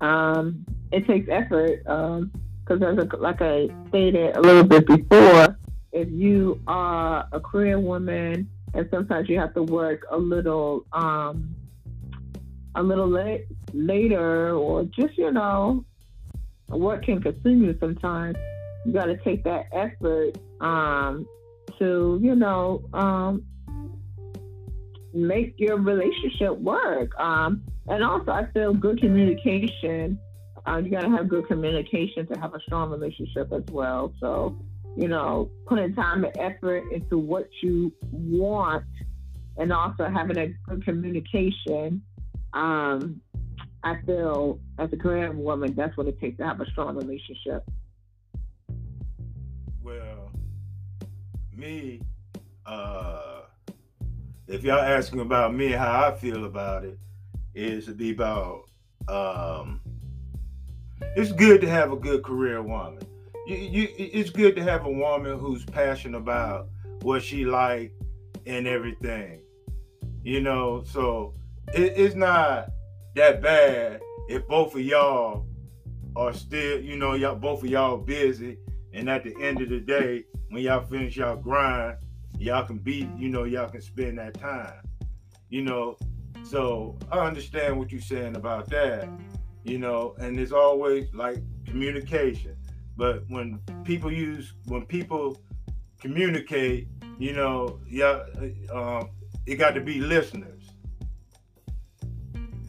Um, 0.01 0.65
it 0.91 1.07
takes 1.07 1.27
effort 1.29 1.83
because, 1.83 2.81
as 2.81 2.97
a, 2.97 3.17
like 3.17 3.41
I 3.41 3.69
stated 3.89 4.36
a 4.36 4.41
little 4.41 4.63
bit 4.63 4.86
before, 4.86 5.57
if 5.91 6.09
you 6.11 6.61
are 6.67 7.27
a 7.31 7.39
career 7.39 7.79
woman 7.79 8.49
and 8.73 8.88
sometimes 8.91 9.29
you 9.29 9.39
have 9.39 9.53
to 9.53 9.63
work 9.63 10.05
a 10.11 10.17
little, 10.17 10.86
um, 10.91 11.55
a 12.75 12.83
little 12.83 13.07
late, 13.07 13.45
later, 13.73 14.53
or 14.53 14.83
just 14.83 15.17
you 15.17 15.31
know, 15.31 15.86
work 16.69 17.05
can 17.05 17.21
consume 17.21 17.63
you 17.63 17.77
sometimes. 17.79 18.38
You 18.86 18.93
got 18.93 19.05
to 19.05 19.17
take 19.17 19.43
that 19.45 19.67
effort 19.71 20.38
um, 20.61 21.25
to, 21.79 22.19
you 22.21 22.36
know, 22.36 22.83
um, 22.93 23.43
make 25.16 25.55
your 25.57 25.78
relationship 25.78 26.57
work. 26.57 27.18
Um, 27.20 27.63
and 27.88 28.03
also, 28.03 28.32
I 28.32 28.47
feel 28.53 28.74
good 28.74 28.99
communication. 28.99 30.20
Uh, 30.68 30.78
you 30.78 30.91
got 30.91 31.01
to 31.01 31.09
have 31.09 31.30
good 31.30 31.47
communication 31.47 32.28
to 32.28 32.39
have 32.39 32.53
a 32.53 32.59
strong 32.61 32.89
relationship 32.89 33.51
as 33.53 33.63
well. 33.72 34.13
So, 34.20 34.57
you 34.97 35.07
know, 35.07 35.49
putting 35.68 35.93
time 35.95 36.24
and 36.26 36.38
effort 36.38 36.91
into 36.91 37.18
what 37.18 37.47
you 37.61 37.93
want 38.11 38.86
and 39.57 39.72
also 39.72 40.09
having 40.09 40.38
a 40.38 40.47
good 40.68 40.84
communication. 40.84 42.01
Um, 42.53 43.22
I 43.84 44.01
feel 44.05 44.59
as 44.80 44.91
a 44.91 44.97
career 44.97 45.32
woman, 45.32 45.76
that's 45.76 45.95
what 45.95 46.07
it 46.07 46.20
takes 46.20 46.38
to 46.38 46.45
have 46.45 46.59
a 46.59 46.66
strong 46.66 46.95
relationship. 46.95 47.63
Well, 49.84 50.32
me, 51.55 52.01
uh, 52.66 53.41
if 54.47 54.63
y'all 54.63 54.79
asking 54.79 55.19
about 55.19 55.53
me, 55.53 55.71
how 55.71 56.05
I 56.05 56.15
feel 56.15 56.45
about 56.45 56.85
it, 56.85 56.99
is 57.53 57.87
about, 57.87 58.63
um, 59.07 59.81
it's 61.15 61.31
good 61.31 61.61
to 61.61 61.69
have 61.69 61.91
a 61.91 61.95
good 61.95 62.23
career 62.23 62.61
woman. 62.61 63.03
You, 63.47 63.55
you, 63.55 63.87
it's 63.97 64.29
good 64.29 64.55
to 64.55 64.63
have 64.63 64.85
a 64.85 64.91
woman 64.91 65.37
who's 65.39 65.63
passionate 65.65 66.17
about 66.17 66.69
what 67.01 67.23
she 67.23 67.45
like 67.45 67.93
and 68.45 68.67
everything. 68.67 69.41
You 70.23 70.41
know, 70.41 70.83
so 70.83 71.33
it, 71.73 71.93
it's 71.95 72.15
not 72.15 72.69
that 73.15 73.41
bad 73.41 74.01
if 74.27 74.47
both 74.47 74.73
of 74.75 74.81
y'all 74.81 75.45
are 76.15 76.33
still, 76.33 76.81
you 76.81 76.97
know, 76.97 77.13
y'all 77.13 77.35
both 77.35 77.63
of 77.63 77.69
y'all 77.69 77.97
busy, 77.97 78.57
and 78.93 79.09
at 79.09 79.23
the 79.23 79.35
end 79.41 79.61
of 79.61 79.69
the 79.69 79.79
day, 79.79 80.23
when 80.49 80.63
y'all 80.63 80.85
finish 80.85 81.17
y'all 81.17 81.35
grind, 81.35 81.97
y'all 82.39 82.65
can 82.65 82.77
be, 82.77 83.09
you 83.17 83.29
know, 83.29 83.43
y'all 83.43 83.69
can 83.69 83.81
spend 83.81 84.17
that 84.17 84.33
time. 84.36 84.81
You 85.49 85.63
know, 85.63 85.97
so 86.43 86.97
I 87.11 87.19
understand 87.19 87.77
what 87.77 87.91
you're 87.91 88.01
saying 88.01 88.36
about 88.36 88.69
that. 88.69 89.07
You 89.63 89.79
know, 89.79 90.15
and 90.19 90.39
it's 90.39 90.51
always 90.51 91.13
like 91.13 91.38
communication. 91.65 92.55
But 92.97 93.23
when 93.29 93.59
people 93.83 94.11
use, 94.11 94.53
when 94.65 94.86
people 94.86 95.41
communicate, 95.99 96.88
you 97.17 97.33
know, 97.33 97.79
yeah, 97.89 98.23
um, 98.71 99.09
it 99.45 99.55
got 99.55 99.71
to 99.71 99.81
be 99.81 99.99
listeners. 99.99 100.63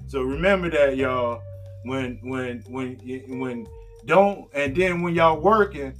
So 0.06 0.22
remember 0.22 0.70
that, 0.70 0.96
y'all. 0.96 1.42
When 1.84 2.18
when 2.22 2.64
when 2.68 2.96
when 3.38 3.66
don't 4.06 4.48
and 4.54 4.74
then 4.74 5.02
when 5.02 5.14
y'all 5.14 5.40
working, 5.40 5.94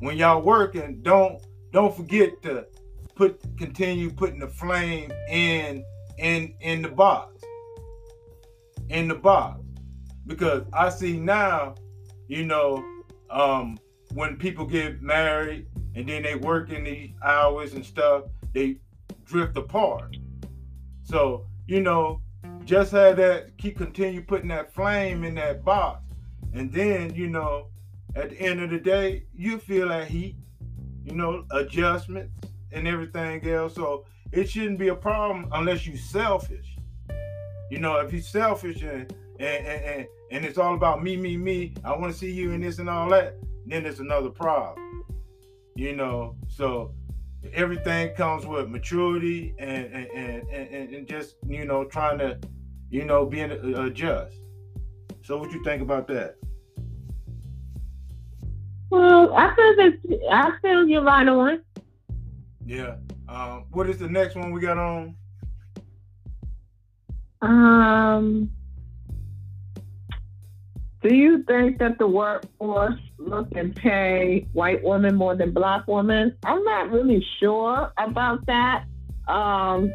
when 0.00 0.16
y'all 0.16 0.42
working, 0.42 1.02
don't 1.02 1.40
don't 1.72 1.94
forget 1.94 2.42
to 2.42 2.66
put 3.20 3.38
continue 3.58 4.10
putting 4.10 4.38
the 4.38 4.48
flame 4.48 5.12
in 5.28 5.84
in 6.16 6.54
in 6.60 6.80
the 6.80 6.88
box. 6.88 7.42
In 8.88 9.08
the 9.08 9.14
box. 9.14 9.60
because 10.26 10.64
I 10.72 10.88
see 10.88 11.18
now, 11.20 11.74
you 12.28 12.46
know, 12.46 12.82
um, 13.28 13.78
when 14.14 14.36
people 14.36 14.64
get 14.64 15.02
married 15.02 15.66
and 15.94 16.08
then 16.08 16.22
they 16.22 16.34
work 16.34 16.70
in 16.70 16.84
these 16.84 17.10
hours 17.22 17.74
and 17.74 17.84
stuff, 17.84 18.24
they 18.54 18.78
drift 19.24 19.54
apart. 19.58 20.16
So, 21.02 21.46
you 21.66 21.82
know, 21.82 22.22
just 22.64 22.92
have 22.92 23.18
that 23.18 23.58
keep 23.58 23.76
continue 23.76 24.22
putting 24.22 24.48
that 24.48 24.72
flame 24.72 25.24
in 25.24 25.34
that 25.34 25.62
box. 25.62 26.00
And 26.54 26.72
then, 26.72 27.14
you 27.14 27.28
know, 27.28 27.68
at 28.16 28.30
the 28.30 28.40
end 28.40 28.62
of 28.62 28.70
the 28.70 28.78
day, 28.78 29.24
you 29.34 29.58
feel 29.58 29.88
that 29.88 30.08
heat, 30.08 30.36
you 31.04 31.14
know, 31.14 31.44
adjustments 31.50 32.49
and 32.72 32.86
everything 32.86 33.46
else. 33.48 33.74
So 33.74 34.04
it 34.32 34.48
shouldn't 34.48 34.78
be 34.78 34.88
a 34.88 34.94
problem 34.94 35.48
unless 35.52 35.86
you're 35.86 35.96
selfish. 35.96 36.76
You 37.70 37.78
know, 37.78 37.96
if 37.98 38.12
you're 38.12 38.22
selfish 38.22 38.82
and 38.82 39.12
and, 39.38 39.66
and, 39.66 39.84
and, 39.84 40.06
and 40.32 40.44
it's 40.44 40.58
all 40.58 40.74
about 40.74 41.02
me, 41.02 41.16
me, 41.16 41.36
me, 41.36 41.74
I 41.82 41.96
want 41.96 42.12
to 42.12 42.18
see 42.18 42.30
you 42.30 42.50
in 42.52 42.60
this 42.60 42.78
and 42.78 42.90
all 42.90 43.08
that, 43.08 43.36
then 43.66 43.86
it's 43.86 43.98
another 44.00 44.28
problem. 44.28 45.04
You 45.76 45.96
know, 45.96 46.36
so 46.46 46.92
everything 47.54 48.14
comes 48.14 48.44
with 48.44 48.68
maturity 48.68 49.54
and 49.58 49.86
and, 49.86 50.06
and, 50.10 50.48
and, 50.48 50.94
and 50.94 51.06
just, 51.06 51.36
you 51.46 51.64
know, 51.64 51.84
trying 51.84 52.18
to, 52.18 52.38
you 52.90 53.04
know, 53.04 53.24
being 53.24 53.50
uh, 53.50 53.84
adjust. 53.84 54.36
So 55.22 55.38
what 55.38 55.52
you 55.52 55.62
think 55.64 55.80
about 55.80 56.06
that? 56.08 56.36
Well, 58.90 59.32
I 59.34 59.54
feel 59.54 59.76
that 59.76 60.20
I 60.32 60.52
feel 60.60 60.88
you're 60.88 61.04
right 61.04 61.28
on. 61.28 61.62
Yeah. 62.70 62.94
Um, 63.28 63.64
what 63.72 63.90
is 63.90 63.98
the 63.98 64.06
next 64.06 64.36
one 64.36 64.52
we 64.52 64.60
got 64.60 64.78
on? 64.78 65.16
Um, 67.42 68.48
do 71.02 71.12
you 71.12 71.42
think 71.48 71.80
that 71.80 71.98
the 71.98 72.06
workforce 72.06 73.00
look 73.18 73.48
and 73.56 73.74
pay 73.74 74.46
white 74.52 74.84
women 74.84 75.16
more 75.16 75.34
than 75.34 75.52
black 75.52 75.88
women? 75.88 76.36
I'm 76.44 76.62
not 76.62 76.92
really 76.92 77.26
sure 77.40 77.92
about 77.98 78.46
that. 78.46 78.84
Um, 79.26 79.92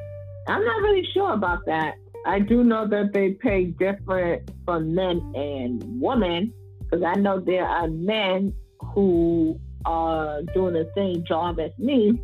I'm 0.49 0.65
not 0.65 0.82
really 0.82 1.07
sure 1.13 1.32
about 1.32 1.65
that. 1.67 1.93
I 2.26 2.39
do 2.39 2.61
know 2.65 2.86
that 2.89 3.13
they 3.13 3.32
pay 3.32 3.67
different 3.67 4.51
for 4.65 4.82
men 4.82 5.32
and 5.34 6.01
women 6.01 6.51
because 6.82 7.05
I 7.05 7.13
know 7.13 7.39
there 7.39 7.65
are 7.65 7.88
men 7.88 8.53
who 8.93 9.57
are 9.86 10.41
doing 10.53 10.73
the 10.73 10.91
same 10.93 11.23
job 11.26 11.61
as 11.61 11.71
me 11.78 12.19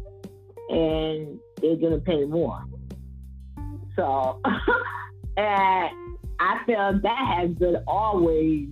and 0.72 1.39
they're 1.61 1.76
gonna 1.76 1.99
pay 1.99 2.26
more. 2.26 2.63
So, 3.95 4.39
and 5.38 5.89
I 6.39 6.63
feel 6.65 6.99
that 7.03 7.38
has 7.38 7.51
been 7.51 7.84
always 7.88 8.69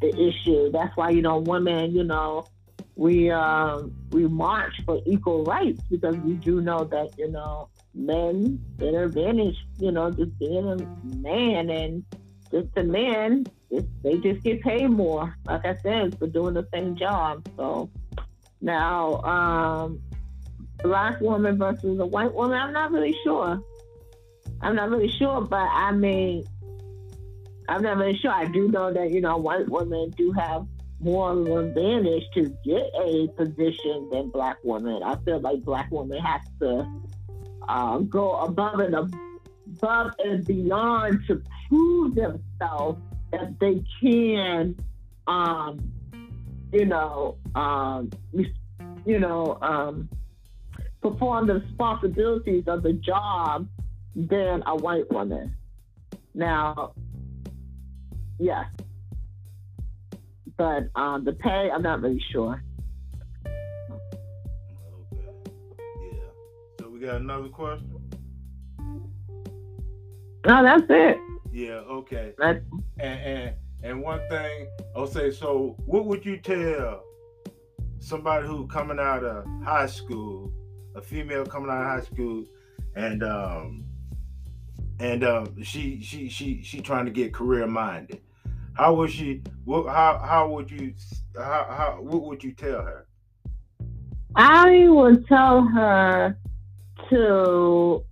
the 0.00 0.08
issue. 0.08 0.70
That's 0.70 0.96
why 0.96 1.10
you 1.10 1.22
know 1.22 1.38
women, 1.38 1.92
you 1.92 2.04
know, 2.04 2.46
we 2.94 3.30
um 3.30 3.94
we 4.12 4.26
march 4.26 4.74
for 4.84 5.00
equal 5.04 5.44
rights 5.44 5.82
because 5.90 6.16
we 6.18 6.34
do 6.34 6.60
know 6.60 6.84
that 6.84 7.18
you 7.18 7.30
know 7.30 7.68
men 7.94 8.60
get 8.78 8.94
advantage, 8.94 9.56
you 9.78 9.90
know, 9.90 10.10
just 10.10 10.38
being 10.38 10.66
a 10.68 11.16
man 11.16 11.70
and 11.70 12.04
just 12.50 12.68
a 12.76 12.84
man, 12.84 13.46
just, 13.72 13.86
they 14.02 14.18
just 14.18 14.42
get 14.42 14.60
paid 14.60 14.88
more. 14.88 15.34
Like 15.46 15.64
I 15.64 15.76
said, 15.82 16.18
for 16.18 16.26
doing 16.26 16.54
the 16.54 16.66
same 16.72 16.96
job. 16.96 17.46
So 17.56 17.90
now, 18.60 19.22
um, 19.22 20.00
black 20.86 21.20
woman 21.20 21.58
versus 21.58 21.98
a 21.98 22.06
white 22.06 22.32
woman, 22.32 22.56
I'm 22.58 22.72
not 22.72 22.92
really 22.92 23.16
sure. 23.24 23.60
I'm 24.60 24.76
not 24.76 24.88
really 24.88 25.10
sure, 25.10 25.40
but 25.40 25.68
I 25.72 25.92
mean, 25.92 26.44
I'm 27.68 27.82
not 27.82 27.96
really 27.96 28.16
sure. 28.16 28.30
I 28.30 28.44
do 28.46 28.68
know 28.68 28.92
that 28.92 29.10
you 29.10 29.20
know 29.20 29.36
white 29.36 29.68
women 29.68 30.10
do 30.10 30.32
have 30.32 30.66
more 31.00 31.32
of 31.32 31.46
an 31.46 31.58
advantage 31.58 32.22
to 32.34 32.56
get 32.64 32.90
a 33.04 33.28
position 33.36 34.08
than 34.10 34.30
black 34.30 34.58
women. 34.62 35.02
I 35.02 35.16
feel 35.24 35.40
like 35.40 35.62
black 35.62 35.90
women 35.90 36.18
have 36.18 36.42
to 36.60 36.86
uh, 37.68 37.98
go 37.98 38.36
above 38.36 38.78
and 38.78 38.94
above 38.94 40.12
and 40.20 40.46
beyond 40.46 41.26
to 41.26 41.42
prove 41.68 42.14
themselves 42.14 43.00
that 43.32 43.58
they 43.58 43.82
can, 44.00 44.76
um, 45.26 45.92
you 46.72 46.86
know, 46.86 47.36
um, 47.54 48.10
you 49.04 49.18
know, 49.18 49.58
um, 49.60 50.08
perform 51.10 51.46
the 51.46 51.54
responsibilities 51.54 52.64
of 52.66 52.82
the 52.82 52.92
job 52.92 53.68
than 54.14 54.62
a 54.66 54.74
white 54.76 55.10
woman. 55.12 55.54
Now, 56.34 56.92
yes, 58.38 58.66
but 60.56 60.88
um, 60.94 61.24
the 61.24 61.32
pay, 61.32 61.70
I'm 61.72 61.82
not 61.82 62.02
really 62.02 62.22
sure. 62.32 62.62
Okay. 63.46 65.26
Yeah. 66.02 66.18
So 66.80 66.88
we 66.88 67.00
got 67.00 67.20
another 67.20 67.48
question. 67.48 67.90
No, 70.46 70.62
that's 70.62 70.84
it. 70.88 71.18
Yeah. 71.52 71.80
Okay. 71.98 72.32
That's- 72.38 72.62
and 72.98 73.20
and 73.20 73.54
and 73.82 74.02
one 74.02 74.20
thing 74.30 74.68
I'll 74.94 75.06
say. 75.06 75.30
So, 75.30 75.76
what 75.86 76.06
would 76.06 76.24
you 76.24 76.38
tell 76.38 77.02
somebody 77.98 78.46
who 78.46 78.66
coming 78.68 78.98
out 78.98 79.24
of 79.24 79.44
high 79.64 79.86
school, 79.86 80.52
a 80.96 81.00
female 81.02 81.44
coming 81.44 81.70
out 81.70 81.82
of 81.82 81.86
high 81.86 82.00
school, 82.00 82.44
and 82.96 83.22
um 83.22 83.84
and 84.98 85.22
um 85.22 85.62
she 85.62 86.00
she 86.00 86.28
she 86.28 86.62
she 86.62 86.80
trying 86.80 87.04
to 87.04 87.12
get 87.12 87.32
career 87.32 87.66
minded? 87.66 88.20
How 88.74 88.94
would 88.94 89.10
she? 89.10 89.42
What? 89.64 89.86
How 89.86 90.18
how 90.18 90.48
would 90.50 90.70
you? 90.70 90.94
How 91.36 91.66
how 91.68 91.98
what 92.00 92.22
would 92.22 92.42
you 92.42 92.52
tell 92.52 92.82
her? 92.82 93.06
I 94.34 94.86
would 94.88 95.26
tell 95.28 95.62
her 95.62 96.36
to 97.10 98.04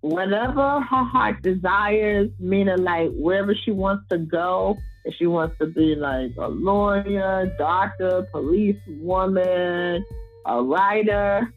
whatever 0.00 0.80
her 0.80 1.04
heart 1.04 1.42
desires, 1.42 2.30
meaning 2.38 2.78
like 2.78 3.10
wherever 3.12 3.54
she 3.54 3.70
wants 3.70 4.04
to 4.10 4.18
go. 4.18 4.76
If 5.04 5.14
she 5.18 5.26
wants 5.26 5.56
to 5.58 5.66
be 5.66 5.94
like 5.94 6.32
a 6.38 6.48
lawyer, 6.48 7.54
doctor, 7.58 8.26
police 8.30 8.80
woman, 8.86 10.04
a 10.44 10.62
writer, 10.62 11.52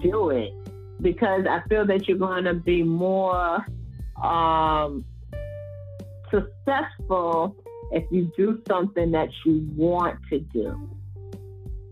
do 0.00 0.30
it. 0.30 0.52
Because 1.00 1.46
I 1.48 1.62
feel 1.68 1.86
that 1.86 2.06
you're 2.08 2.18
going 2.18 2.44
to 2.44 2.54
be 2.54 2.82
more 2.82 3.64
um, 4.22 5.04
successful 6.30 7.56
if 7.92 8.04
you 8.10 8.30
do 8.36 8.62
something 8.68 9.10
that 9.12 9.28
you 9.44 9.66
want 9.76 10.18
to 10.30 10.40
do. 10.40 10.88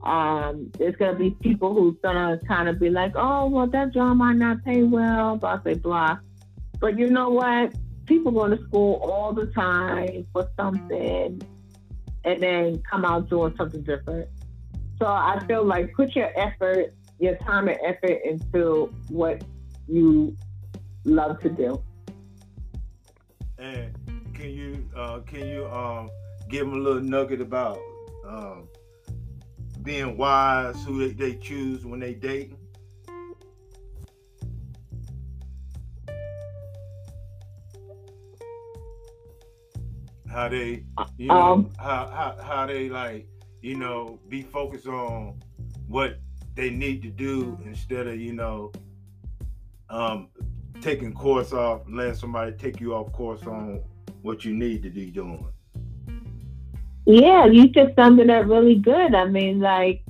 Um, 0.03 0.71
there's 0.79 0.95
gonna 0.97 1.19
be 1.19 1.31
people 1.31 1.75
who's 1.75 1.97
gonna 2.03 2.39
kind 2.47 2.69
of 2.69 2.79
be 2.79 2.89
like, 2.89 3.13
oh, 3.17 3.49
well, 3.49 3.67
that 3.67 3.93
job 3.93 4.17
might 4.17 4.37
not 4.37 4.65
pay 4.65 4.83
well, 4.83 5.37
blah, 5.37 5.57
blah, 5.57 5.75
blah. 5.75 6.19
But 6.81 6.99
you 6.99 7.11
know 7.11 7.31
what? 7.31 7.75
People 8.07 8.33
go 8.33 8.49
to 8.49 8.63
school 8.69 9.01
all 9.03 9.33
the 9.33 9.47
time 9.47 10.27
for 10.33 10.49
something 10.57 11.43
and 12.25 12.43
then 12.43 12.83
come 12.89 13.05
out 13.05 13.29
doing 13.29 13.55
something 13.59 13.83
different. 13.83 14.29
So 14.99 15.07
I 15.07 15.45
feel 15.47 15.65
like 15.65 15.93
put 15.95 16.15
your 16.15 16.31
effort, 16.39 16.95
your 17.19 17.37
time 17.37 17.69
and 17.69 17.79
effort 17.85 18.21
into 18.25 18.93
what 19.09 19.43
you 19.89 20.37
love 21.05 21.41
to 21.41 21.49
do. 21.49 21.83
And 23.59 23.93
can 24.35 24.51
you 24.51 24.89
uh, 24.97 25.21
can 25.21 25.47
you 25.47 25.67
um, 25.67 26.11
give 26.49 26.67
them 26.67 26.75
a 26.75 26.79
little 26.79 27.03
nugget 27.03 27.41
about 27.41 27.79
um, 28.27 28.69
being 29.83 30.17
wise, 30.17 30.85
who 30.85 31.09
they, 31.09 31.13
they 31.13 31.37
choose 31.39 31.85
when 31.85 31.99
they 31.99 32.15
date? 32.15 32.55
How 40.31 40.49
they, 40.49 40.85
you 41.17 41.29
know, 41.29 41.35
Um, 41.35 41.71
how, 41.79 42.07
how 42.07 42.37
how 42.41 42.67
they 42.67 42.89
like, 42.89 43.27
you 43.61 43.77
know, 43.77 44.21
be 44.29 44.43
focused 44.43 44.87
on 44.87 45.41
what 45.89 46.21
they 46.59 46.71
need 46.71 47.01
to 47.03 47.09
do 47.09 47.57
instead 47.65 48.09
of 48.09 48.21
you 48.21 48.33
know, 48.33 48.73
um, 49.91 50.29
taking 50.81 51.15
course 51.15 51.53
off, 51.53 51.83
letting 51.89 52.15
somebody 52.15 52.51
take 52.51 52.81
you 52.81 52.95
off 52.95 53.13
course 53.13 53.45
on 53.45 53.81
what 54.23 54.45
you 54.45 54.53
need 54.53 54.83
to 54.83 54.91
be 54.91 55.07
doing. 55.07 55.47
Yeah, 57.07 57.47
you 57.47 57.71
said 57.73 57.95
something 57.97 58.27
that 58.27 58.49
really 58.49 58.75
good. 58.75 59.15
I 59.15 59.27
mean, 59.27 59.61
like, 59.61 60.03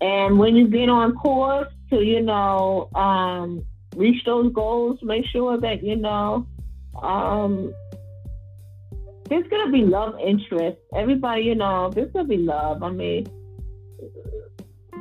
and 0.00 0.38
when 0.38 0.56
you 0.56 0.66
get 0.66 0.88
on 0.88 1.14
course 1.14 1.68
to, 1.90 2.02
you 2.02 2.22
know, 2.22 2.88
um, 2.94 3.62
reach 3.94 4.24
those 4.24 4.50
goals, 4.54 4.98
make 5.02 5.26
sure 5.26 5.60
that, 5.60 5.84
you 5.84 5.96
know, 5.96 6.46
um, 7.02 7.74
there's 9.28 9.46
gonna 9.48 9.70
be 9.70 9.82
love 9.82 10.18
interest. 10.24 10.78
Everybody, 10.94 11.42
you 11.42 11.54
know, 11.54 11.90
there's 11.90 12.10
gonna 12.12 12.26
be 12.26 12.38
love. 12.38 12.82
I 12.82 12.90
mean, 12.90 13.26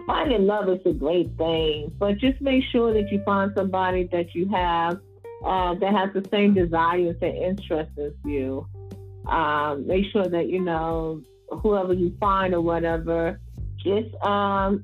finding 0.08 0.46
love 0.46 0.70
is 0.70 0.80
a 0.86 0.94
great 0.94 1.36
thing, 1.38 1.92
but 1.98 2.18
just 2.18 2.40
make 2.42 2.64
sure 2.72 2.94
that 2.94 3.12
you 3.12 3.22
find 3.24 3.52
somebody 3.56 4.08
that 4.12 4.36
you 4.36 4.48
have 4.50 5.00
uh, 5.46 5.74
that 5.76 5.94
has 5.94 6.14
the 6.14 6.28
same 6.32 6.54
desires 6.54 7.16
and 7.22 7.38
interests 7.38 7.98
as 7.98 8.14
you. 8.24 8.68
um, 9.28 9.88
make 9.88 10.06
sure 10.12 10.26
that 10.28 10.50
you 10.50 10.62
know 10.62 11.22
whoever 11.50 11.94
you 11.94 12.16
find 12.20 12.54
or 12.54 12.62
whatever 12.62 13.40
just 13.78 14.14
um, 14.24 14.84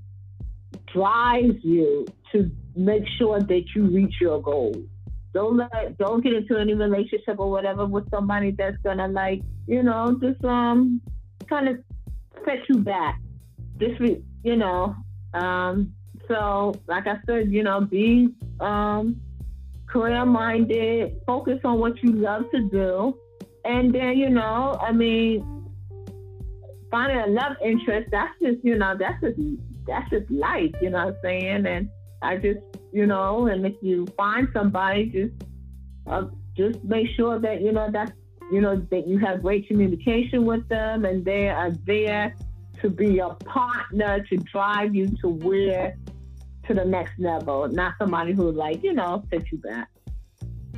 drives 0.93 1.55
you 1.63 2.05
to 2.32 2.49
make 2.76 3.03
sure 3.17 3.39
that 3.39 3.63
you 3.76 3.84
reach 3.88 4.15
your 4.22 4.41
goals. 4.41 4.78
Don't 5.34 5.57
let 5.57 5.97
don't 5.97 6.24
get 6.24 6.34
into 6.34 6.57
any 6.57 6.74
relationship 6.74 7.39
or 7.39 7.49
whatever 7.49 7.86
with 7.86 8.09
somebody 8.09 8.51
that's 8.51 8.78
gonna 8.84 9.07
like 9.07 9.41
you 9.67 9.82
know 9.84 10.17
just 10.22 10.43
um 10.43 11.01
kind 11.49 11.69
of 11.69 11.78
set 12.45 12.59
you 12.67 12.80
back. 12.80 13.19
Just 13.78 13.99
re- 13.99 14.24
you 14.43 14.55
know 14.57 14.95
um 15.34 15.93
so 16.27 16.73
like 16.88 17.07
I 17.07 17.17
said 17.25 17.51
you 17.51 17.63
know 17.63 17.82
be 17.82 18.29
um 18.59 19.21
career 19.88 20.25
minded, 20.25 21.17
focus 21.27 21.59
on 21.65 21.79
what 21.79 22.01
you 22.01 22.13
love 22.13 22.43
to 22.51 22.69
do, 22.69 23.17
and 23.65 23.93
then 23.93 24.17
you 24.17 24.29
know 24.29 24.77
I 24.82 24.91
mean 24.91 25.47
finding 26.89 27.17
a 27.17 27.27
love 27.27 27.53
interest 27.63 28.09
that's 28.11 28.34
just 28.41 28.63
you 28.63 28.77
know 28.77 28.95
that's 28.97 29.21
just 29.21 29.39
that's 29.88 30.09
just 30.09 30.29
life 30.29 30.71
you 30.82 30.89
know 30.89 31.05
what 31.05 31.15
I'm 31.15 31.19
saying? 31.23 31.65
And 31.65 31.89
I 32.21 32.38
just 32.38 32.59
you 32.91 33.05
know, 33.05 33.47
and 33.47 33.65
if 33.65 33.75
you 33.82 34.05
find 34.17 34.47
somebody, 34.53 35.05
just 35.07 35.49
uh, 36.07 36.27
just 36.55 36.84
make 36.84 37.07
sure 37.15 37.39
that 37.39 37.61
you 37.61 37.71
know 37.71 37.89
that 37.91 38.13
you 38.51 38.61
know 38.61 38.75
that 38.91 39.07
you 39.07 39.17
have 39.19 39.41
great 39.41 39.67
communication 39.67 40.45
with 40.45 40.67
them, 40.67 41.05
and 41.05 41.23
they 41.23 41.49
are 41.49 41.71
there 41.86 42.36
to 42.82 42.89
be 42.89 43.19
a 43.19 43.29
partner 43.45 44.23
to 44.29 44.38
drive 44.38 44.95
you 44.95 45.07
to 45.21 45.29
where 45.29 45.95
to 46.67 46.73
the 46.73 46.86
next 46.86 47.19
level, 47.19 47.67
not 47.67 47.95
somebody 47.97 48.34
who 48.34 48.51
like 48.51 48.84
you 48.84 48.93
know 48.93 49.23
set 49.29 49.51
you 49.51 49.57
back. 49.59 49.89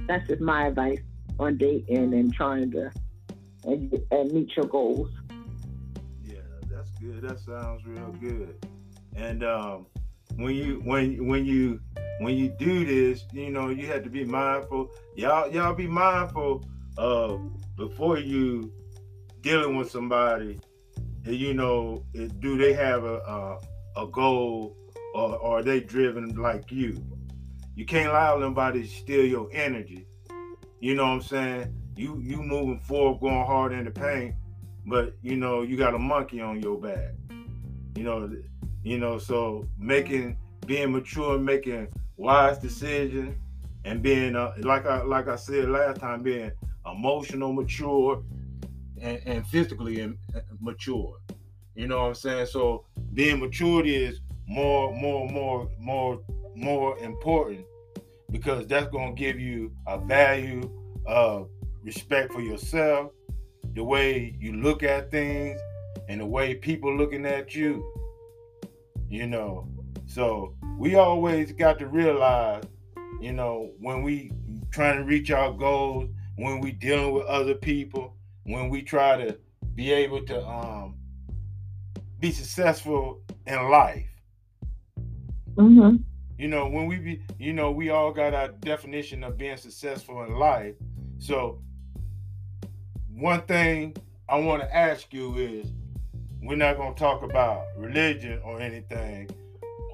That's 0.08 0.28
just 0.28 0.42
my 0.42 0.68
advice 0.68 1.00
on 1.40 1.58
dating 1.58 2.14
and 2.14 2.34
trying 2.34 2.72
to 2.72 2.92
and, 3.66 3.94
and 4.12 4.32
meet 4.32 4.56
your 4.56 4.66
goals. 4.66 5.10
Yeah, 6.24 6.40
that's 6.70 6.90
good. 7.00 7.22
That 7.22 7.40
sounds 7.40 7.86
real 7.86 8.12
good. 8.20 8.66
And 9.16 9.44
um, 9.44 9.86
when 10.36 10.56
you 10.56 10.82
when 10.84 11.28
when 11.28 11.46
you 11.46 11.80
when 12.20 12.36
you 12.36 12.50
do 12.50 12.86
this, 12.86 13.26
you 13.32 13.50
know, 13.50 13.70
you 13.70 13.88
have 13.88 14.04
to 14.04 14.10
be 14.10 14.24
mindful. 14.24 14.92
Y'all, 15.16 15.52
y'all 15.52 15.74
be 15.74 15.88
mindful 15.88 16.66
of 16.98 17.42
before 17.76 18.18
you 18.18 18.72
dealing 19.42 19.76
with 19.76 19.92
somebody. 19.92 20.60
You 21.26 21.54
know, 21.54 22.06
do 22.14 22.58
they 22.58 22.74
have 22.74 23.04
a 23.04 23.18
a, 23.18 23.60
a 24.04 24.08
goal 24.08 24.76
or, 25.14 25.38
or 25.38 25.60
are 25.60 25.64
they 25.64 25.80
driven 25.80 26.36
like 26.36 26.72
you? 26.72 27.04
You 27.76 27.86
can't 27.86 28.10
allow 28.10 28.38
nobody 28.38 28.84
to 28.84 28.88
steal 28.88 29.26
your 29.26 29.50
energy. 29.52 30.06
You 30.80 30.96
know 30.96 31.04
what 31.04 31.14
I'm 31.14 31.22
saying? 31.22 31.74
You 31.96 32.20
you 32.22 32.42
moving 32.42 32.80
forward, 32.80 33.22
going 33.22 33.46
hard 33.46 33.72
in 33.72 33.86
the 33.86 33.92
paint, 33.92 34.36
but 34.86 35.16
you 35.22 35.38
know 35.38 35.62
you 35.62 35.78
got 35.78 35.96
a 35.96 36.00
monkey 36.00 36.42
on 36.42 36.62
your 36.62 36.78
back. 36.78 37.14
You 37.96 38.04
know, 38.04 38.30
you 38.84 38.98
know, 38.98 39.18
so 39.18 39.66
making 39.78 40.38
being 40.66 40.92
mature, 40.92 41.38
making 41.38 41.88
wise 42.18 42.58
decisions, 42.58 43.38
and 43.86 44.02
being 44.02 44.36
uh, 44.36 44.54
like 44.60 44.86
I 44.86 45.04
like 45.04 45.28
I 45.28 45.36
said 45.36 45.70
last 45.70 46.00
time, 46.00 46.22
being 46.22 46.52
emotional, 46.86 47.54
mature, 47.54 48.24
and, 49.04 49.22
and 49.26 49.48
physically 49.48 50.02
uh, 50.02 50.40
mature. 50.60 51.20
You 51.76 51.88
know 51.88 52.00
what 52.00 52.08
I'm 52.08 52.16
saying? 52.16 52.48
So 52.48 52.86
being 53.14 53.40
maturity 53.40 53.96
is 53.96 54.22
more, 54.48 54.96
more, 54.96 55.28
more, 55.30 55.70
more, 55.78 56.22
more 56.56 56.98
important 57.00 57.66
because 58.32 58.66
that's 58.66 58.88
gonna 58.88 59.14
give 59.14 59.40
you 59.40 59.72
a 59.86 60.00
value 60.00 60.70
of 61.06 61.50
respect 61.84 62.32
for 62.32 62.42
yourself, 62.42 63.12
the 63.74 63.84
way 63.84 64.36
you 64.40 64.54
look 64.54 64.82
at 64.84 65.12
things, 65.12 65.60
and 66.08 66.22
the 66.22 66.26
way 66.26 66.56
people 66.56 66.96
looking 66.96 67.26
at 67.26 67.54
you. 67.54 67.84
You 69.10 69.28
know, 69.28 69.68
so 70.08 70.56
we 70.80 70.96
always 70.96 71.52
got 71.52 71.78
to 71.80 71.88
realize, 71.88 72.64
you 73.20 73.34
know, 73.34 73.72
when 73.80 74.02
we 74.02 74.32
trying 74.72 74.98
to 74.98 75.04
reach 75.04 75.30
our 75.30 75.52
goals, 75.52 76.10
when 76.38 76.60
we 76.60 76.72
dealing 76.72 77.14
with 77.14 77.26
other 77.26 77.54
people, 77.54 78.16
when 78.44 78.70
we 78.70 78.82
try 78.82 79.18
to 79.18 79.38
be 79.76 79.92
able 79.92 80.24
to 80.26 80.46
um, 80.46 80.96
be 82.20 82.32
successful 82.32 83.22
in 83.48 83.70
life. 83.70 84.08
Mm-hmm. 85.56 85.98
You 86.38 86.48
know, 86.48 86.68
when 86.68 86.88
we 86.88 86.98
be, 86.98 87.22
you 87.38 87.54
know, 87.54 87.72
we 87.72 87.90
all 87.90 88.12
got 88.12 88.34
our 88.34 88.50
definition 88.50 89.24
of 89.24 89.38
being 89.38 89.58
successful 89.58 90.24
in 90.24 90.36
life. 90.36 90.76
So, 91.20 91.62
one 93.10 93.42
thing 93.44 93.96
I 94.28 94.40
want 94.40 94.62
to 94.64 94.76
ask 94.76 95.14
you 95.14 95.38
is, 95.38 95.72
we're 96.42 96.56
not 96.56 96.78
going 96.78 96.94
to 96.94 97.00
talk 97.00 97.24
about 97.24 97.66
religion 97.78 98.42
or 98.44 98.60
anything, 98.60 99.30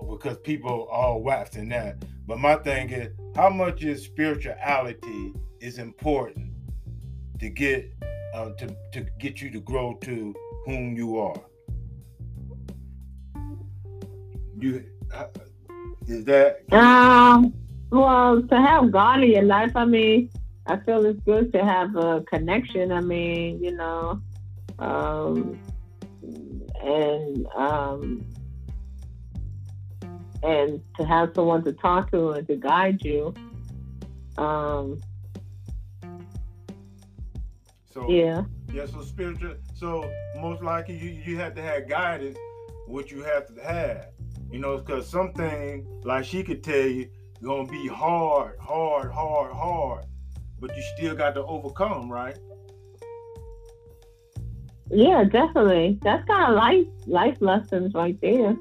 because 0.10 0.38
people 0.39 0.88
are 0.89 1.06
all 1.06 1.22
waxing 1.22 1.70
that. 1.70 2.04
But 2.26 2.39
my 2.39 2.56
thing 2.56 2.89
is, 2.89 3.14
how 3.36 3.50
much 3.50 3.84
is 3.84 4.04
spirituality 4.04 5.34
is 5.60 5.78
important 5.78 6.52
to 7.39 7.50
get 7.50 7.91
uh, 8.34 8.49
to 8.51 8.75
to 8.93 9.05
get 9.19 9.41
you 9.41 9.49
to 9.51 9.59
grow 9.59 9.95
to 10.01 10.36
whom 10.65 10.95
you 10.95 11.19
are? 11.19 11.41
You 14.59 14.86
uh, 15.13 15.25
is 16.07 16.25
that? 16.25 16.71
Um. 16.73 17.53
Well, 17.91 18.43
to 18.43 18.55
have 18.61 18.91
God 18.91 19.23
in 19.23 19.32
your 19.32 19.41
life, 19.43 19.71
I 19.75 19.84
mean, 19.84 20.30
I 20.67 20.77
feel 20.77 21.03
it's 21.05 21.19
good 21.21 21.51
to 21.53 21.65
have 21.65 21.95
a 21.95 22.23
connection. 22.30 22.91
I 22.91 23.01
mean, 23.01 23.63
you 23.63 23.71
know, 23.71 24.21
um, 24.77 25.59
and 26.84 27.47
um, 27.55 28.25
and 30.43 30.82
to 30.97 31.05
have 31.05 31.32
someone 31.34 31.63
to 31.63 31.73
talk 31.73 32.11
to 32.11 32.32
and 32.32 32.47
to 32.47 32.55
guide 32.55 33.01
you. 33.03 33.34
Um, 34.38 34.99
so 37.92 38.10
yeah, 38.10 38.44
yeah. 38.72 38.86
So 38.86 39.02
spiritual. 39.02 39.56
So 39.76 40.10
most 40.38 40.62
likely 40.62 40.98
you 40.98 41.10
you 41.10 41.38
have 41.38 41.56
to 41.56 41.62
have 41.62 41.90
guidance, 41.90 42.38
which 42.88 43.12
you 43.12 43.24
have 43.24 43.48
to 43.48 43.64
have. 43.64 44.08
You 44.52 44.60
know, 44.60 44.78
because 44.78 45.08
something 45.08 45.86
like 46.04 46.26
she 46.26 46.44
could 46.44 46.64
tell 46.64 46.88
you 46.88 47.10
gonna 47.44 47.68
be 47.68 47.88
hard, 47.88 48.58
hard, 48.60 49.12
hard, 49.12 49.54
hard, 49.54 50.06
but 50.60 50.76
you 50.76 50.84
still 50.98 51.16
got 51.16 51.36
to 51.36 51.44
overcome, 51.46 52.12
right? 52.12 52.38
Yeah, 54.92 55.24
definitely. 55.24 56.00
That's 56.02 56.26
kind 56.28 56.52
of 56.52 56.56
life 56.56 56.88
life 57.06 57.38
lessons 57.40 57.94
right 57.94 58.20
there. 58.22 58.58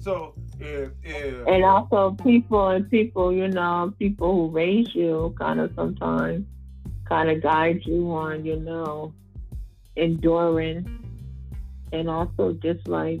So 0.00 0.34
if, 0.58 0.90
if 1.02 1.46
and 1.46 1.64
also 1.64 2.16
people 2.22 2.68
and 2.68 2.90
people, 2.90 3.32
you 3.32 3.48
know, 3.48 3.92
people 3.98 4.32
who 4.32 4.48
raise 4.48 4.94
you 4.94 5.34
kind 5.38 5.60
of 5.60 5.72
sometimes 5.74 6.46
kind 7.08 7.30
of 7.30 7.42
guide 7.42 7.80
you 7.84 8.10
on, 8.10 8.44
you 8.44 8.56
know, 8.56 9.12
enduring 9.96 10.86
and 11.92 12.08
also 12.08 12.52
just 12.62 12.86
like 12.88 13.20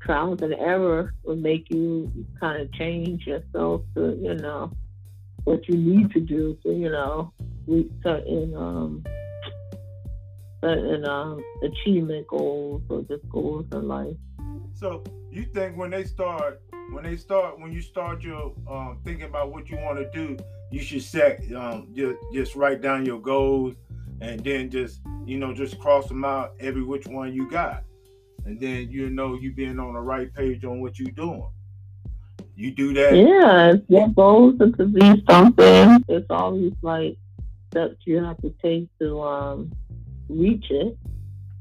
trials 0.00 0.40
and 0.42 0.54
error 0.54 1.12
will 1.24 1.36
make 1.36 1.68
you 1.70 2.10
kind 2.40 2.62
of 2.62 2.72
change 2.72 3.26
yourself 3.26 3.82
to, 3.94 4.16
you 4.20 4.34
know, 4.34 4.70
what 5.44 5.68
you 5.68 5.76
need 5.76 6.10
to 6.12 6.20
do 6.20 6.56
to, 6.62 6.72
you 6.72 6.90
know, 6.90 7.32
reach 7.66 7.90
certain 8.02 8.54
um 8.56 9.04
certain 10.62 11.06
um 11.08 11.42
achievement 11.62 12.26
goals 12.28 12.82
or 12.88 13.02
just 13.02 13.28
goals 13.28 13.66
in 13.72 13.88
life. 13.88 14.16
So 14.72 15.02
you 15.30 15.44
think 15.44 15.76
when 15.76 15.90
they 15.90 16.04
start 16.04 16.62
when 16.90 17.04
they 17.04 17.16
start 17.16 17.58
when 17.58 17.72
you 17.72 17.82
start 17.82 18.22
your 18.22 18.54
um, 18.70 18.98
thinking 19.04 19.24
about 19.26 19.52
what 19.52 19.68
you 19.68 19.76
want 19.78 19.98
to 19.98 20.10
do, 20.10 20.36
you 20.70 20.80
should 20.80 21.02
set 21.02 21.40
um, 21.54 21.88
just 21.94 22.16
just 22.32 22.56
write 22.56 22.82
down 22.82 23.04
your 23.04 23.20
goals 23.20 23.74
and 24.20 24.42
then 24.42 24.70
just 24.70 25.00
you 25.24 25.38
know 25.38 25.52
just 25.52 25.78
cross 25.78 26.08
them 26.08 26.24
out 26.24 26.54
every 26.60 26.82
which 26.82 27.06
one 27.06 27.32
you 27.32 27.50
got, 27.50 27.84
and 28.44 28.60
then 28.60 28.90
you 28.90 29.10
know 29.10 29.34
you 29.34 29.52
being 29.52 29.78
on 29.78 29.94
the 29.94 30.00
right 30.00 30.32
page 30.34 30.64
on 30.64 30.80
what 30.80 30.98
you're 30.98 31.10
doing. 31.12 31.48
You 32.54 32.70
do 32.70 32.94
that. 32.94 33.14
Yeah, 33.14 33.74
your 33.88 34.08
goals 34.08 34.60
are 34.60 34.70
to 34.70 34.86
be 34.86 35.22
something, 35.28 36.04
it's 36.08 36.26
always 36.30 36.72
like 36.80 37.18
steps 37.70 37.96
you 38.04 38.24
have 38.24 38.38
to 38.38 38.54
take 38.62 38.88
to 38.98 39.20
um, 39.20 39.72
reach 40.28 40.64
it. 40.70 40.96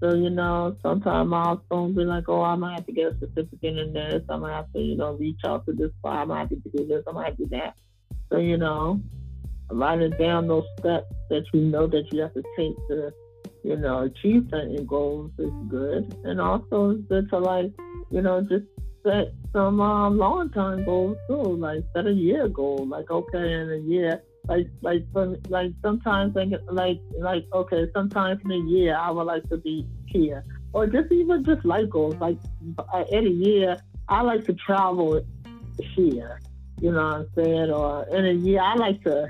So, 0.01 0.13
you 0.13 0.29
know, 0.29 0.75
sometimes 0.81 1.29
milestones 1.29 1.95
be 1.95 2.03
like, 2.03 2.29
oh, 2.29 2.41
I 2.41 2.55
might 2.55 2.75
have 2.75 2.85
to 2.85 2.91
get 2.91 3.13
a 3.13 3.19
certificate 3.19 3.77
in 3.77 3.93
this. 3.93 4.23
I 4.29 4.35
might 4.35 4.53
have 4.53 4.71
to, 4.73 4.79
you 4.79 4.97
know, 4.97 5.13
reach 5.13 5.39
out 5.45 5.65
to 5.65 5.73
this 5.73 5.91
spot. 5.99 6.17
I 6.17 6.25
might 6.25 6.39
have 6.39 6.49
to 6.49 6.55
do 6.55 6.85
this. 6.85 7.03
I 7.07 7.11
might 7.11 7.25
have 7.27 7.37
to 7.37 7.43
do 7.43 7.49
that. 7.51 7.75
So, 8.32 8.38
you 8.38 8.57
know, 8.57 9.01
writing 9.71 10.11
down 10.19 10.47
those 10.47 10.65
steps 10.80 11.11
that 11.30 11.43
you 11.53 11.61
know 11.61 11.88
that 11.88 12.11
you 12.11 12.21
have 12.21 12.34
to 12.34 12.43
take 12.57 12.76
to, 12.89 13.13
you 13.63 13.78
know, 13.78 14.03
achieve 14.03 14.47
certain 14.51 14.86
goals 14.86 15.32
is 15.38 15.51
good. 15.69 16.15
And 16.23 16.41
also 16.41 16.91
it's 16.91 17.07
good 17.07 17.30
to, 17.30 17.39
like, 17.39 17.71
you 18.11 18.21
know, 18.21 18.41
just 18.41 18.65
set 19.03 19.34
some 19.53 19.80
um, 19.82 20.17
long 20.17 20.49
time 20.49 20.84
goals 20.86 21.17
too. 21.28 21.41
Like, 21.41 21.84
set 21.95 22.07
a 22.07 22.11
year 22.11 22.47
goal. 22.47 22.86
Like, 22.88 23.11
okay, 23.11 23.53
in 23.53 23.71
a 23.71 23.78
year, 23.78 24.21
Like 24.47 24.69
like 24.82 25.03
for, 25.11 25.36
like 25.49 25.71
sometimes 25.82 26.36
like 26.36 26.53
like 26.69 26.99
like 27.17 27.45
okay, 27.51 27.89
sometimes 27.95 28.38
in 28.45 28.51
a 28.51 28.61
year 28.69 28.93
I 28.95 29.09
would 29.09 29.26
like 29.26 29.41
to 29.49 29.57
be 29.57 29.88
here, 30.13 30.43
or 30.71 30.86
just 30.86 31.11
even 31.11 31.43
just 31.43 31.65
like 31.65 31.89
goals. 31.89 32.13
Like 32.21 32.38
uh, 32.78 33.03
a 33.11 33.21
year 33.23 33.76
I 34.07 34.21
like 34.21 34.45
to 34.45 34.53
travel 34.53 35.19
here. 35.95 36.39
You 36.82 36.91
know 36.91 37.05
what 37.05 37.15
I'm 37.15 37.30
saying? 37.36 37.71
Or 37.71 38.05
in 38.09 38.26
a 38.26 38.32
year 38.32 38.61
I 38.61 38.76
like 38.76 39.03
to 39.03 39.30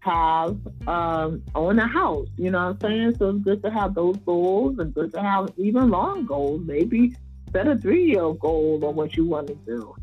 have 0.00 0.56
um 0.86 1.42
own 1.54 1.78
a 1.78 1.86
house. 1.86 2.28
You 2.36 2.50
know 2.50 2.66
what 2.66 2.76
I'm 2.76 2.80
saying? 2.80 3.16
So 3.18 3.30
it's 3.30 3.44
good 3.44 3.62
to 3.62 3.70
have 3.70 3.94
those 3.94 4.16
goals 4.18 4.78
and 4.78 4.94
good 4.94 5.12
to 5.14 5.22
have 5.22 5.50
even 5.56 5.90
long 5.90 6.24
goals. 6.24 6.62
Maybe 6.64 7.14
set 7.52 7.66
a 7.66 7.76
three 7.76 8.06
year 8.12 8.32
goal 8.34 8.80
on 8.84 8.94
what 8.94 9.16
you 9.16 9.24
want 9.24 9.48
to 9.48 9.54
do. 9.66 9.94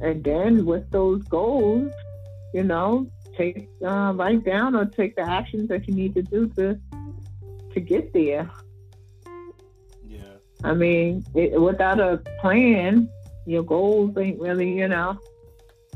And 0.00 0.22
then 0.22 0.66
with 0.66 0.90
those 0.90 1.22
goals, 1.24 1.90
you 2.52 2.64
know, 2.64 3.10
take 3.36 3.68
uh, 3.84 4.12
write 4.14 4.44
down 4.44 4.74
or 4.74 4.84
take 4.84 5.16
the 5.16 5.22
actions 5.22 5.68
that 5.68 5.86
you 5.88 5.94
need 5.94 6.14
to 6.14 6.22
do 6.22 6.48
to 6.50 6.78
to 7.72 7.80
get 7.80 8.12
there. 8.12 8.50
Yeah. 10.02 10.20
I 10.64 10.74
mean, 10.74 11.24
it, 11.34 11.60
without 11.60 12.00
a 12.00 12.18
plan, 12.40 13.08
your 13.46 13.62
goals 13.62 14.16
ain't 14.16 14.40
really, 14.40 14.72
you 14.72 14.88
know, 14.88 15.18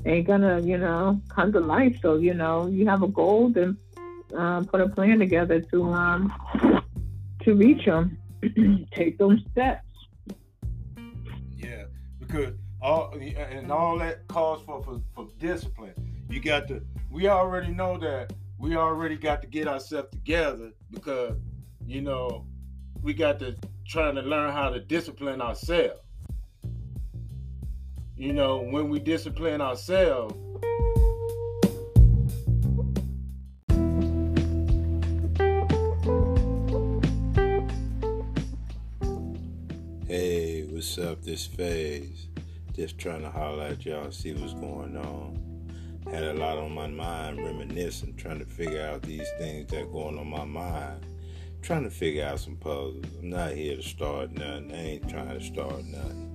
ain't 0.07 0.27
gonna, 0.27 0.61
you 0.61 0.79
know, 0.79 1.21
come 1.29 1.53
to 1.53 1.61
life. 1.61 1.99
So, 2.01 2.17
you 2.17 2.35
know, 2.35 2.67
you 2.67 2.87
have 2.87 3.03
a 3.03 3.09
goal, 3.09 3.51
then 3.51 3.77
uh, 4.37 4.63
put 4.63 4.81
a 4.81 4.89
plan 4.89 5.19
together 5.19 5.61
to 5.61 5.85
um 5.85 6.33
to 7.43 7.55
reach 7.55 7.85
them. 7.87 8.19
take 8.93 9.19
those 9.19 9.41
steps. 9.53 9.85
Yeah, 11.57 11.85
because 12.19 12.55
all 12.81 13.13
and 13.37 13.71
all 13.71 13.99
that 13.99 14.27
calls 14.29 14.63
for, 14.63 14.83
for 14.83 15.01
for 15.15 15.29
discipline. 15.39 15.95
You 16.29 16.41
got 16.41 16.69
to. 16.69 16.83
We 17.11 17.29
already 17.29 17.73
know 17.73 17.99
that 17.99 18.33
we 18.59 18.77
already 18.77 19.17
got 19.17 19.43
to 19.43 19.49
get 19.49 19.67
ourselves 19.67 20.11
together 20.11 20.73
because 20.91 21.37
you 21.87 22.03
know 22.03 22.47
we 23.03 23.15
got 23.15 23.39
to 23.41 23.57
trying 23.87 24.15
to 24.15 24.23
learn 24.23 24.53
how 24.53 24.71
to 24.71 24.81
discipline 24.81 25.41
ourselves. 25.41 26.01
You 28.21 28.35
know, 28.35 28.59
when 28.59 28.91
we 28.91 28.99
discipline 28.99 29.63
ourselves, 29.63 30.35
Hey, 40.07 40.65
what's 40.65 40.99
up? 40.99 41.23
This 41.23 41.49
Phaze. 41.49 42.27
Just 42.75 42.99
trying 42.99 43.23
to 43.23 43.31
holler 43.31 43.69
at 43.69 43.87
y'all, 43.87 44.11
see 44.11 44.35
what's 44.35 44.53
going 44.53 44.99
on. 44.99 45.73
Had 46.13 46.25
a 46.25 46.35
lot 46.35 46.59
on 46.59 46.75
my 46.75 46.89
mind, 46.89 47.43
reminiscing, 47.43 48.17
trying 48.17 48.41
to 48.41 48.45
figure 48.45 48.83
out 48.83 49.01
these 49.01 49.31
things 49.39 49.71
that 49.71 49.91
going 49.91 50.19
on 50.19 50.29
my 50.29 50.45
mind. 50.45 51.07
Trying 51.63 51.85
to 51.85 51.91
figure 51.91 52.27
out 52.27 52.41
some 52.41 52.57
puzzles. 52.57 53.03
I'm 53.19 53.31
not 53.31 53.53
here 53.53 53.77
to 53.77 53.83
start 53.83 54.33
nothing. 54.33 54.73
I 54.73 54.77
ain't 54.77 55.09
trying 55.09 55.39
to 55.39 55.43
start 55.43 55.87
nothing. 55.87 56.30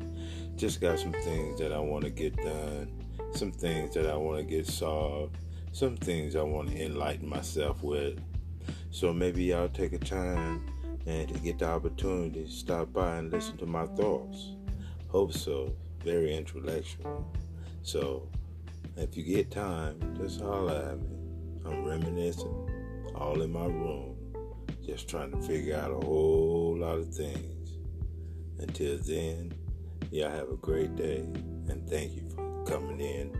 Just 0.56 0.80
got 0.80 1.00
some 1.00 1.12
things 1.12 1.60
that 1.60 1.74
I 1.74 1.80
want 1.80 2.06
to 2.06 2.10
get 2.10 2.36
done, 2.38 2.88
some 3.34 3.52
things 3.52 3.94
that 3.94 4.10
I 4.10 4.16
want 4.16 4.40
to 4.40 4.44
get 4.44 4.66
solved, 4.66 5.38
some 5.74 5.98
things 5.98 6.36
I 6.36 6.44
want 6.44 6.70
to 6.72 6.86
enlighten 6.86 7.28
myself 7.28 7.84
with. 7.84 8.20
So 8.90 9.12
maybe 9.12 9.54
I'll 9.54 9.68
take 9.68 9.92
a 9.92 10.00
time 10.00 10.66
and 11.06 11.28
to 11.28 11.40
get 11.40 11.60
the 11.60 11.68
opportunity 11.68 12.46
to 12.46 12.50
stop 12.50 12.94
by 12.94 13.18
and 13.18 13.32
listen 13.32 13.58
to 13.58 13.66
my 13.66 13.86
thoughts. 13.86 14.56
Hope 15.10 15.34
so. 15.34 15.76
Very 16.04 16.36
intellectual. 16.36 17.30
So 17.84 18.30
if 18.96 19.18
you 19.18 19.24
get 19.24 19.52
time, 19.52 20.16
just 20.18 20.40
holler 20.40 20.92
at 20.92 21.00
me. 21.02 21.18
I'm 21.66 21.84
reminiscing, 21.84 22.70
all 23.14 23.42
in 23.42 23.52
my 23.52 23.66
room, 23.66 24.16
just 24.86 25.10
trying 25.10 25.32
to 25.32 25.42
figure 25.42 25.76
out 25.76 25.92
a 25.92 26.06
whole 26.06 26.78
lot 26.80 27.00
of 27.00 27.14
things. 27.14 27.78
Until 28.60 28.98
then, 29.00 29.54
y'all 30.16 30.32
have 30.32 30.50
a 30.50 30.56
great 30.56 30.96
day, 30.96 31.28
and 31.68 31.86
thank 31.90 32.14
you 32.14 32.24
for 32.34 32.64
coming 32.64 33.02
in 33.02 33.38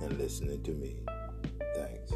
and 0.00 0.16
listening 0.16 0.62
to 0.62 0.70
me. 0.70 0.96
Thanks. 1.74 2.12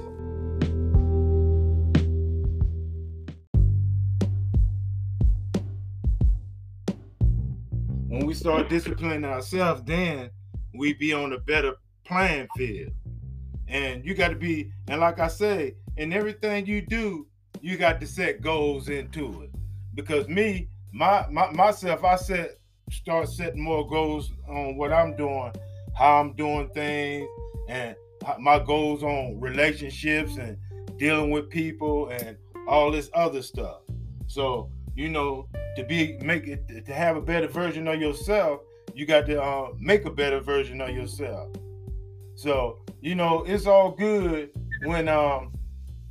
when 8.08 8.24
we 8.26 8.32
start 8.32 8.70
disciplining 8.70 9.26
ourselves, 9.26 9.82
then 9.84 10.30
we 10.72 10.94
be 10.94 11.12
on 11.12 11.34
a 11.34 11.38
better 11.38 11.74
playing 12.06 12.48
field. 12.56 12.90
And 13.68 14.02
you 14.06 14.14
got 14.14 14.28
to 14.28 14.34
be, 14.34 14.72
and 14.88 15.00
like 15.00 15.20
I 15.20 15.28
say, 15.28 15.74
in 15.98 16.14
everything 16.14 16.64
you 16.64 16.80
do, 16.80 17.26
you 17.60 17.76
got 17.76 18.00
to 18.00 18.06
set 18.06 18.40
goals 18.40 18.88
into 18.88 19.42
it. 19.42 19.50
Because 19.94 20.26
me, 20.28 20.68
my, 20.92 21.26
my 21.30 21.50
myself, 21.50 22.02
I 22.02 22.16
set 22.16 22.57
start 22.90 23.28
setting 23.28 23.62
more 23.62 23.88
goals 23.88 24.32
on 24.48 24.76
what 24.76 24.92
I'm 24.92 25.16
doing, 25.16 25.52
how 25.96 26.20
I'm 26.20 26.34
doing 26.34 26.68
things, 26.70 27.28
and 27.68 27.94
my 28.38 28.58
goals 28.58 29.02
on 29.02 29.38
relationships 29.40 30.36
and 30.36 30.56
dealing 30.98 31.30
with 31.30 31.48
people 31.48 32.08
and 32.08 32.36
all 32.66 32.90
this 32.90 33.10
other 33.14 33.42
stuff. 33.42 33.82
So 34.26 34.70
you 34.94 35.08
know, 35.08 35.48
to 35.76 35.84
be 35.84 36.18
make 36.22 36.48
it 36.48 36.84
to 36.86 36.92
have 36.92 37.16
a 37.16 37.20
better 37.20 37.46
version 37.46 37.86
of 37.86 38.00
yourself, 38.00 38.60
you 38.94 39.06
got 39.06 39.26
to 39.26 39.40
uh, 39.40 39.68
make 39.78 40.04
a 40.04 40.10
better 40.10 40.40
version 40.40 40.80
of 40.80 40.90
yourself. 40.90 41.54
So 42.34 42.80
you 43.00 43.14
know, 43.14 43.44
it's 43.44 43.66
all 43.66 43.92
good 43.92 44.50
when 44.84 45.08
um 45.08 45.52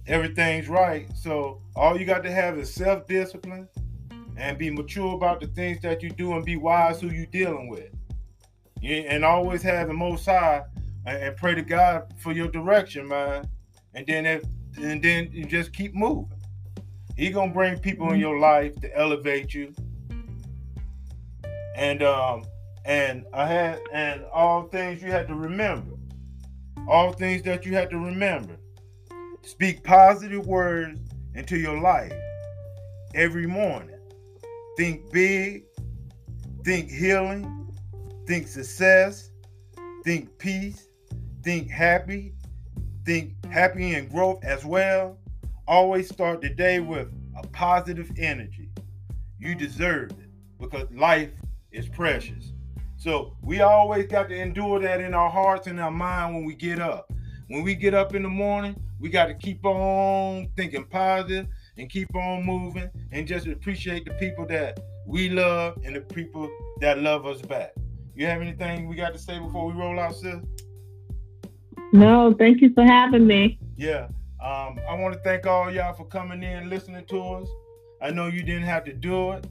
everything's 0.07 0.69
right. 0.69 1.09
So 1.15 1.61
all 1.75 1.99
you 1.99 2.05
got 2.05 2.23
to 2.23 2.31
have 2.31 2.57
is 2.57 2.73
self 2.73 3.07
discipline 3.07 3.67
and 4.37 4.57
be 4.57 4.69
mature 4.69 5.15
about 5.15 5.41
the 5.41 5.47
things 5.47 5.81
that 5.81 6.03
you 6.03 6.09
do 6.09 6.33
and 6.33 6.45
be 6.45 6.55
wise 6.55 7.01
who 7.01 7.09
you 7.09 7.25
dealing 7.25 7.69
with. 7.69 7.89
And 8.83 9.25
always 9.25 9.63
have 9.63 9.87
the 9.87 9.93
most 9.93 10.25
high 10.25 10.63
and 11.05 11.35
pray 11.35 11.55
to 11.55 11.63
God 11.63 12.13
for 12.19 12.31
your 12.31 12.47
direction, 12.47 13.07
man. 13.07 13.49
And 13.95 14.05
then 14.05 14.25
if 14.25 14.43
and 14.77 15.01
then 15.01 15.29
you 15.31 15.45
just 15.45 15.73
keep 15.73 15.95
moving. 15.95 16.31
He 17.15 17.31
gonna 17.31 17.51
bring 17.51 17.79
people 17.79 18.13
in 18.13 18.19
your 18.19 18.39
life 18.39 18.79
to 18.81 18.95
elevate 18.95 19.53
you. 19.53 19.73
And 21.75 22.03
um 22.03 22.45
and 22.85 23.25
I 23.33 23.47
had 23.47 23.79
and 23.91 24.23
all 24.31 24.63
things 24.67 25.01
you 25.01 25.11
had 25.11 25.27
to 25.29 25.35
remember. 25.35 25.93
All 26.87 27.11
things 27.11 27.41
that 27.43 27.65
you 27.65 27.73
had 27.73 27.89
to 27.89 27.97
remember. 27.97 28.57
Speak 29.41 29.83
positive 29.83 30.45
words 30.45 30.99
into 31.33 31.57
your 31.57 31.81
life 31.81 32.13
every 33.15 33.47
morning. 33.47 33.96
Think 34.77 35.11
big, 35.11 35.63
think 36.63 36.89
healing, 36.89 37.75
think 38.27 38.47
success, 38.47 39.31
think 40.03 40.37
peace, 40.37 40.87
think 41.43 41.69
happy, 41.69 42.33
think 43.03 43.33
happy 43.47 43.95
and 43.95 44.09
growth 44.09 44.43
as 44.43 44.63
well 44.63 45.17
Always 45.67 46.07
start 46.07 46.39
the 46.39 46.49
day 46.49 46.79
with 46.79 47.09
a 47.37 47.45
positive 47.47 48.09
energy. 48.17 48.69
You 49.37 49.53
deserve 49.53 50.11
it 50.11 50.29
because 50.57 50.89
life 50.91 51.31
is 51.73 51.89
precious. 51.89 52.53
So 52.95 53.35
we 53.41 53.59
always 53.59 54.07
got 54.07 54.29
to 54.29 54.35
endure 54.35 54.79
that 54.79 55.01
in 55.01 55.13
our 55.13 55.29
hearts 55.29 55.67
and 55.67 55.77
our 55.81 55.91
mind 55.91 56.35
when 56.35 56.45
we 56.45 56.55
get 56.55 56.79
up. 56.79 57.11
When 57.49 57.63
we 57.63 57.75
get 57.75 57.93
up 57.93 58.15
in 58.15 58.23
the 58.23 58.29
morning, 58.29 58.81
we 58.97 59.09
got 59.09 59.25
to 59.25 59.33
keep 59.33 59.65
on 59.65 60.47
thinking 60.55 60.85
positive 60.85 61.47
and 61.77 61.89
keep 61.89 62.13
on 62.15 62.45
moving 62.45 62.89
and 63.11 63.27
just 63.27 63.47
appreciate 63.47 64.05
the 64.05 64.13
people 64.15 64.45
that 64.47 64.79
we 65.05 65.29
love 65.29 65.77
and 65.83 65.95
the 65.95 66.01
people 66.01 66.49
that 66.81 66.99
love 66.99 67.25
us 67.25 67.41
back. 67.41 67.73
You 68.15 68.25
have 68.25 68.41
anything 68.41 68.87
we 68.87 68.95
got 68.95 69.13
to 69.13 69.19
say 69.19 69.39
before 69.39 69.67
we 69.67 69.73
roll 69.73 69.99
out, 69.99 70.15
sis? 70.15 70.39
No, 71.93 72.33
thank 72.37 72.61
you 72.61 72.73
for 72.73 72.83
having 72.83 73.27
me. 73.27 73.59
Yeah. 73.77 74.07
Um, 74.43 74.79
I 74.89 74.95
want 74.95 75.13
to 75.13 75.19
thank 75.21 75.45
all 75.45 75.71
y'all 75.71 75.93
for 75.93 76.05
coming 76.05 76.43
in 76.43 76.69
listening 76.69 77.05
to 77.05 77.21
us. 77.21 77.47
I 78.01 78.11
know 78.11 78.27
you 78.27 78.43
didn't 78.43 78.63
have 78.63 78.83
to 78.85 78.93
do 78.93 79.31
it, 79.31 79.47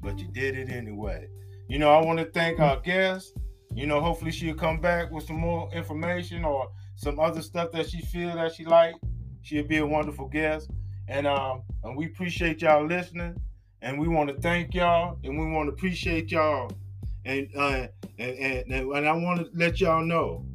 but 0.00 0.18
you 0.18 0.28
did 0.28 0.56
it 0.56 0.70
anyway. 0.70 1.28
You 1.68 1.78
know, 1.78 1.90
I 1.90 2.04
want 2.04 2.18
to 2.18 2.24
thank 2.24 2.60
our 2.60 2.80
guest. 2.80 3.36
You 3.74 3.86
know, 3.86 4.00
hopefully 4.00 4.32
she'll 4.32 4.54
come 4.54 4.80
back 4.80 5.10
with 5.10 5.24
some 5.24 5.38
more 5.38 5.72
information 5.72 6.44
or 6.44 6.68
some 6.96 7.20
other 7.20 7.42
stuff 7.42 7.70
that 7.72 7.88
she 7.88 8.00
feel 8.02 8.34
that 8.34 8.52
she 8.52 8.64
like. 8.64 8.94
She'll 9.42 9.66
be 9.66 9.78
a 9.78 9.86
wonderful 9.86 10.28
guest. 10.28 10.70
And 11.10 11.26
um, 11.26 11.62
and 11.82 11.96
we 11.96 12.06
appreciate 12.06 12.62
y'all 12.62 12.86
listening, 12.86 13.36
and 13.82 13.98
we 13.98 14.06
want 14.06 14.28
to 14.30 14.40
thank 14.40 14.74
y'all, 14.74 15.18
and 15.24 15.36
we 15.36 15.44
want 15.50 15.66
to 15.66 15.72
appreciate 15.72 16.30
y'all, 16.30 16.70
and 17.24 17.48
uh, 17.56 17.88
and, 18.20 18.38
and 18.70 18.92
and 18.92 19.08
I 19.08 19.12
want 19.12 19.40
to 19.40 19.50
let 19.52 19.80
y'all 19.80 20.04
know, 20.04 20.46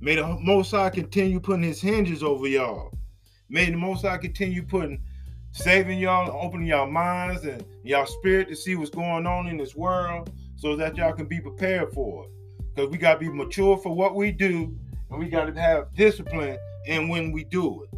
may 0.00 0.14
the 0.14 0.26
Most 0.40 0.70
High 0.70 0.88
continue 0.88 1.38
putting 1.38 1.64
His 1.64 1.82
hinges 1.82 2.22
over 2.22 2.48
y'all. 2.48 2.94
May 3.50 3.66
the 3.66 3.76
Most 3.76 4.00
High 4.00 4.16
continue 4.16 4.62
putting, 4.62 5.02
saving 5.52 5.98
y'all, 5.98 6.34
opening 6.34 6.68
y'all 6.68 6.90
minds 6.90 7.44
and 7.44 7.62
y'all 7.84 8.06
spirit 8.06 8.48
to 8.48 8.56
see 8.56 8.76
what's 8.76 8.88
going 8.88 9.26
on 9.26 9.48
in 9.48 9.58
this 9.58 9.76
world, 9.76 10.32
so 10.56 10.76
that 10.76 10.96
y'all 10.96 11.12
can 11.12 11.26
be 11.26 11.42
prepared 11.42 11.92
for 11.92 12.24
it. 12.24 12.30
Because 12.74 12.90
we 12.90 12.96
gotta 12.96 13.18
be 13.18 13.28
mature 13.28 13.76
for 13.76 13.94
what 13.94 14.14
we 14.14 14.32
do, 14.32 14.74
and 15.10 15.18
we 15.18 15.28
gotta 15.28 15.52
have 15.60 15.92
discipline, 15.94 16.56
and 16.88 17.10
when 17.10 17.32
we 17.32 17.44
do 17.44 17.82
it 17.82 17.89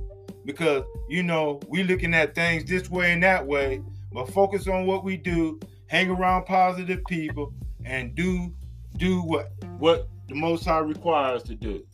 because 0.44 0.84
you 1.08 1.22
know 1.22 1.60
we 1.68 1.82
looking 1.82 2.14
at 2.14 2.34
things 2.34 2.64
this 2.64 2.90
way 2.90 3.12
and 3.12 3.22
that 3.22 3.46
way 3.46 3.82
but 4.12 4.28
focus 4.28 4.68
on 4.68 4.86
what 4.86 5.04
we 5.04 5.16
do 5.16 5.58
hang 5.86 6.10
around 6.10 6.44
positive 6.44 7.04
people 7.06 7.52
and 7.84 8.14
do 8.14 8.52
do 8.96 9.22
what 9.22 9.52
what 9.78 10.08
the 10.28 10.34
most 10.34 10.64
high 10.64 10.78
requires 10.78 11.42
to 11.44 11.54
do. 11.54 11.84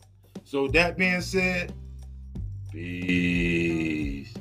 So 0.45 0.67
that 0.69 0.97
being 0.97 1.21
said 1.21 1.73
peace. 2.71 4.33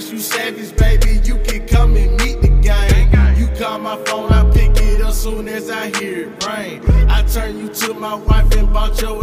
Cause 0.00 0.12
you 0.12 0.18
savage, 0.18 0.74
baby, 0.78 1.20
you 1.24 1.36
can 1.44 1.68
come 1.68 1.94
and 1.94 2.16
meet 2.22 2.40
the 2.40 2.48
gang. 2.62 3.36
You 3.36 3.46
call 3.48 3.78
my 3.80 4.02
phone, 4.06 4.32
I 4.32 4.50
pick 4.50 4.70
it 4.78 5.02
up 5.02 5.12
soon 5.12 5.46
as 5.46 5.68
I 5.68 5.90
hear 5.98 6.30
it 6.30 6.46
ring. 6.46 6.82
I 7.10 7.22
turn 7.24 7.58
you 7.58 7.68
to 7.68 7.92
my 7.92 8.14
wife 8.14 8.50
and 8.56 8.72
bought 8.72 8.98
your 9.02 9.20